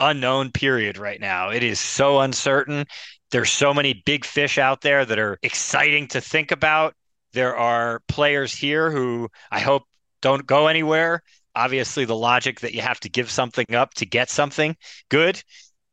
unknown 0.00 0.52
period 0.52 0.96
right 0.96 1.20
now. 1.20 1.50
It 1.50 1.62
is 1.62 1.78
so 1.78 2.20
uncertain. 2.20 2.86
There's 3.30 3.52
so 3.52 3.74
many 3.74 4.02
big 4.06 4.24
fish 4.24 4.56
out 4.56 4.80
there 4.80 5.04
that 5.04 5.18
are 5.18 5.38
exciting 5.42 6.08
to 6.08 6.22
think 6.22 6.50
about. 6.50 6.94
There 7.34 7.54
are 7.58 8.00
players 8.08 8.54
here 8.54 8.90
who 8.90 9.28
I 9.50 9.60
hope 9.60 9.82
don't 10.22 10.46
go 10.46 10.68
anywhere. 10.68 11.22
Obviously, 11.54 12.06
the 12.06 12.16
logic 12.16 12.60
that 12.60 12.72
you 12.72 12.80
have 12.80 13.00
to 13.00 13.10
give 13.10 13.30
something 13.30 13.74
up 13.74 13.92
to 13.96 14.06
get 14.06 14.30
something 14.30 14.78
good. 15.10 15.42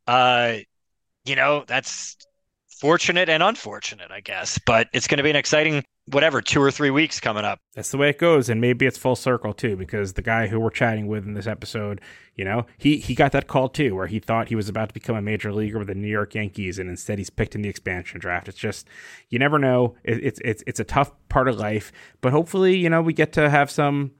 Uh, 0.08 0.60
you 1.26 1.36
know, 1.36 1.66
that's 1.68 2.16
fortunate 2.80 3.28
and 3.28 3.44
unfortunate, 3.44 4.12
I 4.12 4.22
guess. 4.22 4.58
But 4.66 4.88
it's 4.94 5.08
going 5.08 5.18
to 5.18 5.24
be 5.24 5.30
an 5.30 5.36
exciting, 5.36 5.84
whatever, 6.08 6.42
two 6.42 6.62
or 6.62 6.72
three 6.72 6.90
weeks 6.90 7.20
coming 7.20 7.46
up. 7.46 7.60
That's 7.76 7.92
the 7.92 7.98
way 7.98 8.10
it 8.10 8.18
goes, 8.18 8.50
and 8.50 8.60
maybe 8.60 8.86
it's 8.86 8.98
full 8.98 9.16
circle 9.16 9.54
too, 9.54 9.76
because 9.76 10.14
the 10.14 10.22
guy 10.22 10.48
who 10.48 10.60
we're 10.60 10.70
chatting 10.70 11.08
with 11.08 11.26
in 11.26 11.34
this 11.34 11.48
episode, 11.48 12.02
you 12.36 12.44
know, 12.44 12.66
he 12.78 12.98
he 12.98 13.16
got 13.16 13.32
that 13.32 13.48
call 13.48 13.70
too, 13.70 13.96
where 13.96 14.08
he 14.08 14.20
thought 14.20 14.50
he 14.50 14.56
was 14.56 14.70
about 14.70 14.90
to 14.90 14.94
become 14.94 15.16
a 15.16 15.22
major 15.22 15.54
leaguer 15.54 15.80
with 15.80 15.88
the 15.88 15.96
New 15.96 16.08
York 16.08 16.36
Yankees, 16.36 16.80
and 16.80 16.90
instead 16.90 17.18
he's 17.18 17.30
picked 17.30 17.56
in 17.56 17.62
the 17.62 17.70
expansion 17.70 18.20
draft. 18.20 18.48
It's 18.48 18.58
just 18.58 18.88
you 19.30 19.40
never 19.40 19.58
know. 19.58 19.96
It, 20.04 20.24
it's 20.24 20.40
it's 20.44 20.64
it's 20.68 20.80
a 20.80 20.86
tough 20.86 21.12
part 21.30 21.48
of 21.48 21.58
life, 21.58 21.92
but 22.22 22.34
hopefully, 22.34 22.76
you 22.76 22.90
know, 22.90 23.02
we 23.02 23.14
get 23.14 23.34
to 23.34 23.50
have 23.50 23.72
some 23.72 24.12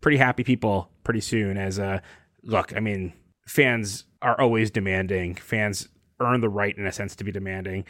pretty 0.00 0.18
happy 0.18 0.44
people 0.44 0.90
pretty 1.02 1.20
soon. 1.20 1.56
As 1.56 1.78
a 1.78 2.02
look, 2.42 2.76
I 2.76 2.80
mean, 2.80 3.12
fans 3.46 4.04
are 4.22 4.38
always 4.40 4.70
demanding. 4.70 5.34
Fans 5.34 5.88
earn 6.20 6.40
the 6.40 6.48
right 6.48 6.76
in 6.76 6.86
a 6.86 6.92
sense 6.92 7.16
to 7.16 7.24
be 7.24 7.32
demanding. 7.32 7.84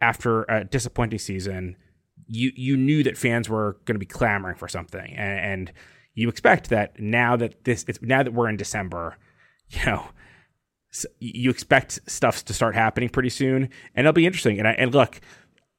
After 0.00 0.44
a 0.44 0.64
disappointing 0.64 1.18
season, 1.18 1.76
you 2.28 2.52
you 2.54 2.76
knew 2.76 3.02
that 3.02 3.16
fans 3.16 3.48
were 3.48 3.78
going 3.84 3.94
to 3.94 3.98
be 3.98 4.06
clamoring 4.06 4.56
for 4.56 4.68
something, 4.68 5.14
and, 5.14 5.40
and 5.40 5.72
you 6.14 6.28
expect 6.28 6.70
that 6.70 6.98
now 7.00 7.36
that 7.36 7.64
this 7.64 7.84
it's, 7.88 8.00
now 8.02 8.22
that 8.22 8.32
we're 8.32 8.48
in 8.48 8.56
December, 8.56 9.16
you 9.68 9.84
know, 9.84 10.06
you 11.18 11.50
expect 11.50 12.00
stuff 12.06 12.44
to 12.44 12.54
start 12.54 12.74
happening 12.74 13.08
pretty 13.08 13.30
soon, 13.30 13.70
and 13.94 14.06
it'll 14.06 14.12
be 14.12 14.26
interesting. 14.26 14.58
And 14.58 14.68
I, 14.68 14.72
and 14.72 14.94
look, 14.94 15.20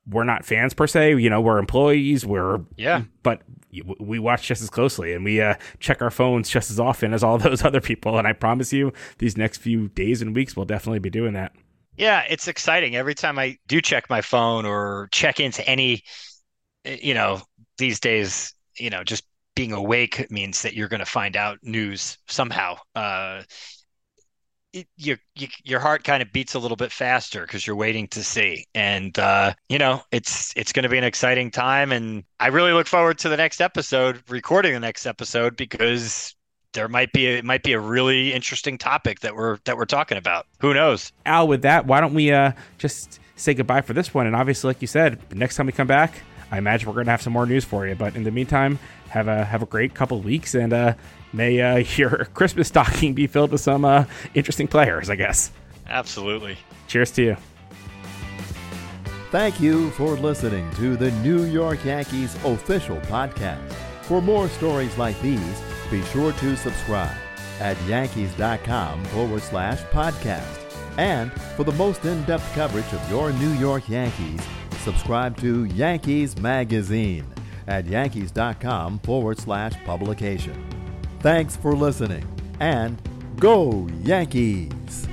we're 0.08 0.24
not 0.24 0.46
fans 0.46 0.74
per 0.74 0.88
se, 0.88 1.18
you 1.18 1.30
know, 1.30 1.42
we're 1.42 1.60
employees, 1.60 2.26
we're 2.26 2.62
yeah, 2.76 3.04
but 3.24 3.42
we 4.00 4.18
watch 4.20 4.48
just 4.48 4.62
as 4.62 4.70
closely 4.70 5.14
and 5.14 5.24
we 5.24 5.42
uh, 5.42 5.56
check 5.80 6.02
our 6.02 6.10
phones 6.10 6.50
just 6.50 6.72
as 6.72 6.80
often 6.80 7.14
as 7.14 7.24
all 7.24 7.38
those 7.38 7.64
other 7.64 7.82
people. 7.82 8.18
And 8.18 8.28
I 8.28 8.34
promise 8.34 8.74
you, 8.74 8.94
these 9.20 9.38
next 9.38 9.58
few 9.58 9.90
days 9.90 10.22
and 10.22 10.36
weeks, 10.36 10.56
we'll 10.56 10.66
definitely 10.66 11.00
be 11.00 11.10
doing 11.10 11.34
that. 11.34 11.54
Yeah, 11.98 12.24
it's 12.30 12.48
exciting. 12.48 12.96
Every 12.96 13.14
time 13.14 13.38
I 13.38 13.58
do 13.68 13.82
check 13.82 14.10
my 14.10 14.22
phone 14.22 14.66
or 14.66 15.10
check 15.12 15.40
into 15.40 15.68
any, 15.68 16.04
you 16.86 17.14
know, 17.14 17.42
these 17.78 18.00
days, 18.00 18.54
you 18.78 18.90
know, 18.90 19.04
just 19.04 19.24
being 19.56 19.74
awake 19.74 20.30
means 20.32 20.62
that 20.62 20.74
you're 20.74 20.88
going 20.88 21.02
to 21.02 21.06
find 21.06 21.36
out 21.36 21.60
news 21.62 22.18
somehow. 22.28 22.78
Uh, 22.96 23.44
it, 24.72 24.88
your 24.98 25.18
your 25.64 25.80
heart 25.80 26.04
kind 26.04 26.22
of 26.22 26.32
beats 26.32 26.54
a 26.54 26.60
little 26.60 26.78
bit 26.78 26.92
faster 26.92 27.42
because 27.42 27.66
you're 27.66 27.76
waiting 27.76 28.08
to 28.10 28.24
see, 28.24 28.66
and 28.76 29.18
uh, 29.18 29.54
you 29.68 29.80
know 29.80 30.02
it's 30.12 30.54
it's 30.56 30.72
going 30.72 30.84
to 30.84 30.90
be 30.90 30.98
an 30.98 31.04
exciting 31.04 31.50
time, 31.50 31.92
and 31.92 32.24
I 32.40 32.48
really 32.48 32.72
look 32.72 32.88
forward 32.88 33.18
to 33.20 33.30
the 33.30 33.38
next 33.38 33.62
episode, 33.62 34.22
recording 34.30 34.74
the 34.74 34.80
next 34.80 35.06
episode 35.06 35.58
because 35.58 36.36
there 36.74 36.88
might 36.88 37.12
be 37.12 37.28
a, 37.28 37.38
it 37.38 37.46
might 37.46 37.64
be 37.64 37.74
a 37.74 37.80
really 37.80 38.32
interesting 38.32 38.78
topic 38.78 39.22
that 39.22 39.36
we're 39.36 39.58
that 39.66 39.76
we're 39.76 39.86
talking 39.86 40.18
about. 40.18 40.46
Who 40.60 40.74
knows? 40.74 41.12
Al, 41.26 41.48
with 41.48 41.64
that, 41.64 41.88
why 41.88 42.00
don't 42.00 42.14
we 42.14 42.32
uh, 42.32 42.52
just 42.78 43.20
say 43.36 43.54
goodbye 43.54 43.82
for 43.82 43.94
this 43.94 44.14
one? 44.14 44.28
And 44.28 44.36
obviously, 44.36 44.70
like 44.70 44.82
you 44.82 44.88
said, 44.88 45.20
next 45.36 45.56
time 45.56 45.66
we 45.66 45.72
come 45.72 45.88
back, 45.88 46.22
I 46.52 46.58
imagine 46.58 46.88
we're 46.88 46.96
going 46.96 47.06
to 47.06 47.12
have 47.12 47.22
some 47.22 47.34
more 47.34 47.46
news 47.46 47.64
for 47.64 47.88
you. 47.88 47.96
But 47.96 48.16
in 48.16 48.24
the 48.24 48.32
meantime, 48.32 48.80
have 49.10 49.28
a 49.28 49.46
have 49.46 49.62
a 49.62 49.66
great 49.66 49.94
couple 49.94 50.22
weeks, 50.22 50.56
and 50.56 50.74
uh, 50.74 50.94
may 51.34 51.62
uh, 51.62 51.78
your 51.98 52.26
Christmas 52.34 52.68
stocking 52.68 53.14
be 53.14 53.28
filled 53.28 53.52
with 53.52 53.62
some 53.62 53.86
uh, 53.86 54.06
interesting 54.34 54.68
players. 54.68 55.10
I 55.10 55.16
guess. 55.16 55.52
Absolutely. 55.88 56.58
Cheers 56.88 57.12
to 57.12 57.24
you. 57.24 57.38
Thank 59.32 59.60
you 59.60 59.92
for 59.92 60.16
listening 60.16 60.70
to 60.76 60.98
the 60.98 61.12
New 61.22 61.44
York 61.44 61.86
Yankees 61.86 62.36
official 62.44 62.98
podcast. 63.02 63.72
For 64.02 64.22
more 64.24 64.50
stories 64.50 64.98
like 64.98 65.20
these, 65.22 65.62
be 65.92 66.02
sure 66.06 66.34
to 66.34 66.58
subscribe 66.58 67.16
at 67.60 67.80
yankees.com 67.84 69.06
forward 69.06 69.44
slash 69.44 69.82
podcast. 69.92 70.66
And 70.98 71.32
for 71.56 71.64
the 71.64 71.74
most 71.74 72.06
in 72.06 72.24
depth 72.24 72.52
coverage 72.54 72.92
of 72.92 73.10
your 73.12 73.32
New 73.34 73.52
York 73.54 73.88
Yankees, 73.88 74.42
subscribe 74.80 75.38
to 75.38 75.66
Yankees 75.66 76.38
Magazine 76.38 77.26
at 77.68 77.86
yankees.com 77.86 79.00
forward 79.00 79.38
slash 79.38 79.74
publication. 79.86 80.66
Thanks 81.20 81.56
for 81.56 81.76
listening 81.76 82.26
and 82.60 83.02
go 83.38 83.88
Yankees! 84.02 85.08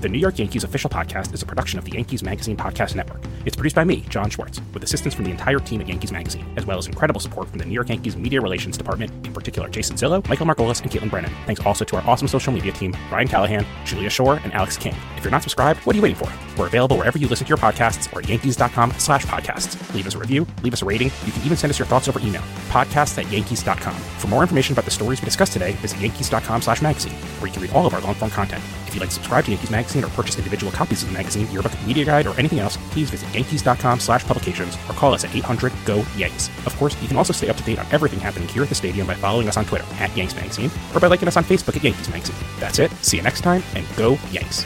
The 0.00 0.08
New 0.08 0.18
York 0.18 0.38
Yankees 0.38 0.62
official 0.62 0.90
podcast 0.90 1.32
is 1.32 1.42
a 1.42 1.46
production 1.46 1.78
of 1.78 1.84
the 1.84 1.92
Yankees 1.92 2.22
Magazine 2.22 2.56
Podcast 2.56 2.94
Network. 2.94 3.22
It's 3.46 3.54
produced 3.54 3.76
by 3.76 3.84
me, 3.84 4.00
Jon 4.08 4.28
Schwartz, 4.28 4.60
with 4.74 4.82
assistance 4.82 5.14
from 5.14 5.24
the 5.24 5.30
entire 5.30 5.60
team 5.60 5.80
at 5.80 5.86
Yankees 5.86 6.10
Magazine, 6.10 6.44
as 6.56 6.66
well 6.66 6.78
as 6.78 6.88
incredible 6.88 7.20
support 7.20 7.48
from 7.48 7.60
the 7.60 7.64
New 7.64 7.74
York 7.74 7.88
Yankees 7.88 8.16
Media 8.16 8.40
Relations 8.40 8.76
Department, 8.76 9.24
in 9.24 9.32
particular 9.32 9.68
Jason 9.68 9.94
Zillo, 9.94 10.26
Michael 10.28 10.46
Margolis, 10.46 10.82
and 10.82 10.90
Caitlin 10.90 11.08
Brennan. 11.08 11.30
Thanks 11.46 11.64
also 11.64 11.84
to 11.84 11.96
our 11.96 12.02
awesome 12.08 12.26
social 12.26 12.52
media 12.52 12.72
team, 12.72 12.94
Ryan 13.08 13.28
Callahan, 13.28 13.66
Julia 13.84 14.10
Shore, 14.10 14.40
and 14.42 14.52
Alex 14.52 14.76
King. 14.76 14.96
If 15.16 15.22
you're 15.22 15.30
not 15.30 15.44
subscribed, 15.44 15.78
what 15.86 15.94
are 15.94 15.96
you 15.96 16.02
waiting 16.02 16.18
for? 16.18 16.32
We're 16.58 16.66
available 16.66 16.96
wherever 16.96 17.18
you 17.18 17.28
listen 17.28 17.46
to 17.46 17.48
your 17.48 17.56
podcasts 17.56 18.12
or 18.12 18.18
at 18.18 18.28
yankees.com 18.28 18.94
slash 18.98 19.24
podcasts. 19.26 19.94
Leave 19.94 20.08
us 20.08 20.16
a 20.16 20.18
review, 20.18 20.44
leave 20.64 20.72
us 20.72 20.82
a 20.82 20.84
rating. 20.84 21.12
You 21.24 21.30
can 21.30 21.42
even 21.42 21.56
send 21.56 21.70
us 21.70 21.78
your 21.78 21.86
thoughts 21.86 22.08
over 22.08 22.18
email, 22.18 22.42
podcasts 22.68 23.16
at 23.16 23.30
yankees.com. 23.30 23.94
For 24.18 24.26
more 24.26 24.42
information 24.42 24.72
about 24.72 24.86
the 24.86 24.90
stories 24.90 25.20
we 25.20 25.24
discussed 25.24 25.52
today, 25.52 25.72
visit 25.74 26.00
yankees.com 26.00 26.62
slash 26.62 26.82
magazine, 26.82 27.14
where 27.38 27.46
you 27.46 27.52
can 27.52 27.62
read 27.62 27.72
all 27.74 27.86
of 27.86 27.94
our 27.94 28.00
long-form 28.00 28.32
content. 28.32 28.64
If 28.96 29.00
you'd 29.00 29.04
like 29.08 29.10
to 29.10 29.14
subscribe 29.16 29.44
to 29.44 29.50
Yankees 29.50 29.70
Magazine 29.70 30.04
or 30.04 30.08
purchase 30.08 30.38
individual 30.38 30.72
copies 30.72 31.02
of 31.02 31.10
the 31.10 31.14
magazine, 31.14 31.46
yearbook, 31.50 31.72
media 31.86 32.06
guide, 32.06 32.26
or 32.26 32.34
anything 32.38 32.60
else, 32.60 32.78
please 32.92 33.10
visit 33.10 33.28
yankees.com 33.34 34.00
slash 34.00 34.24
publications 34.24 34.74
or 34.88 34.94
call 34.94 35.12
us 35.12 35.22
at 35.22 35.32
800-GO-YANKS. 35.32 36.66
Of 36.66 36.74
course, 36.78 36.96
you 37.02 37.08
can 37.08 37.18
also 37.18 37.34
stay 37.34 37.50
up 37.50 37.58
to 37.58 37.62
date 37.62 37.78
on 37.78 37.84
everything 37.92 38.20
happening 38.20 38.48
here 38.48 38.62
at 38.62 38.70
the 38.70 38.74
stadium 38.74 39.06
by 39.06 39.12
following 39.12 39.48
us 39.48 39.58
on 39.58 39.66
Twitter 39.66 39.84
at 40.00 40.16
Yanks 40.16 40.34
Magazine 40.34 40.70
or 40.94 41.00
by 41.00 41.08
liking 41.08 41.28
us 41.28 41.36
on 41.36 41.44
Facebook 41.44 41.76
at 41.76 41.84
Yankees 41.84 42.08
Magazine. 42.08 42.36
That's 42.58 42.78
it. 42.78 42.90
See 43.02 43.18
you 43.18 43.22
next 43.22 43.42
time, 43.42 43.62
and 43.74 43.86
go 43.96 44.16
Yanks. 44.30 44.64